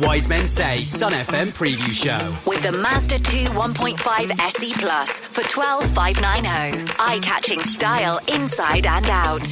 Wise 0.00 0.26
Men 0.26 0.46
Say 0.46 0.84
Sun 0.84 1.12
FM 1.12 1.48
Preview 1.48 1.92
Show. 1.92 2.34
With 2.48 2.62
the 2.62 2.72
Mazda 2.72 3.18
2 3.18 3.44
1.5 3.50 4.40
SE 4.40 4.72
Plus 4.72 5.10
for 5.20 5.42
12590. 5.42 6.94
Eye-catching 6.98 7.60
style 7.60 8.18
inside 8.28 8.86
and 8.86 9.10
out. 9.10 9.46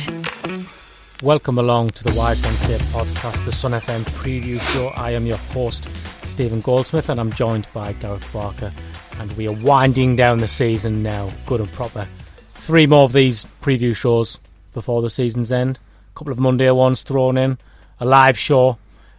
Welcome 1.23 1.59
along 1.59 1.91
to 1.91 2.05
the 2.05 2.15
Wise 2.19 2.43
Men 2.43 2.55
Say 2.55 2.79
podcast, 2.87 3.45
the 3.45 3.53
Sun 3.53 3.73
FM 3.73 4.03
preview 4.05 4.59
show. 4.73 4.89
I 4.97 5.11
am 5.11 5.27
your 5.27 5.37
host, 5.37 5.91
Stephen 6.27 6.63
Goldsmith, 6.63 7.11
and 7.11 7.21
I'm 7.21 7.35
joined 7.35 7.67
by 7.75 7.93
Gareth 7.93 8.33
Barker. 8.33 8.73
And 9.19 9.31
we 9.35 9.47
are 9.47 9.53
winding 9.53 10.17
down 10.17 10.39
the 10.39 10.49
season 10.49 11.03
now, 11.03 11.31
good 11.45 11.61
and 11.61 11.71
proper. 11.71 12.09
Three 12.55 12.87
more 12.87 13.05
of 13.05 13.13
these 13.13 13.47
preview 13.61 13.95
shows 13.95 14.39
before 14.73 15.03
the 15.03 15.11
season's 15.11 15.53
end. 15.53 15.79
A 16.15 16.19
couple 16.19 16.33
of 16.33 16.39
Monday 16.39 16.71
ones 16.71 17.03
thrown 17.03 17.37
in, 17.37 17.59
a 17.99 18.07
live 18.07 18.39
show, 18.39 18.79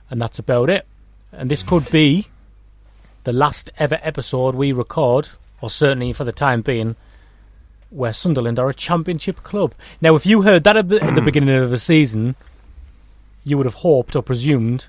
and 0.10 0.20
that's 0.20 0.40
about 0.40 0.72
it. 0.72 0.88
And 1.32 1.50
this 1.50 1.64
could 1.64 1.90
be 1.90 2.28
the 3.24 3.34
last 3.34 3.70
ever 3.78 4.00
episode 4.02 4.56
we 4.56 4.72
record, 4.72 5.30
or 5.62 5.70
certainly 5.70 6.12
for 6.14 6.24
the 6.24 6.32
time 6.32 6.62
being, 6.62 6.96
where 7.90 8.14
Sunderland 8.14 8.58
are 8.60 8.70
a 8.70 8.74
championship 8.74 9.44
club. 9.44 9.74
Now, 10.02 10.16
if 10.16 10.26
you 10.26 10.42
heard 10.42 10.64
that 10.64 10.78
at 10.78 10.90
the 10.90 11.22
beginning 11.24 11.56
of 11.56 11.70
the 11.72 11.80
season, 11.80 12.36
you 13.44 13.58
would 13.58 13.66
have 13.66 13.76
hoped 13.76 14.16
or 14.16 14.22
presumed 14.22 14.88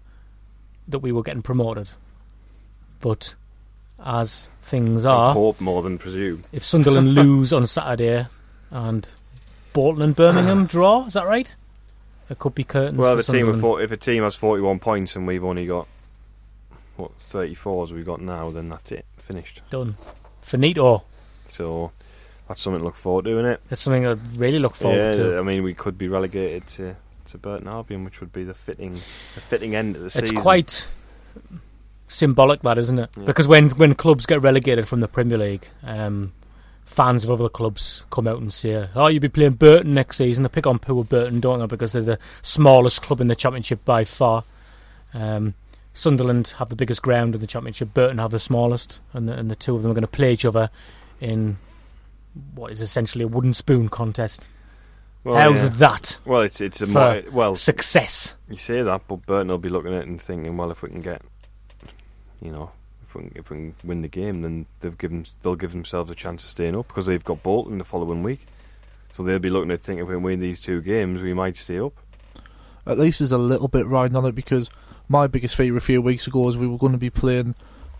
that 0.88 1.00
we 1.00 1.12
were 1.12 1.22
getting 1.22 1.42
promoted. 1.42 1.90
But 3.00 3.34
as 4.04 4.48
things 4.60 5.04
are, 5.04 5.32
Hope 5.32 5.60
more 5.60 5.82
than 5.82 5.98
presume. 5.98 6.44
if 6.52 6.62
Sunderland 6.64 7.14
lose 7.14 7.52
on 7.52 7.66
Saturday 7.66 8.26
and 8.70 9.08
Bolton 9.72 10.02
and 10.02 10.14
Birmingham 10.16 10.66
draw, 10.68 11.06
is 11.06 11.14
that 11.14 11.26
right? 11.26 11.54
It 12.30 12.38
could 12.38 12.54
be 12.54 12.64
curtains. 12.64 12.98
Well, 12.98 13.20
team 13.22 13.48
of 13.48 13.54
Sunderland. 13.56 13.84
if 13.84 13.90
a 13.92 13.96
team 13.96 14.22
has 14.22 14.34
forty-one 14.34 14.78
points 14.78 15.16
and 15.16 15.26
we've 15.26 15.44
only 15.44 15.66
got 15.66 15.86
what 16.96 17.18
34s 17.30 17.90
we've 17.90 18.06
got 18.06 18.20
now, 18.20 18.50
then 18.50 18.68
that's 18.68 18.92
it, 18.92 19.06
finished. 19.18 19.62
done. 19.70 19.96
Finito. 20.42 21.04
So 21.48 21.92
that's 22.48 22.60
something 22.60 22.80
to 22.80 22.84
look 22.84 22.96
forward 22.96 23.24
to, 23.26 23.32
isn't 23.32 23.46
it? 23.46 23.60
That's 23.68 23.80
something 23.80 24.06
I 24.06 24.16
really 24.36 24.58
look 24.58 24.74
forward 24.74 24.98
yeah, 24.98 25.12
to. 25.12 25.38
I 25.38 25.42
mean, 25.42 25.62
we 25.62 25.74
could 25.74 25.96
be 25.96 26.08
relegated 26.08 26.66
to 26.68 26.96
to 27.26 27.38
Burton 27.38 27.68
Albion, 27.68 28.04
which 28.04 28.20
would 28.20 28.32
be 28.32 28.44
the 28.44 28.54
fitting 28.54 28.94
the 29.34 29.40
fitting 29.40 29.74
end 29.74 29.96
of 29.96 30.02
the 30.02 30.06
It's 30.06 30.14
season. 30.14 30.36
It's 30.36 30.42
quite 30.42 30.86
symbolic, 32.08 32.60
that 32.62 32.78
isn't 32.78 32.98
it? 32.98 33.10
Yeah. 33.16 33.24
Because 33.24 33.46
when 33.46 33.70
when 33.70 33.94
clubs 33.94 34.26
get 34.26 34.42
relegated 34.42 34.88
from 34.88 35.00
the 35.00 35.08
Premier 35.08 35.38
League, 35.38 35.68
um, 35.82 36.32
fans 36.84 37.24
of 37.24 37.30
other 37.30 37.48
clubs 37.48 38.04
come 38.10 38.26
out 38.26 38.40
and 38.40 38.52
say, 38.52 38.88
"Oh, 38.94 39.06
you'll 39.06 39.20
be 39.20 39.28
playing 39.28 39.54
Burton 39.54 39.94
next 39.94 40.18
season." 40.18 40.42
They 40.42 40.48
pick 40.48 40.66
on 40.66 40.78
poor 40.78 41.04
Burton, 41.04 41.40
don't 41.40 41.60
they? 41.60 41.66
Because 41.66 41.92
they're 41.92 42.02
the 42.02 42.18
smallest 42.42 43.02
club 43.02 43.20
in 43.20 43.28
the 43.28 43.36
Championship 43.36 43.84
by 43.84 44.04
far. 44.04 44.44
Um, 45.14 45.54
Sunderland 45.94 46.54
have 46.58 46.68
the 46.70 46.76
biggest 46.76 47.02
ground 47.02 47.34
in 47.34 47.40
the 47.40 47.46
Championship. 47.46 47.92
Burton 47.94 48.18
have 48.18 48.30
the 48.30 48.38
smallest, 48.38 49.00
and 49.12 49.28
the, 49.28 49.34
and 49.34 49.50
the 49.50 49.56
two 49.56 49.74
of 49.76 49.82
them 49.82 49.90
are 49.90 49.94
going 49.94 50.02
to 50.02 50.08
play 50.08 50.32
each 50.32 50.44
other 50.44 50.70
in 51.20 51.58
what 52.54 52.72
is 52.72 52.80
essentially 52.80 53.24
a 53.24 53.28
wooden 53.28 53.52
spoon 53.52 53.88
contest. 53.90 54.46
well, 55.22 55.36
How's 55.36 55.62
yeah. 55.64 55.68
that 55.70 56.18
Well, 56.24 56.40
it's 56.42 56.60
it's 56.62 56.80
a 56.80 56.86
for 56.86 56.92
mo- 56.92 57.22
well. 57.30 57.56
success? 57.56 58.36
You 58.48 58.56
say 58.56 58.82
that, 58.82 59.02
but 59.06 59.26
Burton 59.26 59.48
will 59.48 59.58
be 59.58 59.68
looking 59.68 59.92
at 59.94 60.02
it 60.02 60.08
and 60.08 60.20
thinking, 60.20 60.56
well, 60.56 60.70
if 60.70 60.80
we 60.82 60.88
can 60.88 61.02
get, 61.02 61.20
you 62.40 62.50
know, 62.50 62.70
if 63.06 63.14
we 63.14 63.22
can, 63.24 63.32
if 63.34 63.50
we 63.50 63.56
can 63.56 63.74
win 63.84 64.00
the 64.02 64.08
game, 64.08 64.40
then 64.42 64.64
they've 64.80 64.96
given 64.96 65.26
they'll 65.42 65.56
give 65.56 65.72
themselves 65.72 66.10
a 66.10 66.14
chance 66.14 66.42
of 66.42 66.48
staying 66.48 66.74
up 66.76 66.88
because 66.88 67.04
they've 67.06 67.22
got 67.24 67.42
Bolton 67.42 67.76
the 67.78 67.84
following 67.84 68.22
week. 68.22 68.46
So 69.12 69.22
they'll 69.22 69.38
be 69.38 69.50
looking 69.50 69.70
at 69.70 69.82
thinking 69.82 70.04
if 70.04 70.08
we 70.08 70.16
win 70.16 70.40
these 70.40 70.58
two 70.58 70.80
games, 70.80 71.20
we 71.20 71.34
might 71.34 71.58
stay 71.58 71.78
up. 71.78 71.92
at 72.86 72.98
least 72.98 73.18
there's 73.18 73.30
a 73.30 73.36
little 73.36 73.68
bit 73.68 73.86
riding 73.86 74.16
on 74.16 74.24
it 74.24 74.34
because 74.34 74.70
my 75.08 75.26
biggest 75.26 75.54
fear 75.54 75.76
a 75.76 75.80
few 75.80 76.00
weeks 76.00 76.26
ago 76.26 76.48
is 76.48 76.56
we 76.56 76.66
were 76.66 76.78
going 76.78 76.92
to 76.92 76.98
be 76.98 77.10
playing 77.10 77.54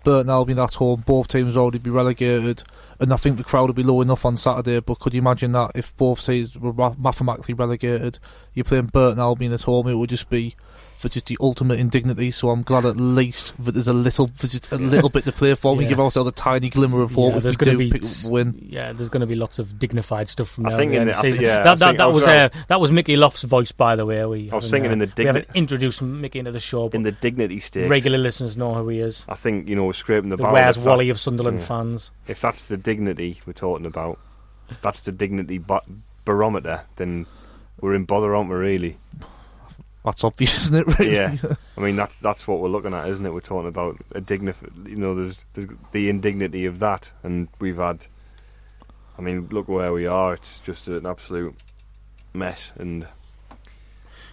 Burton 0.05 0.31
Albion 0.31 0.59
at 0.59 0.75
home. 0.75 1.03
Both 1.07 1.29
teams 1.29 1.57
already 1.57 1.79
be 1.79 1.91
relegated, 1.91 2.65
and 2.99 3.13
I 3.13 3.17
think 3.17 3.37
the 3.37 3.45
crowd 3.45 3.69
would 3.69 3.77
be 3.77 3.83
low 3.83 4.01
enough 4.01 4.25
on 4.25 4.37
Saturday. 4.37 4.81
But 4.81 4.99
could 4.99 5.15
you 5.15 5.21
imagine 5.21 5.53
that 5.53 5.73
if 5.75 5.97
both 5.97 6.25
teams 6.25 6.57
were 6.57 6.95
mathematically 6.99 7.55
relegated, 7.55 8.19
you're 8.55 8.65
playing 8.65 8.87
Burton 8.87 9.21
Albion 9.21 9.53
at 9.53 9.63
home, 9.63 9.89
it 9.89 9.95
would 9.95 10.11
just 10.11 10.31
be 10.31 10.57
for 11.03 11.09
just 11.09 11.27
the 11.27 11.37
ultimate 11.41 11.79
indignity. 11.81 12.31
So 12.31 12.51
I'm 12.51 12.63
glad 12.63 12.85
at 12.87 12.97
least 12.97 13.53
that 13.65 13.73
there's 13.73 13.89
a 13.89 13.93
little, 13.93 14.29
there's 14.29 14.53
just 14.53 14.71
a 14.71 14.77
little 14.79 15.11
bit 15.11 15.25
to 15.25 15.33
play 15.33 15.55
for. 15.57 15.75
We 15.77 15.83
Yeah. 15.85 15.89
give 15.91 16.01
ourselves 16.01 16.29
a 16.29 16.33
tiny 16.33 16.71
glimmer 16.71 17.03
of 17.03 17.11
hope 17.13 17.33
Yeah, 17.33 17.37
if 17.39 17.43
there's 17.43 17.59
we 17.59 17.65
gonna 17.67 17.79
do 17.79 17.79
be 17.79 17.91
pick, 17.91 18.03
win. 18.31 18.67
Yeah, 18.71 18.93
there's 18.93 19.09
going 19.09 19.21
to 19.23 19.27
be 19.27 19.35
lots 19.35 19.59
of 19.59 19.79
dignified 19.79 20.29
stuff 20.29 20.49
from 20.49 20.67
I 20.67 20.71
now 20.71 20.77
think 20.77 20.93
the 20.93 20.97
in 20.99 21.07
the- 21.09 21.13
the 21.13 21.19
season. 21.19 21.33
think- 21.33 21.43
yeah, 21.43 21.63
that, 21.65 21.71
was 21.73 21.81
that, 21.81 21.97
that 21.99 22.07
was 22.07 22.15
was 22.15 22.29
uh, 22.29 22.49
that 22.69 22.81
was 22.81 22.93
Mickey 22.93 23.17
Loft's 23.17 23.43
voice, 23.43 23.73
by 23.73 23.97
the 23.97 24.07
way. 24.07 24.25
We 24.25 24.51
I 24.51 24.55
was 24.55 24.71
haven't, 24.71 24.87
uh, 24.89 24.93
in 24.93 24.99
the 25.01 25.13
we 25.19 25.25
haven't 25.27 25.49
introduced 25.55 26.01
Mickey 26.03 26.39
into 26.39 26.53
the 26.53 26.61
show, 26.61 26.89
but 26.89 26.95
In 26.95 27.03
the 27.03 27.13
dignity 27.13 27.59
stakes, 27.59 27.91
regular 27.91 28.19
listeners 28.19 28.57
know 28.57 28.73
who 28.75 28.89
he 28.89 29.01
is. 29.01 29.25
I 29.29 29.35
think 29.35 29.69
you 29.69 29.75
know 29.75 29.85
we're 29.85 29.93
scraping 29.95 30.31
the, 30.31 30.37
The 30.37 30.45
barrel. 30.45 30.55
Where's 30.55 30.79
Wally 30.79 31.11
of 31.11 31.19
Sunderland 31.19 31.59
yeah. 31.59 31.65
fans. 31.65 32.11
If 32.29 32.41
that's 32.41 32.69
the 32.69 32.77
dignity 32.77 33.41
we're 33.45 33.53
talking 33.55 33.87
about, 33.87 34.21
that's 34.83 35.01
the 35.01 35.11
dignity 35.11 35.59
ba- 35.59 35.83
barometer. 36.25 36.83
Then 36.95 37.27
we're 37.81 37.95
in 37.95 38.05
bother, 38.05 38.37
aren't 38.37 38.51
we? 38.51 38.57
Really? 38.57 38.99
That's 40.05 40.25
obvious, 40.25 40.59
isn't 40.59 40.77
it? 40.89 40.99
Really? 40.99 41.15
Yeah. 41.15 41.37
I 41.77 41.81
mean, 41.81 41.95
that's 41.97 42.19
that's 42.19 42.47
what 42.49 42.61
we're 42.61 42.69
looking 42.69 42.93
at, 42.95 43.09
isn't 43.09 43.25
it? 43.25 43.33
We're 43.33 43.41
talking 43.41 43.69
about 43.69 43.99
a 44.15 44.21
dignif- 44.21 44.89
You 44.89 44.97
know, 44.97 45.15
there's, 45.15 45.45
there's 45.53 45.69
the 45.93 46.09
indignity 46.09 46.67
of 46.67 46.81
that, 46.81 47.13
and 47.23 47.49
we've 47.61 47.77
had. 47.77 48.07
I 49.19 49.23
mean, 49.23 49.47
look 49.51 49.69
where 49.69 49.93
we 49.93 50.07
are. 50.07 50.35
It's 50.35 50.59
just 50.61 50.89
an 50.89 51.07
absolute 51.07 51.55
mess, 52.35 52.73
and. 52.79 53.03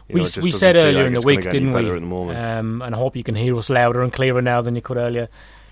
you 0.07 0.13
We, 0.13 0.15
know, 0.15 0.23
it 0.23 0.27
s- 0.27 0.33
just 0.35 0.43
we 0.43 0.51
said 0.51 0.75
earlier 0.75 0.99
like 0.99 1.07
in 1.07 1.13
the 1.13 1.21
week, 1.21 1.41
didn't 1.43 1.71
we? 1.73 1.87
At 1.87 1.93
the 1.93 2.01
moment. 2.01 2.39
Um, 2.39 2.81
and 2.81 2.95
I 2.95 2.97
hope 2.97 3.15
you 3.15 3.23
can 3.23 3.35
hear 3.35 3.55
us 3.57 3.69
louder 3.69 4.01
and 4.01 4.11
clearer 4.11 4.41
now 4.41 4.61
than 4.61 4.75
you 4.75 4.81
could 4.81 4.97
earlier 4.97 5.27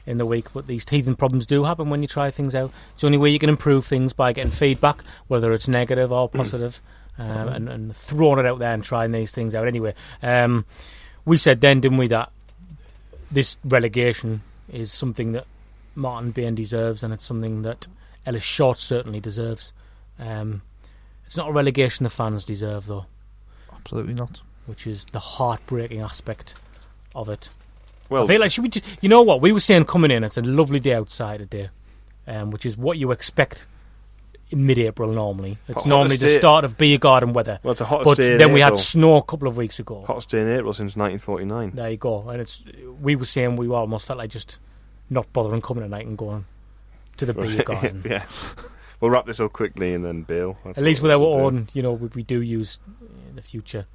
in 0.05 0.17
the 0.17 0.25
week. 0.27 0.53
But 0.53 0.67
these 0.67 0.85
teething 0.85 1.15
problems 1.15 1.45
do 1.47 1.63
happen 1.63 1.89
when 1.89 2.01
you 2.03 2.07
try 2.07 2.29
things 2.29 2.53
out. 2.53 2.71
It's 2.93 3.01
the 3.01 3.07
only 3.07 3.17
way 3.17 3.29
you 3.31 3.39
can 3.39 3.49
improve 3.49 3.85
things 3.85 4.13
by 4.13 4.31
getting 4.33 4.51
feedback, 4.51 5.03
whether 5.27 5.53
it's 5.53 5.67
negative 5.67 6.11
or 6.11 6.29
positive, 6.29 6.81
um, 7.17 7.47
and, 7.47 7.69
and 7.69 7.95
throwing 7.95 8.39
it 8.39 8.45
out 8.45 8.59
there 8.59 8.73
and 8.73 8.83
trying 8.83 9.11
these 9.11 9.31
things 9.31 9.55
out. 9.55 9.67
Anyway, 9.67 9.93
um, 10.21 10.65
we 11.25 11.37
said 11.37 11.61
then, 11.61 11.79
didn't 11.79 11.97
we, 11.97 12.07
that 12.07 12.31
this 13.31 13.57
relegation 13.63 14.41
is 14.71 14.91
something 14.91 15.33
that 15.33 15.45
Martin 15.95 16.31
Bain 16.31 16.55
deserves, 16.55 17.03
and 17.03 17.13
it's 17.13 17.25
something 17.25 17.63
that 17.63 17.87
Ellis 18.25 18.43
Short 18.43 18.77
certainly 18.77 19.19
deserves. 19.19 19.73
Um, 20.19 20.61
it's 21.25 21.37
not 21.37 21.49
a 21.49 21.53
relegation 21.53 22.03
the 22.03 22.09
fans 22.09 22.43
deserve, 22.43 22.85
though 22.85 23.05
Absolutely 23.73 24.13
not. 24.13 24.41
which 24.65 24.87
is 24.87 25.05
the 25.05 25.19
heartbreaking 25.19 25.99
aspect 26.01 26.55
of 27.15 27.29
it. 27.29 27.49
well, 28.09 28.23
I 28.23 28.27
feel 28.27 28.39
like 28.41 28.51
should 28.51 28.63
we? 28.63 28.69
Just, 28.69 28.85
you 29.01 29.09
know 29.09 29.21
what 29.21 29.41
we 29.41 29.51
were 29.51 29.59
saying 29.59 29.85
coming 29.85 30.11
in? 30.11 30.23
It's 30.23 30.37
a 30.37 30.41
lovely 30.41 30.79
day 30.79 30.93
outside 30.93 31.39
today, 31.39 31.69
um, 32.27 32.51
which 32.51 32.65
is 32.65 32.77
what 32.77 32.97
you 32.97 33.11
expect 33.11 33.61
in 33.61 33.67
mid-April. 34.55 35.11
Normally, 35.11 35.57
it's 35.67 35.73
Hottest 35.75 35.87
normally 35.87 36.17
the 36.17 36.27
day- 36.27 36.37
start 36.39 36.63
of 36.65 36.77
beer 36.77 36.97
garden 36.97 37.33
weather. 37.33 37.59
well, 37.63 37.71
it's 37.73 37.79
the 37.79 37.85
hottest 37.85 38.05
But 38.05 38.17
day 38.17 38.31
in 38.33 38.37
then 38.37 38.53
we 38.53 38.61
had 38.61 38.77
snow 38.77 39.17
a 39.17 39.23
couple 39.23 39.47
of 39.47 39.57
weeks 39.57 39.79
ago. 39.79 40.03
hottest 40.07 40.29
day 40.29 40.41
in 40.41 40.49
April 40.49 40.73
since 40.73 40.95
1949. 40.95 41.71
There 41.71 41.89
you 41.89 41.97
go. 41.97 42.29
And 42.29 42.41
it's 42.41 42.63
we 43.01 43.15
were 43.15 43.25
saying 43.25 43.55
we 43.57 43.67
almost 43.69 44.07
felt 44.07 44.19
like 44.19 44.29
just 44.29 44.57
not 45.09 45.31
bothering 45.33 45.61
coming 45.61 45.83
at 45.83 45.89
night 45.89 46.05
and 46.05 46.17
going 46.17 46.45
to 47.17 47.25
the 47.25 47.33
beer 47.33 47.63
garden. 47.65 48.03
yeah. 48.05 48.25
We'll 48.99 49.11
wrap 49.11 49.25
this 49.27 49.39
up 49.39 49.53
quickly 49.53 49.93
and 49.93 50.03
then 50.03 50.23
Bill. 50.23 50.57
At 50.65 50.77
least 50.77 51.01
what 51.01 51.07
with 51.07 51.11
our 51.11 51.19
we'll 51.19 51.35
own, 51.35 51.67
you 51.73 51.83
know, 51.83 51.93
we 51.93 52.23
do 52.23 52.41
use 52.41 52.79
in 53.29 53.35
the 53.35 53.41
future 53.41 53.85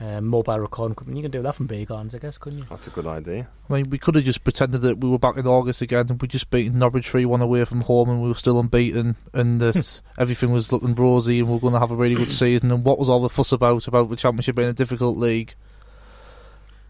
um, 0.00 0.26
mobile 0.26 0.58
recording 0.60 0.92
equipment. 0.92 1.16
You 1.16 1.22
can 1.22 1.30
do 1.30 1.42
that 1.42 1.54
from 1.54 1.66
beer 1.66 1.86
gardens, 1.86 2.14
I 2.14 2.18
guess, 2.18 2.36
couldn't 2.36 2.60
you? 2.60 2.64
That's 2.68 2.86
a 2.86 2.90
good 2.90 3.06
idea. 3.06 3.48
I 3.68 3.72
mean, 3.72 3.90
we 3.90 3.98
could 3.98 4.14
have 4.14 4.24
just 4.24 4.44
pretended 4.44 4.82
that 4.82 4.98
we 4.98 5.08
were 5.08 5.18
back 5.18 5.36
in 5.36 5.46
August 5.46 5.80
again 5.80 6.06
and 6.10 6.20
we 6.20 6.28
just 6.28 6.50
beaten 6.50 6.78
Norwich 6.78 7.08
3 7.08 7.24
1 7.24 7.40
away 7.40 7.64
from 7.64 7.82
home 7.82 8.10
and 8.10 8.22
we 8.22 8.28
were 8.28 8.34
still 8.34 8.58
unbeaten 8.58 9.16
and 9.32 9.60
that 9.60 10.00
everything 10.18 10.52
was 10.52 10.72
looking 10.72 10.94
rosy 10.94 11.38
and 11.38 11.48
we 11.48 11.54
were 11.54 11.60
going 11.60 11.72
to 11.72 11.80
have 11.80 11.90
a 11.90 11.96
really 11.96 12.14
good 12.14 12.32
season. 12.32 12.70
And 12.70 12.84
what 12.84 12.98
was 12.98 13.08
all 13.08 13.22
the 13.22 13.28
fuss 13.28 13.52
about, 13.52 13.88
about 13.88 14.10
the 14.10 14.16
Championship 14.16 14.56
being 14.56 14.68
a 14.68 14.74
difficult 14.74 15.16
league? 15.16 15.54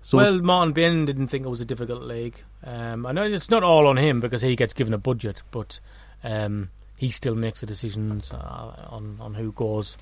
So 0.03 0.19
well, 0.19 0.39
Martin 0.41 0.73
Bain 0.73 1.05
didn't 1.05 1.29
think 1.29 1.47
it 1.47 1.49
was 1.49 1.61
a 1.61 1.65
difficult 1.65 2.03
league. 2.03 2.41
Um, 2.63 3.07
I 3.07 3.13
know 3.13 3.25
it's 3.25 3.51
not 3.51 3.65
all 3.65 3.89
on 3.89 3.97
him 3.97 4.21
because 4.21 4.41
he 4.41 4.55
gets 4.55 4.73
given 4.73 4.95
a 4.95 4.99
budget, 4.99 5.43
but 5.51 5.81
um, 6.23 6.71
he 6.97 7.11
still 7.11 7.35
makes 7.35 7.61
the 7.61 7.67
decisions 7.67 8.31
uh, 8.31 8.87
on 8.89 9.19
on 9.21 9.35
who 9.35 9.51
goes 9.51 9.97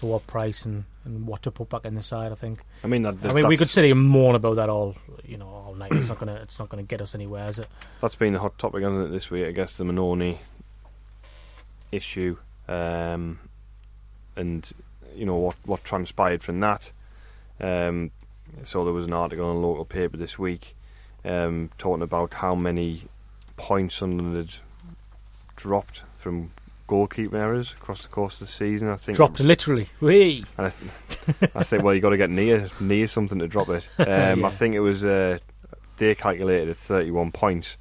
for 0.00 0.06
what 0.06 0.26
price 0.26 0.64
and, 0.64 0.84
and 1.04 1.26
what 1.26 1.42
to 1.42 1.50
put 1.50 1.68
back 1.68 1.84
in 1.84 1.94
the 1.94 2.02
side. 2.02 2.32
I 2.32 2.34
think. 2.34 2.62
I 2.82 2.86
mean, 2.86 3.02
that, 3.02 3.16
I 3.22 3.32
mean, 3.32 3.46
we 3.46 3.56
could 3.56 3.68
sit 3.68 3.84
here 3.84 3.94
and 3.94 4.02
moan 4.02 4.34
about 4.34 4.56
that 4.56 4.68
all 4.68 4.96
you 5.24 5.36
know 5.36 5.46
all 5.46 5.74
night. 5.74 5.92
It's 5.92 6.08
not 6.08 6.18
gonna 6.18 6.36
it's 6.36 6.58
not 6.58 6.70
gonna 6.70 6.82
get 6.82 7.00
us 7.02 7.14
anywhere, 7.14 7.48
is 7.48 7.58
it? 7.58 7.68
That's 8.00 8.16
been 8.16 8.32
the 8.32 8.40
hot 8.40 8.58
topic 8.58 8.82
hasn't 8.82 9.08
it, 9.08 9.12
this 9.12 9.30
week. 9.30 9.46
I 9.46 9.52
guess 9.52 9.76
the 9.76 9.84
Mannone 9.84 10.38
issue, 11.92 12.38
um, 12.66 13.38
and 14.36 14.72
you 15.14 15.26
know 15.26 15.36
what 15.36 15.56
what 15.64 15.84
transpired 15.84 16.42
from 16.42 16.60
that. 16.60 16.92
Um, 17.60 18.10
so 18.64 18.84
there 18.84 18.94
was 18.94 19.06
an 19.06 19.12
article 19.12 19.50
in 19.50 19.56
a 19.56 19.60
local 19.60 19.84
paper 19.84 20.16
this 20.16 20.38
week 20.38 20.74
um, 21.24 21.70
talking 21.78 22.02
about 22.02 22.34
how 22.34 22.54
many 22.54 23.04
points 23.56 23.96
Sunderland 23.96 24.36
had 24.36 24.54
dropped 25.56 26.02
from 26.16 26.52
goalkeeping 26.90 27.34
errors 27.34 27.72
across 27.72 28.02
the 28.02 28.08
course 28.08 28.40
of 28.40 28.48
the 28.48 28.52
season. 28.52 28.88
I 28.88 28.96
think 28.96 29.16
Dropped 29.16 29.40
literally. 29.40 29.88
And 30.58 30.66
I, 30.66 30.70
th- 30.70 31.50
I 31.54 31.62
think 31.62 31.84
well, 31.84 31.94
you 31.94 32.00
got 32.00 32.10
to 32.10 32.16
get 32.16 32.30
near 32.30 32.68
near 32.80 33.06
something 33.06 33.38
to 33.38 33.46
drop 33.48 33.68
it. 33.68 33.88
Um, 33.98 34.40
Yeah. 34.40 34.46
I 34.46 34.50
think 34.50 34.74
it 34.74 34.80
was 34.80 35.04
uh, 35.04 35.38
they 35.98 36.14
calculated 36.14 36.68
at 36.68 36.76
31 36.76 37.30
points. 37.32 37.76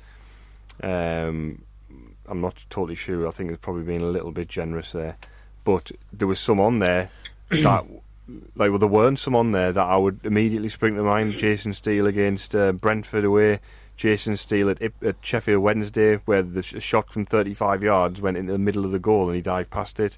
Um, 0.83 1.63
I'm 2.27 2.41
not 2.41 2.63
totally 2.69 2.95
sure. 2.95 3.27
I 3.27 3.31
think 3.31 3.49
it's 3.51 3.59
probably 3.61 3.83
been 3.83 4.01
a 4.01 4.05
little 4.09 4.31
bit 4.31 4.47
generous 4.47 4.91
there, 4.91 5.17
but 5.63 5.91
there 6.13 6.27
was 6.27 6.39
some 6.39 6.59
on 6.59 6.79
there 6.79 7.09
that. 7.49 7.85
Like, 8.55 8.69
well, 8.69 8.77
there 8.77 8.87
weren't 8.87 9.17
some 9.17 9.35
on 9.35 9.51
there 9.53 9.71
that 9.71 9.81
I 9.83 9.97
would 9.97 10.19
immediately 10.23 10.69
spring 10.69 10.93
to 10.97 11.01
mind. 11.01 11.33
Jason 11.33 11.73
Steele 11.73 12.05
against 12.05 12.53
uh, 12.55 12.71
Brentford 12.73 13.25
away. 13.25 13.59
Jason 13.99 14.37
Steele 14.37 14.69
at, 14.69 14.81
at 14.81 15.17
Sheffield 15.19 15.61
Wednesday, 15.61 16.15
where 16.23 16.41
the 16.41 16.63
sh- 16.63 16.81
shot 16.81 17.09
from 17.09 17.25
35 17.25 17.83
yards 17.83 18.21
went 18.21 18.37
into 18.37 18.53
the 18.53 18.57
middle 18.57 18.85
of 18.85 18.93
the 18.93 18.97
goal 18.97 19.27
and 19.27 19.35
he 19.35 19.41
dived 19.41 19.69
past 19.69 19.99
it. 19.99 20.17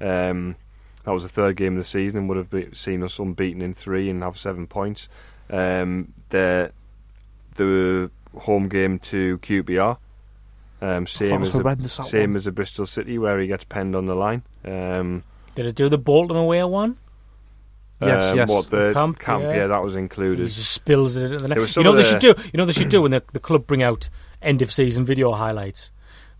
Um, 0.00 0.56
that 1.04 1.12
was 1.12 1.22
the 1.22 1.28
third 1.28 1.56
game 1.56 1.74
of 1.74 1.78
the 1.78 1.84
season 1.84 2.18
and 2.18 2.28
would 2.28 2.38
have 2.38 2.50
be, 2.50 2.68
seen 2.72 3.04
us 3.04 3.20
unbeaten 3.20 3.62
in 3.62 3.72
three 3.72 4.10
and 4.10 4.24
have 4.24 4.36
seven 4.36 4.66
points. 4.66 5.08
Um, 5.48 6.12
the 6.30 6.72
the 7.54 8.10
home 8.36 8.68
game 8.68 8.98
to 8.98 9.38
QPR, 9.38 9.96
um, 10.82 11.06
same 11.06 11.42
as 11.42 11.52
the, 11.52 11.88
same 11.88 12.30
one. 12.30 12.36
as 12.36 12.44
the 12.46 12.52
Bristol 12.52 12.86
City 12.86 13.16
where 13.16 13.38
he 13.38 13.46
gets 13.46 13.62
penned 13.62 13.94
on 13.94 14.06
the 14.06 14.16
line. 14.16 14.42
Um, 14.64 15.22
Did 15.54 15.66
it 15.66 15.76
do 15.76 15.88
the 15.88 15.98
Bolton 15.98 16.36
away 16.36 16.64
one? 16.64 16.98
Yes, 18.00 18.30
um, 18.30 18.36
yes. 18.36 18.48
What 18.48 18.70
the 18.70 18.92
Camp, 18.94 19.18
camp? 19.18 19.42
yeah. 19.42 19.54
yeah. 19.54 19.66
that 19.66 19.82
was 19.82 19.92
He 19.94 19.98
included. 19.98 20.46
just 20.48 20.70
spills 20.72 21.16
it 21.16 21.24
into 21.24 21.36
the 21.38 21.48
net. 21.48 21.56
There 21.56 21.60
was 21.60 21.70
You 21.70 21.74
some 21.74 21.84
know 21.84 21.90
of 21.90 21.96
they 21.98 22.04
should 22.04 22.18
do. 22.20 22.34
You 22.52 22.56
know 22.58 22.64
they 22.64 22.72
should 22.72 22.88
do 22.88 23.02
when 23.02 23.10
the, 23.10 23.22
the 23.32 23.40
club 23.40 23.66
bring 23.66 23.82
out 23.82 24.08
end 24.40 24.62
of 24.62 24.72
season 24.72 25.04
video 25.04 25.32
highlights. 25.32 25.90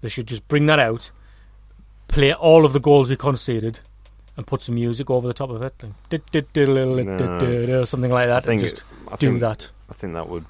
They 0.01 0.09
should 0.09 0.27
just 0.27 0.49
bring 0.49 0.65
that 0.67 0.79
out, 0.79 1.11
play 2.09 2.33
all 2.33 2.65
of 2.65 2.73
the 2.73 2.81
goals 2.81 3.11
we 3.11 3.17
conceded, 3.17 3.81
and 4.37 4.47
put 4.47 4.62
some 4.62 4.75
music 4.77 5.11
over 5.11 5.27
the 5.29 5.35
top 5.35 5.51
of 5.51 5.61
it, 5.62 5.75
like, 5.83 5.93
or 7.71 7.87
something 7.87 8.11
like 8.11 8.25
I 8.25 8.27
that. 8.29 8.45
think 8.45 8.62
and 8.62 8.71
just 8.71 8.85
I 9.09 9.17
do 9.17 9.29
think, 9.29 9.41
that. 9.41 9.71
I 9.91 9.93
think 9.95 10.15
that 10.15 10.29
would 10.29 10.47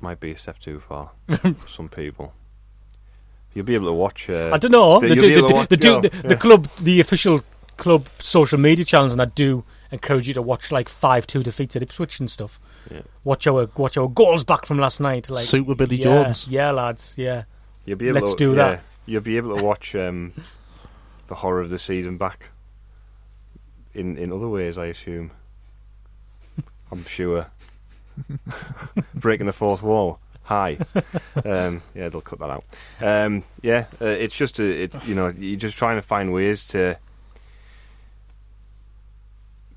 might 0.00 0.20
be 0.20 0.32
a 0.32 0.36
step 0.36 0.58
too 0.58 0.80
far 0.80 1.10
for 1.28 1.54
some 1.68 1.88
people. 1.88 2.32
You'll 3.54 3.64
be 3.64 3.74
able 3.74 3.86
to 3.88 3.92
watch. 3.92 4.30
Uh, 4.30 4.50
I 4.52 4.58
don't 4.58 4.70
know. 4.70 5.00
the- 5.00 5.08
do, 5.08 5.14
be 5.14 5.20
they 5.20 5.34
able 5.36 5.42
to 5.42 5.48
do, 5.48 5.54
watch- 5.54 5.68
they 5.68 5.76
do, 5.76 5.92
yeah, 5.94 6.00
the, 6.00 6.10
yeah. 6.14 6.22
the 6.22 6.36
club, 6.36 6.68
the 6.80 7.00
official 7.00 7.42
club 7.76 8.06
social 8.20 8.58
media 8.58 8.84
channels, 8.84 9.12
and 9.12 9.20
I 9.22 9.24
do 9.26 9.64
encourage 9.92 10.28
you 10.28 10.34
to 10.34 10.42
watch 10.42 10.70
like 10.72 10.88
five 10.88 11.26
two 11.26 11.42
defeats 11.42 11.76
at 11.76 11.82
Ipswich 11.82 12.20
and 12.20 12.30
stuff. 12.30 12.60
Yeah. 12.90 13.02
Watch 13.24 13.46
our 13.46 13.68
watch 13.76 13.96
our 13.96 14.08
goals 14.08 14.44
back 14.44 14.66
from 14.66 14.78
last 14.78 15.00
night. 15.00 15.28
Like 15.30 15.44
Super 15.44 15.74
Billy 15.74 15.96
yeah, 15.96 16.04
Jones. 16.04 16.46
Yeah, 16.48 16.70
lads. 16.70 17.12
Yeah. 17.16 17.44
You'll 17.84 17.98
be 17.98 18.08
able 18.08 18.20
Let's 18.20 18.32
to, 18.32 18.36
do 18.36 18.50
yeah, 18.50 18.56
that. 18.56 18.82
You'll 19.06 19.20
be 19.22 19.36
able 19.36 19.56
to 19.56 19.64
watch 19.64 19.94
um, 19.94 20.32
the 21.28 21.36
horror 21.36 21.60
of 21.60 21.70
the 21.70 21.78
season 21.78 22.16
back 22.16 22.48
in 23.94 24.16
in 24.16 24.32
other 24.32 24.48
ways. 24.48 24.78
I 24.78 24.86
assume. 24.86 25.32
I'm 26.92 27.04
sure. 27.04 27.46
Breaking 29.14 29.46
the 29.46 29.52
fourth 29.52 29.82
wall. 29.82 30.18
Hi. 30.44 30.78
Um, 31.44 31.80
yeah, 31.94 32.08
they'll 32.08 32.20
cut 32.20 32.40
that 32.40 32.50
out. 32.50 32.64
Um, 33.00 33.44
yeah, 33.62 33.84
uh, 34.00 34.06
it's 34.06 34.34
just 34.34 34.58
a, 34.58 34.64
it, 34.64 35.06
you 35.06 35.14
know 35.14 35.28
you're 35.28 35.58
just 35.58 35.78
trying 35.78 35.96
to 35.96 36.02
find 36.02 36.32
ways 36.32 36.66
to 36.68 36.98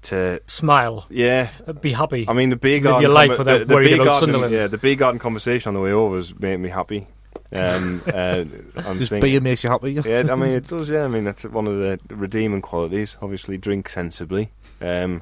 to 0.03 0.41
Smile. 0.47 1.05
yeah. 1.09 1.49
Be 1.81 1.91
happy. 1.93 2.25
I 2.27 2.33
mean 2.33 2.49
the 2.49 2.55
beer 2.55 2.75
Live 2.77 2.83
garden 2.83 3.01
your 3.01 3.11
life 3.11 3.31
conver- 3.31 3.37
without 3.39 3.59
the, 3.59 3.65
the 3.65 3.73
worrying 3.73 3.89
beer 3.91 4.01
about 4.01 4.05
garden, 4.11 4.19
Sunderland. 4.19 4.53
Yeah, 4.53 4.67
the 4.67 4.77
beer 4.77 4.95
garden 4.95 5.19
conversation 5.19 5.69
on 5.69 5.73
the 5.75 5.79
way 5.81 5.91
over 5.91 6.15
was 6.15 6.37
made 6.39 6.57
me 6.57 6.69
happy. 6.69 7.07
Um, 7.51 8.01
uh, 8.07 8.45
I'm 8.77 8.97
Just 8.97 9.09
thinking- 9.09 9.19
beer 9.21 9.41
makes 9.41 9.63
you 9.63 9.69
happy. 9.69 9.93
yeah, 10.05 10.25
I 10.31 10.35
mean 10.35 10.51
it 10.59 10.67
does. 10.67 10.89
Yeah, 10.89 11.03
I 11.03 11.07
mean 11.07 11.23
that's 11.23 11.43
one 11.45 11.67
of 11.67 11.77
the 11.77 11.99
redeeming 12.13 12.61
qualities. 12.61 13.17
Obviously, 13.21 13.57
drink 13.57 13.89
sensibly, 13.89 14.51
um, 14.81 15.21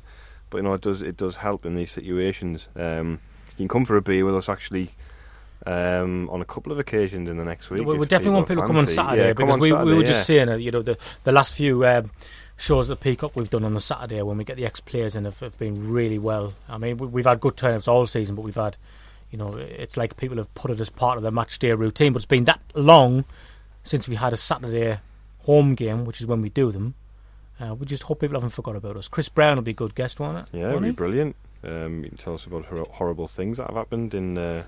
but 0.50 0.58
you 0.58 0.64
know 0.64 0.74
it 0.74 0.82
does 0.82 1.02
it 1.02 1.18
does 1.18 1.38
help 1.38 1.66
in 1.66 1.76
these 1.76 1.92
situations. 1.92 2.68
Um, 2.76 3.20
you 3.58 3.64
can 3.64 3.68
come 3.68 3.86
for 3.86 3.98
a 3.98 4.02
beer 4.02 4.26
with 4.26 4.36
us 4.36 4.50
actually 4.50 4.92
um, 5.68 6.30
on 6.30 6.42
a 6.42 6.46
couple 6.46 6.72
of 6.72 6.80
occasions 6.80 7.30
in 7.30 7.38
the 7.38 7.46
next 7.46 7.70
week. 7.70 7.86
we, 7.86 7.98
we 7.98 8.06
definitely 8.08 8.36
want 8.36 8.48
people 8.48 8.64
to 8.64 8.68
come 8.68 8.78
on. 8.78 8.88
Saturday 8.88 9.28
Yeah, 9.28 9.34
because 9.34 9.54
on 9.54 9.60
we, 9.60 9.72
we 9.72 9.78
Saturday, 9.78 9.94
were 9.98 10.04
just 10.04 10.30
yeah. 10.30 10.36
saying, 10.36 10.50
uh, 10.50 10.56
you 10.56 10.72
know, 10.72 10.82
the 10.82 10.98
the 11.24 11.32
last 11.32 11.56
few 11.56 11.86
um, 11.86 12.10
shows 12.62 12.90
at 12.90 13.00
Peacock 13.00 13.36
we've 13.36 13.50
done 13.50 13.64
on 13.64 13.74
the 13.74 13.82
Saturday 13.82 14.22
when 14.22 14.38
we 14.38 14.44
get 14.44 14.56
the 14.58 14.66
ex 14.66 14.80
players 14.80 15.16
in 15.16 15.26
have, 15.26 15.40
have 15.40 15.58
been 15.58 15.92
really 15.92 16.20
well. 16.20 16.54
I 16.70 16.78
mean, 16.78 16.98
we, 16.98 17.08
we've 17.08 17.26
had 17.26 17.40
good 17.40 17.58
turnouts 17.58 17.88
all 17.88 18.06
season, 18.06 18.36
but 18.36 18.44
we've 18.44 18.56
had, 18.56 18.78
you 19.32 19.38
know, 19.38 19.56
it's 19.56 19.98
like 19.98 20.16
people 20.18 20.38
have 20.38 20.54
put 20.54 20.72
it 20.72 20.80
as 20.80 20.90
part 20.90 21.18
of 21.18 21.24
their 21.24 21.32
match 21.32 21.58
day 21.60 21.72
routine. 21.74 22.14
But 22.14 22.18
it's 22.18 22.26
been 22.26 22.46
that 22.46 22.62
long 22.76 23.26
since 23.84 24.08
we 24.08 24.16
had 24.16 24.32
a 24.34 24.38
Saturday 24.38 25.00
home 25.40 25.74
game, 25.76 26.06
which 26.06 26.22
is 26.22 26.28
when 26.28 26.42
we 26.42 26.50
do 26.50 26.72
them. 26.72 26.94
Uh, 27.60 27.76
we 27.76 27.86
just 27.86 28.04
hope 28.04 28.20
people 28.22 28.36
haven't 28.36 28.50
forgot 28.52 28.76
about 28.76 28.98
us. 28.98 29.08
Chris 29.08 29.30
Brown 29.30 29.56
will 29.58 29.64
be 29.64 29.72
a 29.72 29.76
good 29.76 29.94
guest, 29.96 30.20
won't 30.20 30.38
it? 30.38 30.46
Yeah, 30.58 30.72
Won't 30.72 30.84
be 30.84 30.92
brilliant. 30.92 31.36
Um, 31.64 32.04
you 32.04 32.10
can 32.10 32.18
tell 32.18 32.34
us 32.34 32.46
about 32.48 32.66
hor- 32.66 32.88
horrible 32.92 33.28
things 33.28 33.58
that 33.58 33.68
have 33.68 33.76
happened 33.76 34.14
in 34.16 34.36
uh, 34.38 34.64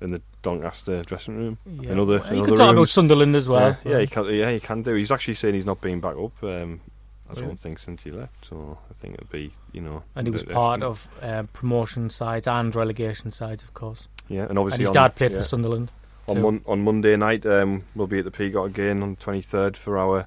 in 0.00 0.12
the 0.12 0.22
Doncaster 0.42 1.02
dressing 1.02 1.36
room. 1.36 1.58
Yeah. 1.80 1.92
In 1.92 1.98
other- 1.98 2.20
Well, 2.20 2.34
you 2.34 2.42
could 2.44 2.56
talk 2.56 2.72
about. 2.72 2.88
Sunderland 2.88 3.36
as 3.36 3.48
well. 3.48 3.76
yeah, 3.84 3.92
yeah, 3.92 4.00
he 4.00 4.06
can. 4.06 4.24
Yeah, 4.34 4.50
he 4.50 4.60
can 4.60 4.82
do. 4.82 4.94
He's 4.94 5.10
actually 5.12 5.34
saying 5.34 5.54
he's 5.54 5.66
not 5.66 5.80
been 5.82 6.00
back 6.00 6.16
up. 6.16 6.42
Um, 6.42 6.80
I 7.28 7.32
Really? 7.34 7.46
don't 7.46 7.60
think 7.60 7.78
since 7.78 8.02
he 8.04 8.10
left. 8.10 8.46
So 8.46 8.78
I 8.90 8.94
think 8.94 9.14
it'll 9.14 9.26
be, 9.26 9.50
you 9.72 9.80
know. 9.80 10.02
and 10.14 10.26
he 10.26 10.30
was 10.30 10.44
uh, 10.44 10.46
part 10.46 10.82
of 10.82 11.08
um, 11.22 11.48
promotion 11.48 12.08
sides 12.10 12.46
and 12.46 12.74
relegation 12.74 13.30
sides, 13.30 13.62
of 13.64 13.74
course. 13.74 14.08
Yeah, 14.28 14.46
and 14.48 14.58
obviously 14.58 14.76
and 14.76 14.80
his 14.80 14.88
on, 14.88 14.94
dad 14.94 15.14
played 15.16 15.32
yeah, 15.32 15.38
for 15.38 15.44
Sunderland. 15.44 15.92
on, 16.28 16.40
mon- 16.40 16.64
on 16.66 16.82
Monday 16.84 17.16
night. 17.16 17.44
Um, 17.46 17.84
we'll 17.94 18.06
be 18.06 18.18
at 18.20 18.24
the 18.24 18.30
Peacock 18.30 18.66
again 18.66 19.02
on 19.02 19.10
the 19.10 19.20
twenty 19.20 19.42
third 19.42 19.76
for 19.76 19.98
our 19.98 20.26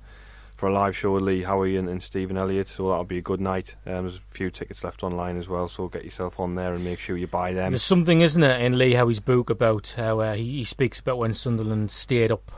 for 0.56 0.68
a 0.68 0.74
live 0.74 0.94
show 0.96 1.14
with 1.14 1.24
Lee 1.24 1.44
Howey 1.44 1.80
and, 1.80 1.88
and 1.88 2.04
Stephen 2.04 2.38
Elliott. 2.38 2.68
So 2.68 2.90
that'll 2.90 3.06
be 3.06 3.20
a 3.20 3.22
good 3.22 3.40
night. 3.40 3.76
Um, 3.86 4.04
there's 4.04 4.18
a 4.18 4.22
few 4.34 4.50
tickets 4.52 4.84
left 4.84 5.04
online 5.04 5.38
as 5.38 5.48
well. 5.48 5.70
So 5.70 5.88
get 5.88 6.04
yourself 6.04 6.38
on 6.38 6.56
there 6.56 6.74
and 6.74 6.84
make 6.84 7.00
sure 7.00 7.16
you 7.16 7.28
buy 7.28 7.54
them. 7.54 7.72
There's 7.72 7.82
something, 7.82 8.20
isn't 8.20 8.44
it, 8.44 8.62
in 8.62 8.78
Lee 8.78 8.92
Howey's 8.92 9.22
book 9.22 9.50
about 9.50 9.94
how 9.96 10.20
uh, 10.20 10.34
he, 10.34 10.58
he 10.58 10.64
speaks 10.66 11.00
about 11.00 11.18
when 11.18 11.34
Sunderland 11.34 11.92
stayed 11.92 12.30
up 12.30 12.52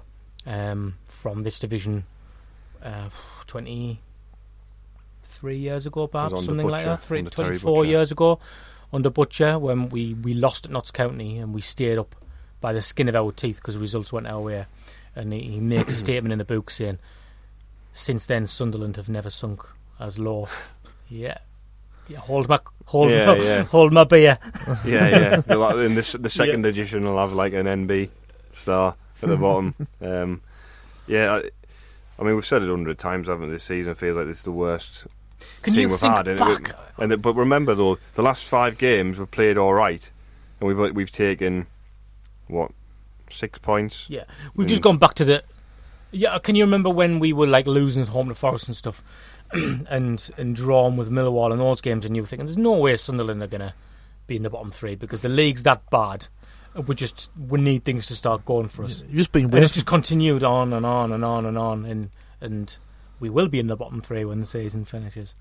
um, 0.47 0.97
from 1.05 1.43
this 1.43 1.59
division 1.59 2.05
uh, 2.81 3.09
23 5.41 5.57
years 5.57 5.85
ago, 5.87 6.07
perhaps, 6.07 6.45
something 6.45 6.67
like 6.67 6.85
that, 6.85 6.99
three, 6.99 7.23
24 7.23 7.85
years 7.85 8.11
ago, 8.11 8.39
under 8.93 9.09
Butcher, 9.09 9.57
when 9.57 9.89
we, 9.89 10.13
we 10.13 10.33
lost 10.33 10.65
at 10.65 10.71
Notts 10.71 10.91
County 10.91 11.39
and 11.39 11.53
we 11.53 11.61
stayed 11.61 11.97
up 11.97 12.15
by 12.59 12.73
the 12.73 12.81
skin 12.81 13.09
of 13.09 13.15
our 13.15 13.31
teeth 13.31 13.57
because 13.57 13.75
results 13.75 14.13
went 14.13 14.27
our 14.27 14.39
way. 14.39 14.65
And 15.15 15.33
he, 15.33 15.41
he 15.41 15.59
makes 15.59 15.93
a 15.93 15.95
statement 16.05 16.31
in 16.31 16.37
the 16.37 16.45
book 16.45 16.69
saying, 16.69 16.99
since 17.91 18.27
then, 18.27 18.47
Sunderland 18.47 18.97
have 18.97 19.09
never 19.09 19.29
sunk 19.29 19.63
as 19.99 20.19
low. 20.19 20.47
Yeah. 21.09 21.39
Yeah, 22.07 22.19
hold 22.19 22.47
my 22.49 22.59
hold 22.85 23.11
Yeah, 23.11 23.25
my, 23.25 23.35
yeah. 23.35 23.63
hold 23.71 23.93
my 23.93 24.03
beer. 24.03 24.37
yeah, 24.85 25.41
yeah. 25.47 25.75
In 25.85 25.95
this, 25.95 26.13
the 26.13 26.29
second 26.29 26.65
edition, 26.65 27.05
I'll 27.07 27.17
have 27.17 27.33
like 27.33 27.53
an 27.53 27.65
NB 27.65 28.09
star 28.53 28.95
at 29.21 29.29
the 29.29 29.37
bottom. 29.37 29.75
Um, 30.01 30.41
yeah, 31.07 31.35
I, 31.35 31.49
I 32.19 32.23
mean 32.23 32.35
we've 32.35 32.45
said 32.45 32.63
it 32.63 32.69
a 32.69 32.71
hundred 32.71 32.99
times, 32.99 33.27
haven't 33.27 33.47
we? 33.47 33.53
This 33.53 33.63
season 33.63 33.95
feels 33.95 34.17
like 34.17 34.27
it's 34.27 34.41
the 34.41 34.51
worst 34.51 35.07
Can 35.61 35.73
team 35.73 35.81
you 35.83 35.87
we've 35.89 35.99
think 35.99 36.13
had. 36.13 36.27
and 36.27 36.39
it- 36.39 36.63
back? 36.63 36.75
and 36.97 37.11
the- 37.11 37.17
but 37.17 37.33
remember 37.35 37.75
though, 37.75 37.97
the 38.15 38.21
last 38.21 38.43
five 38.43 38.77
games 38.77 39.19
we've 39.19 39.29
played 39.31 39.57
all 39.57 39.73
right, 39.73 40.09
and 40.59 40.67
we've 40.67 40.95
we've 40.95 41.11
taken 41.11 41.67
what 42.47 42.71
six 43.29 43.59
points. 43.59 44.05
Yeah, 44.09 44.23
we've 44.55 44.67
just 44.67 44.81
gone 44.81 44.97
back 44.97 45.13
to 45.15 45.25
the. 45.25 45.43
Yeah, 46.11 46.37
can 46.39 46.55
you 46.55 46.65
remember 46.65 46.89
when 46.89 47.19
we 47.19 47.31
were 47.31 47.47
like 47.47 47.67
losing 47.67 48.01
at 48.01 48.09
home 48.09 48.27
to 48.27 48.35
Forest 48.35 48.67
and 48.67 48.75
stuff, 48.75 49.01
and 49.53 50.29
and 50.37 50.55
drawn 50.55 50.97
with 50.97 51.09
Millwall 51.09 51.51
and 51.51 51.61
those 51.61 51.79
games, 51.81 52.05
and 52.05 52.15
you 52.15 52.21
were 52.21 52.25
thinking, 52.27 52.45
"There's 52.47 52.57
no 52.57 52.73
way 52.73 52.95
Sunderland 52.97 53.41
are 53.41 53.47
gonna 53.47 53.73
be 54.27 54.35
in 54.35 54.43
the 54.43 54.49
bottom 54.49 54.71
three 54.71 54.95
because 54.95 55.21
the 55.21 55.29
league's 55.29 55.63
that 55.63 55.89
bad. 55.89 56.27
We 56.87 56.95
just 56.95 57.29
we 57.49 57.59
need 57.61 57.83
things 57.85 58.07
to 58.07 58.15
start 58.15 58.43
going 58.45 58.67
for 58.67 58.83
us." 58.83 59.01
You've 59.07 59.17
just 59.17 59.31
been 59.31 59.45
And 59.45 59.55
it's 59.55 59.71
just 59.73 59.85
continued 59.85 60.43
on 60.43 60.73
and 60.73 60.85
on 60.85 61.13
and 61.13 61.23
on 61.23 61.45
and 61.45 61.57
on, 61.57 61.85
and 61.85 62.09
and 62.41 62.75
we 63.21 63.29
will 63.29 63.47
be 63.47 63.59
in 63.59 63.67
the 63.67 63.77
bottom 63.77 64.01
three 64.01 64.25
when 64.25 64.41
the 64.41 64.47
season 64.47 64.83
finishes, 64.83 65.35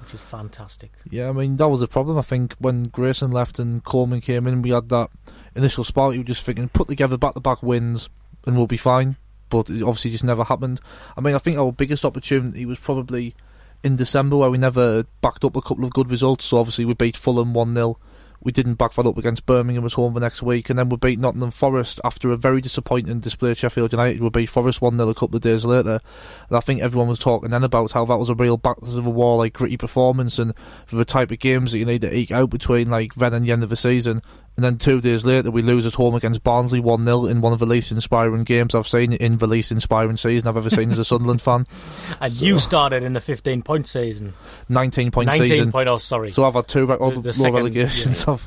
which 0.00 0.14
is 0.14 0.20
fantastic. 0.20 0.92
Yeah, 1.10 1.30
I 1.30 1.32
mean 1.32 1.56
that 1.56 1.68
was 1.68 1.82
a 1.82 1.88
problem. 1.88 2.18
I 2.18 2.22
think 2.22 2.54
when 2.58 2.84
Grayson 2.84 3.32
left 3.32 3.58
and 3.58 3.82
Coleman 3.82 4.20
came 4.20 4.46
in, 4.46 4.62
we 4.62 4.70
had 4.70 4.90
that 4.90 5.10
initial 5.56 5.82
spark. 5.82 6.12
You 6.12 6.20
were 6.20 6.24
just 6.24 6.44
thinking, 6.44 6.68
put 6.68 6.88
together 6.88 7.16
back-to-back 7.16 7.62
wins, 7.62 8.08
and 8.46 8.56
we'll 8.56 8.68
be 8.68 8.76
fine. 8.76 9.16
But 9.48 9.70
it 9.70 9.82
obviously 9.82 10.10
just 10.10 10.24
never 10.24 10.44
happened. 10.44 10.80
I 11.16 11.22
mean, 11.22 11.34
I 11.34 11.38
think 11.38 11.56
our 11.56 11.72
biggest 11.72 12.04
opportunity 12.04 12.66
was 12.66 12.78
probably 12.78 13.34
in 13.82 13.96
December 13.96 14.36
where 14.36 14.50
we 14.50 14.58
never 14.58 15.04
backed 15.22 15.44
up 15.44 15.56
a 15.56 15.62
couple 15.62 15.84
of 15.84 15.92
good 15.92 16.10
results. 16.10 16.44
So 16.44 16.58
obviously 16.58 16.84
we 16.84 16.94
beat 16.94 17.16
Fulham 17.16 17.54
one 17.54 17.72
0 17.74 17.98
we 18.40 18.52
didn't 18.52 18.74
back 18.74 18.92
that 18.94 19.06
up 19.06 19.18
against 19.18 19.46
Birmingham 19.46 19.84
at 19.84 19.92
home 19.94 20.14
the 20.14 20.20
next 20.20 20.42
week, 20.42 20.70
and 20.70 20.78
then 20.78 20.88
we 20.88 20.96
beat 20.96 21.18
Nottingham 21.18 21.50
Forest 21.50 22.00
after 22.04 22.30
a 22.30 22.36
very 22.36 22.60
disappointing 22.60 23.20
display 23.20 23.50
at 23.50 23.58
Sheffield 23.58 23.92
United. 23.92 24.20
We 24.20 24.30
beat 24.30 24.46
Forest 24.46 24.80
1 24.80 24.96
0 24.96 25.08
a 25.08 25.14
couple 25.14 25.36
of 25.36 25.42
days 25.42 25.64
later. 25.64 26.00
And 26.48 26.56
I 26.56 26.60
think 26.60 26.80
everyone 26.80 27.08
was 27.08 27.18
talking 27.18 27.50
then 27.50 27.64
about 27.64 27.92
how 27.92 28.04
that 28.04 28.18
was 28.18 28.30
a 28.30 28.34
real 28.34 28.56
back 28.56 28.78
to 28.80 28.86
the 28.86 29.10
wall, 29.10 29.38
like 29.38 29.54
gritty 29.54 29.76
performance, 29.76 30.38
and 30.38 30.54
for 30.86 30.96
the 30.96 31.04
type 31.04 31.30
of 31.30 31.38
games 31.40 31.72
that 31.72 31.78
you 31.78 31.84
need 31.84 32.02
to 32.02 32.14
eke 32.14 32.30
out 32.30 32.50
between 32.50 32.90
like 32.90 33.14
then 33.14 33.34
and 33.34 33.46
the 33.46 33.52
end 33.52 33.62
of 33.62 33.70
the 33.70 33.76
season. 33.76 34.22
And 34.58 34.64
then 34.64 34.76
two 34.76 35.00
days 35.00 35.24
later, 35.24 35.52
we 35.52 35.62
lose 35.62 35.86
at 35.86 35.94
home 35.94 36.16
against 36.16 36.42
Barnsley 36.42 36.80
1 36.80 37.04
0 37.04 37.26
in 37.26 37.40
one 37.40 37.52
of 37.52 37.60
the 37.60 37.64
least 37.64 37.92
inspiring 37.92 38.42
games 38.42 38.74
I've 38.74 38.88
seen 38.88 39.12
in 39.12 39.38
the 39.38 39.46
least 39.46 39.70
inspiring 39.70 40.16
season 40.16 40.48
I've 40.48 40.56
ever 40.56 40.68
seen 40.68 40.90
as 40.90 40.98
a 40.98 41.04
Sunderland 41.04 41.40
fan. 41.40 41.64
And 42.20 42.32
so, 42.32 42.44
you 42.44 42.58
started 42.58 43.04
in 43.04 43.12
the 43.12 43.20
15 43.20 43.62
point 43.62 43.86
season. 43.86 44.34
19 44.68 45.12
point 45.12 45.28
19 45.28 45.42
season. 45.42 45.56
19 45.66 45.72
point, 45.72 45.88
oh, 45.88 45.98
sorry. 45.98 46.32
So 46.32 46.44
I've 46.44 46.54
had 46.54 46.66
two 46.66 46.92
all 46.92 47.12
the, 47.12 47.20
the 47.20 47.32
second, 47.32 47.54
relegations. 47.54 48.24
Yeah. 48.26 48.38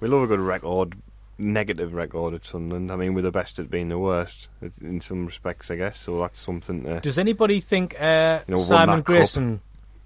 We 0.00 0.08
love 0.08 0.22
a 0.22 0.26
good 0.26 0.40
record, 0.40 0.96
negative 1.38 1.94
record 1.94 2.34
at 2.34 2.44
Sunderland. 2.44 2.90
I 2.90 2.96
mean, 2.96 3.14
we're 3.14 3.22
the 3.22 3.30
best 3.30 3.60
at 3.60 3.70
being 3.70 3.90
the 3.90 3.98
worst 3.98 4.48
in 4.80 5.00
some 5.00 5.24
respects, 5.24 5.70
I 5.70 5.76
guess. 5.76 6.00
So 6.00 6.18
that's 6.18 6.40
something. 6.40 6.82
To, 6.82 6.98
Does 6.98 7.16
anybody 7.16 7.60
think 7.60 7.94
uh, 8.00 8.40
you 8.48 8.56
know, 8.56 8.60
Simon 8.60 9.02
Grayson 9.02 9.60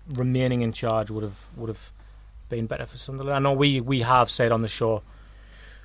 cup? 0.09 0.19
remaining 0.19 0.61
in 0.61 0.75
charge 0.75 1.11
would 1.11 1.23
have 1.23 1.47
would 1.57 1.71
have 1.71 1.90
been 2.50 2.67
better 2.67 2.85
for 2.85 2.99
Sunderland? 2.99 3.35
I 3.35 3.38
know 3.38 3.57
we, 3.57 3.81
we 3.81 4.00
have 4.00 4.28
said 4.28 4.52
on 4.52 4.61
the 4.61 4.69
show 4.69 5.02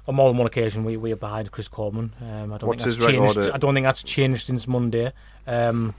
on 0.07 0.15
more 0.15 0.29
than 0.29 0.37
one 0.37 0.47
occasion 0.47 0.83
we, 0.83 0.97
we 0.97 1.11
are 1.11 1.17
behind 1.17 1.51
Chris 1.51 1.67
Coleman. 1.67 2.13
Um, 2.21 2.53
I 2.53 2.57
don't 2.57 2.67
What's 2.67 2.83
think 2.83 2.97
that's 2.97 3.05
changed. 3.05 3.49
I 3.49 3.57
don't 3.57 3.73
think 3.73 3.85
that's 3.85 4.03
changed 4.03 4.47
since 4.47 4.67
Monday. 4.67 5.13
Um, 5.47 5.95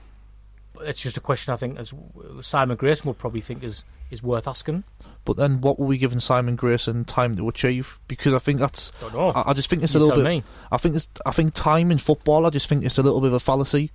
it's 0.81 1.01
just 1.01 1.17
a 1.17 1.21
question 1.21 1.53
I 1.53 1.57
think 1.57 1.79
as 1.79 1.93
Simon 2.41 2.77
Grayson 2.77 3.07
would 3.07 3.17
probably 3.17 3.41
think 3.41 3.63
is 3.63 3.83
is 4.11 4.21
worth 4.21 4.47
asking. 4.47 4.83
But 5.23 5.37
then, 5.37 5.61
what 5.61 5.79
were 5.79 5.87
we 5.87 5.97
giving 5.97 6.19
Simon 6.19 6.55
Grayson 6.55 7.05
time 7.05 7.33
to 7.35 7.49
achieve? 7.49 7.99
Because 8.07 8.33
I 8.33 8.39
think 8.39 8.59
that's. 8.59 8.91
I, 9.01 9.43
I, 9.47 9.53
just 9.53 9.69
think 9.69 9.81
it's 9.81 9.95
you 9.95 9.99
a 9.99 10.03
little 10.03 10.23
bit. 10.23 10.29
Me. 10.29 10.43
I 10.71 10.77
think 10.77 10.95
it's. 10.95 11.07
I 11.25 11.31
think 11.31 11.53
time 11.55 11.91
in 11.91 11.97
football. 11.97 12.45
I 12.45 12.51
just 12.51 12.69
think 12.69 12.85
it's 12.85 12.99
a 12.99 13.03
little 13.03 13.21
bit 13.21 13.27
of 13.27 13.33
a 13.33 13.39
fallacy, 13.39 13.91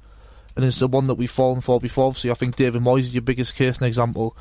and 0.57 0.65
it's 0.65 0.81
the 0.81 0.89
one 0.89 1.07
that 1.07 1.15
we've 1.15 1.31
fallen 1.31 1.61
for 1.61 1.79
before. 1.79 2.07
Obviously, 2.07 2.33
I 2.33 2.35
think 2.35 2.57
David 2.57 2.83
Moyes 2.83 3.01
is 3.01 3.15
your 3.15 3.23
biggest 3.23 3.55
case 3.55 3.79
and 3.79 3.87
example 3.87 4.37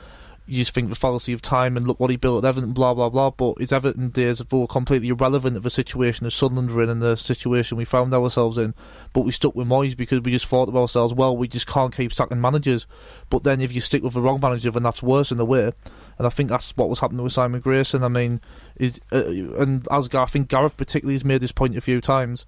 you 0.50 0.64
just 0.64 0.74
think 0.74 0.90
the 0.90 0.96
fallacy 0.96 1.32
of 1.32 1.42
time 1.42 1.78
and 1.78 1.88
look 1.88 2.00
what 2.00 2.10
he 2.10 2.16
built 2.16 2.44
at 2.44 2.48
Everton, 2.48 2.74
blah 2.74 2.94
blah 2.94 3.10
blah. 3.10 3.30
But 3.30 3.60
his 3.60 3.72
Everton 3.72 4.10
days 4.10 4.42
were 4.52 4.68
completely 4.68 5.10
irrelevant 5.10 5.56
of 5.56 5.64
the 5.64 5.70
situation 5.70 6.26
of 6.26 6.34
Sunderland 6.34 6.72
were 6.72 6.84
in 6.84 6.90
and 6.90 7.02
the 7.02 7.16
situation 7.16 7.78
we 7.78 7.86
found 7.86 8.14
ourselves 8.14 8.58
in. 8.58 8.74
But 9.14 9.22
we 9.22 9.32
stuck 9.32 9.56
with 9.56 9.68
Moyes 9.68 9.96
because 9.96 10.22
we 10.22 10.32
just 10.32 10.48
thought 10.48 10.66
to 10.66 10.78
ourselves, 10.78 11.14
well, 11.14 11.38
we 11.38 11.48
just 11.48 11.68
can't 11.68 11.96
keep 11.96 12.12
sacking 12.14 12.42
managers. 12.42 12.88
But 13.30 13.44
then 13.44 13.62
if 13.62 13.72
you 13.72 13.82
stick 13.82 14.04
with 14.04 14.14
the 14.14 14.22
wrong 14.22 14.40
manager, 14.42 14.72
then 14.72 14.84
that's 14.84 15.04
worse 15.04 15.32
in 15.32 15.40
a 15.40 15.46
way. 15.46 15.72
And 16.18 16.28
I 16.28 16.30
think 16.30 16.50
that's 16.50 16.76
what 16.76 16.90
was 16.90 17.00
happening 17.00 17.24
with 17.24 17.34
Simon 17.34 17.62
Grayson. 17.62 18.04
I 18.04 18.08
mean, 18.10 18.42
is 18.76 19.00
uh, 19.12 19.26
and 19.60 19.88
as 19.92 20.14
I 20.14 20.26
think 20.26 20.50
Gareth 20.50 20.78
particularly 20.78 21.16
has 21.16 21.26
made 21.26 21.42
this 21.42 21.52
point 21.52 21.78
a 21.78 21.82
few 21.82 22.02
times 22.02 22.46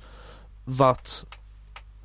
that 0.67 1.23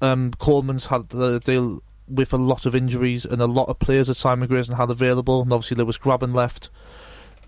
um, 0.00 0.32
Coleman's 0.38 0.86
had 0.86 1.08
the 1.08 1.40
deal 1.40 1.80
with 2.08 2.32
a 2.32 2.36
lot 2.36 2.66
of 2.66 2.74
injuries 2.74 3.24
and 3.24 3.40
a 3.40 3.46
lot 3.46 3.68
of 3.68 3.78
players 3.78 4.08
that 4.08 4.16
Simon 4.16 4.48
Grayson 4.48 4.74
had 4.74 4.90
available, 4.90 5.42
and 5.42 5.52
obviously 5.52 5.76
there 5.76 5.84
was 5.84 5.98
Grabban 5.98 6.34
left. 6.34 6.70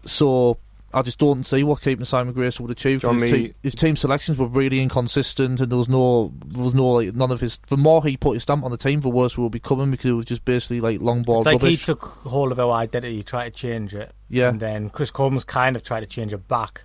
So 0.05 0.59
I 0.93 1.03
just 1.03 1.19
don't 1.19 1.45
see 1.45 1.63
what 1.63 1.83
keeping 1.83 2.05
Simon 2.05 2.33
Grayson 2.33 2.65
would 2.65 2.73
achieve. 2.73 3.03
His, 3.03 3.23
te- 3.23 3.55
his, 3.63 3.75
team 3.75 3.95
selections 3.95 4.39
were 4.39 4.47
really 4.47 4.81
inconsistent, 4.81 5.61
and 5.61 5.71
there 5.71 5.77
was 5.77 5.89
no, 5.89 6.33
there 6.47 6.65
was 6.65 6.75
no 6.75 6.89
like 6.93 7.15
none 7.15 7.31
of 7.31 7.41
his. 7.41 7.59
The 7.69 7.77
more 7.77 8.03
he 8.03 8.17
put 8.17 8.35
his 8.35 8.45
stamp 8.45 8.65
on 8.65 8.71
the 8.71 8.79
team, 8.79 9.01
the 9.01 9.11
worse 9.11 9.37
we 9.37 9.43
will 9.43 9.51
be 9.51 9.61
coming 9.61 9.91
because 9.91 10.07
it 10.07 10.15
was 10.15 10.27
just 10.27 10.45
basically 10.45 10.81
like 10.81 11.01
long 11.01 11.23
ball. 11.23 11.39
It's 11.39 11.47
like 11.47 11.55
rubbish. 11.55 11.81
he 11.81 11.85
took 11.85 12.05
hold 12.05 12.53
of 12.53 12.59
our 12.59 12.73
identity, 12.73 13.23
tried 13.23 13.55
to 13.55 13.61
change 13.61 13.95
it, 13.95 14.13
yeah, 14.31 14.49
and 14.49 14.61
then 14.61 14.89
Chris 14.89 15.11
Coleman's 15.11 15.45
kind 15.45 15.77
of 15.77 15.83
tried 15.83 16.01
to 16.01 16.07
change 16.07 16.33
it 16.33 16.49
back, 16.49 16.85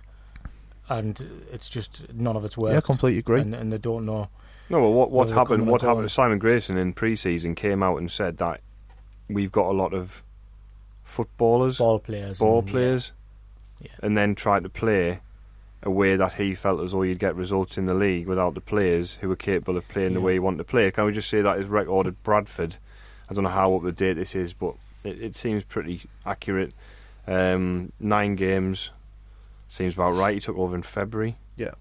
and 0.90 1.46
it's 1.50 1.70
just 1.70 2.12
none 2.12 2.36
of 2.36 2.44
it's 2.44 2.58
worked. 2.58 2.74
Yeah, 2.74 2.80
completely 2.80 3.20
agree. 3.20 3.40
And, 3.40 3.54
and 3.54 3.72
they 3.72 3.78
don't 3.78 4.04
know 4.04 4.28
no, 4.68 4.80
well, 4.80 4.92
what 4.92 5.10
what 5.10 5.30
happened? 5.30 5.66
What 5.66 5.82
happened? 5.82 6.10
Simon 6.10 6.38
Grayson 6.38 6.76
in 6.76 6.92
pre-season 6.92 7.54
came 7.54 7.82
out 7.82 7.98
and 7.98 8.10
said 8.10 8.38
that 8.38 8.60
we've 9.28 9.52
got 9.52 9.66
a 9.66 9.72
lot 9.72 9.92
of 9.92 10.22
footballers, 11.02 11.78
ball 11.78 11.98
players, 11.98 12.38
ball 12.38 12.60
and, 12.60 12.68
players, 12.68 13.12
yeah. 13.80 13.88
Yeah. 13.88 14.06
and 14.06 14.16
then 14.16 14.34
tried 14.34 14.62
to 14.64 14.68
play 14.68 15.20
a 15.82 15.90
way 15.90 16.16
that 16.16 16.34
he 16.34 16.54
felt 16.54 16.80
as 16.80 16.92
though 16.92 17.02
you'd 17.02 17.18
get 17.18 17.36
results 17.36 17.76
in 17.76 17.84
the 17.84 17.94
league 17.94 18.26
without 18.26 18.54
the 18.54 18.60
players 18.60 19.18
who 19.20 19.28
were 19.28 19.36
capable 19.36 19.76
of 19.76 19.86
playing 19.88 20.12
yeah. 20.12 20.14
the 20.14 20.20
way 20.22 20.32
he 20.32 20.38
wanted 20.38 20.58
to 20.58 20.64
play. 20.64 20.90
Can 20.90 21.04
we 21.04 21.12
just 21.12 21.28
say 21.28 21.42
that 21.42 21.58
his 21.58 21.68
record 21.68 22.06
at 22.06 22.22
Bradford? 22.22 22.76
I 23.28 23.34
don't 23.34 23.44
know 23.44 23.50
how 23.50 23.74
up 23.74 23.82
to 23.82 23.92
date 23.92 24.14
this 24.14 24.34
is, 24.34 24.54
but 24.54 24.74
it, 25.02 25.20
it 25.20 25.36
seems 25.36 25.62
pretty 25.62 26.02
accurate. 26.24 26.72
Um, 27.26 27.92
nine 28.00 28.34
games 28.34 28.90
seems 29.68 29.94
about 29.94 30.14
right. 30.14 30.34
He 30.34 30.40
took 30.40 30.56
over 30.56 30.74
in 30.74 30.82
February. 30.82 31.36
Yeah. 31.56 31.72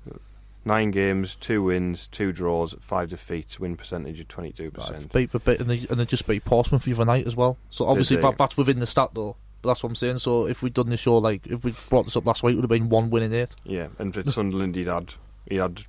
Nine 0.66 0.92
games, 0.92 1.36
two 1.40 1.62
wins, 1.62 2.08
two 2.08 2.32
draws, 2.32 2.74
five 2.80 3.10
defeats, 3.10 3.60
win 3.60 3.76
percentage 3.76 4.20
of 4.22 4.28
22%. 4.30 4.78
Right, 4.78 5.12
beat 5.12 5.30
for 5.30 5.40
bit, 5.40 5.60
and 5.60 5.70
they, 5.70 5.86
and 5.90 6.00
they 6.00 6.06
just 6.06 6.26
beat 6.26 6.46
Portsmouth 6.46 6.84
for 6.84 6.90
the 6.90 6.96
other 6.96 7.06
night 7.06 7.28
as 7.28 7.36
well. 7.36 7.58
So 7.70 7.86
obviously 7.86 8.18
that, 8.18 8.38
that's 8.38 8.56
within 8.56 8.80
the 8.80 8.88
stat 8.88 9.10
though. 9.14 9.36
But 9.62 9.70
that's 9.70 9.84
what 9.84 9.90
I'm 9.90 9.96
saying. 9.96 10.20
So 10.20 10.46
if 10.46 10.62
we'd 10.62 10.74
done 10.74 10.90
the 10.90 10.98
show, 10.98 11.18
like 11.18 11.48
if 11.48 11.64
we 11.64 11.74
brought 11.90 12.04
this 12.04 12.16
up 12.16 12.26
last 12.26 12.44
week, 12.44 12.54
it 12.54 12.56
would 12.58 12.64
have 12.64 12.70
been 12.70 12.90
one 12.90 13.10
win 13.10 13.24
in 13.24 13.34
eight. 13.34 13.56
Yeah, 13.64 13.88
and 13.98 14.14
for 14.14 14.24
Sunderland, 14.32 14.76
he'd 14.76 14.88
had 14.88 15.16
he 15.50 15.56
had 15.56 15.82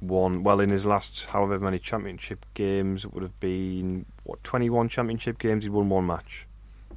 one. 0.00 0.42
Well, 0.42 0.60
in 0.60 0.70
his 0.70 0.86
last 0.86 1.26
however 1.26 1.58
many 1.58 1.78
championship 1.78 2.44
games, 2.54 3.04
it 3.04 3.12
would 3.12 3.22
have 3.22 3.38
been 3.40 4.06
what 4.24 4.44
21 4.44 4.88
championship 4.88 5.38
games. 5.38 5.64
He'd 5.64 5.70
won 5.70 5.88
one 5.88 6.06
match, 6.06 6.46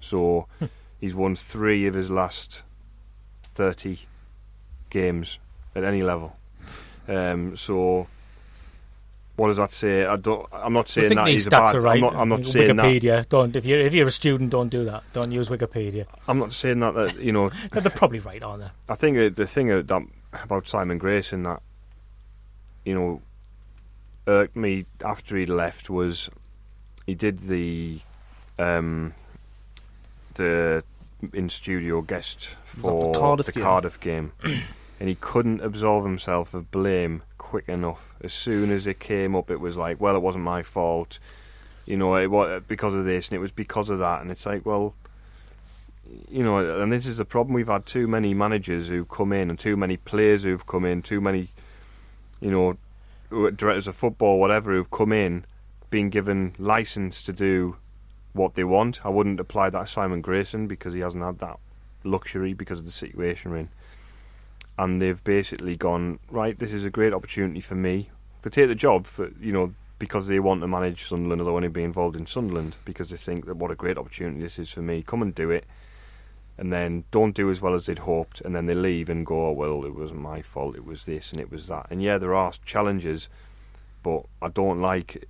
so 0.01 0.47
he's 0.99 1.15
won 1.15 1.35
three 1.35 1.85
of 1.87 1.93
his 1.93 2.09
last 2.11 2.63
30 3.55 3.99
games 4.89 5.39
at 5.75 5.83
any 5.83 6.03
level. 6.03 6.35
Um, 7.07 7.55
so 7.55 8.07
what 9.37 9.49
does 9.49 9.57
that 9.57 9.71
say? 9.71 10.03
I 10.03 10.15
don't. 10.15 10.47
I'm 10.51 10.73
not 10.73 10.89
saying 10.89 11.11
I 11.11 11.25
that 11.25 11.27
he's 11.27 11.45
a 11.45 11.51
bad. 11.51 11.75
Right. 11.75 11.95
I'm 11.95 12.01
not. 12.01 12.15
I'm 12.15 12.29
not 12.29 12.45
saying 12.45 12.75
Wikipedia. 12.75 13.17
That. 13.17 13.29
Don't. 13.29 13.55
If 13.55 13.65
you're 13.65 13.79
if 13.79 13.93
you're 13.93 14.07
a 14.07 14.11
student, 14.11 14.49
don't 14.49 14.69
do 14.69 14.83
that. 14.85 15.03
Don't 15.13 15.31
use 15.31 15.47
Wikipedia. 15.49 16.07
I'm 16.27 16.39
not 16.39 16.53
saying 16.53 16.79
that. 16.79 16.95
That 16.95 17.19
you 17.19 17.31
know. 17.31 17.51
they're 17.71 17.83
probably 17.91 18.17
right, 18.17 18.41
aren't 18.41 18.63
they? 18.63 18.69
I 18.89 18.95
think 18.95 19.35
the 19.35 19.45
thing 19.45 19.67
that, 19.67 20.07
about 20.33 20.67
Simon 20.67 20.97
Grayson 20.97 21.43
that 21.43 21.61
you 22.83 22.95
know 22.95 23.21
irked 24.25 24.55
me 24.55 24.85
after 25.05 25.37
he 25.37 25.45
left 25.45 25.87
was 25.87 26.31
he 27.05 27.13
did 27.13 27.41
the 27.41 27.99
um, 28.57 29.13
the 30.33 30.83
in 31.31 31.49
studio 31.49 32.01
guest 32.01 32.49
for 32.65 33.13
the 33.13 33.19
Cardiff 33.19 33.45
the 33.45 33.51
game? 33.51 33.63
Cardiff 33.63 33.99
game. 33.99 34.31
and 34.99 35.09
he 35.09 35.15
couldn't 35.15 35.61
absolve 35.61 36.03
himself 36.03 36.53
of 36.53 36.71
blame 36.71 37.21
quick 37.37 37.69
enough. 37.69 38.13
As 38.21 38.33
soon 38.33 38.71
as 38.71 38.87
it 38.87 38.99
came 38.99 39.35
up, 39.35 39.49
it 39.49 39.59
was 39.59 39.77
like, 39.77 40.01
well, 40.01 40.15
it 40.15 40.21
wasn't 40.21 40.43
my 40.43 40.63
fault, 40.63 41.19
you 41.85 41.95
know, 41.95 42.15
it 42.15 42.27
was 42.27 42.61
because 42.67 42.93
of 42.93 43.05
this, 43.05 43.29
and 43.29 43.35
it 43.35 43.39
was 43.39 43.51
because 43.51 43.89
of 43.89 43.99
that, 43.99 44.21
and 44.21 44.29
it's 44.29 44.45
like, 44.45 44.65
well, 44.65 44.93
you 46.29 46.43
know, 46.43 46.81
and 46.81 46.91
this 46.91 47.05
is 47.05 47.17
the 47.17 47.25
problem. 47.25 47.53
We've 47.53 47.67
had 47.67 47.85
too 47.85 48.07
many 48.07 48.33
managers 48.33 48.87
who've 48.87 49.07
come 49.07 49.31
in, 49.31 49.49
and 49.49 49.57
too 49.57 49.77
many 49.77 49.97
players 49.97 50.43
who've 50.43 50.65
come 50.65 50.85
in, 50.85 51.01
too 51.01 51.21
many, 51.21 51.49
you 52.41 52.51
know, 52.51 52.77
directors 53.29 53.87
of 53.87 53.95
football, 53.95 54.39
whatever, 54.39 54.73
who've 54.73 54.91
come 54.91 55.13
in, 55.13 55.45
being 55.89 56.09
given 56.09 56.55
license 56.57 57.21
to 57.21 57.33
do 57.33 57.77
what 58.33 58.55
they 58.55 58.63
want. 58.63 59.05
I 59.05 59.09
wouldn't 59.09 59.39
apply 59.39 59.69
that 59.69 59.87
to 59.87 59.87
Simon 59.87 60.21
Grayson 60.21 60.67
because 60.67 60.93
he 60.93 60.99
hasn't 60.99 61.23
had 61.23 61.39
that 61.39 61.59
luxury 62.03 62.53
because 62.53 62.79
of 62.79 62.85
the 62.85 62.91
situation 62.91 63.51
we're 63.51 63.57
in 63.57 63.69
and 64.77 65.01
they've 65.01 65.23
basically 65.23 65.75
gone 65.75 66.19
right. 66.29 66.57
This 66.57 66.73
is 66.73 66.85
a 66.85 66.89
great 66.89 67.13
opportunity 67.13 67.61
for 67.61 67.75
me 67.75 68.09
to 68.43 68.49
take 68.49 68.67
the 68.67 68.75
job, 68.75 69.07
for, 69.07 69.29
you 69.39 69.51
know, 69.51 69.73
because 69.99 70.27
they 70.27 70.39
want 70.39 70.61
to 70.61 70.67
manage 70.67 71.05
Sunderland 71.05 71.41
or 71.41 71.45
they 71.45 71.51
want 71.51 71.63
to 71.63 71.69
be 71.69 71.83
involved 71.83 72.15
in 72.15 72.27
Sunderland 72.27 72.75
because 72.85 73.09
they 73.09 73.17
think 73.17 73.45
that 73.47 73.57
what 73.57 73.71
a 73.71 73.75
great 73.75 73.97
opportunity 73.97 74.41
this 74.41 74.59
is 74.59 74.71
for 74.71 74.81
me. 74.81 75.01
Come 75.01 75.21
and 75.21 75.33
do 75.33 75.49
it, 75.49 75.65
and 76.57 76.71
then 76.71 77.05
don't 77.09 77.35
do 77.35 77.49
as 77.49 77.61
well 77.61 77.73
as 77.73 77.87
they'd 77.87 77.99
hoped, 77.99 78.41
and 78.41 78.55
then 78.55 78.67
they 78.67 78.75
leave 78.75 79.09
and 79.09 79.25
go, 79.25 79.47
oh, 79.47 79.51
well, 79.51 79.83
it 79.85 79.95
wasn't 79.95 80.21
my 80.21 80.41
fault. 80.41 80.75
It 80.75 80.85
was 80.85 81.05
this 81.05 81.31
and 81.31 81.41
it 81.41 81.51
was 81.51 81.67
that. 81.67 81.87
And 81.89 82.03
yeah, 82.03 82.19
there 82.19 82.35
are 82.35 82.51
challenges, 82.65 83.29
but 84.03 84.25
I 84.41 84.49
don't 84.49 84.81
like 84.81 85.27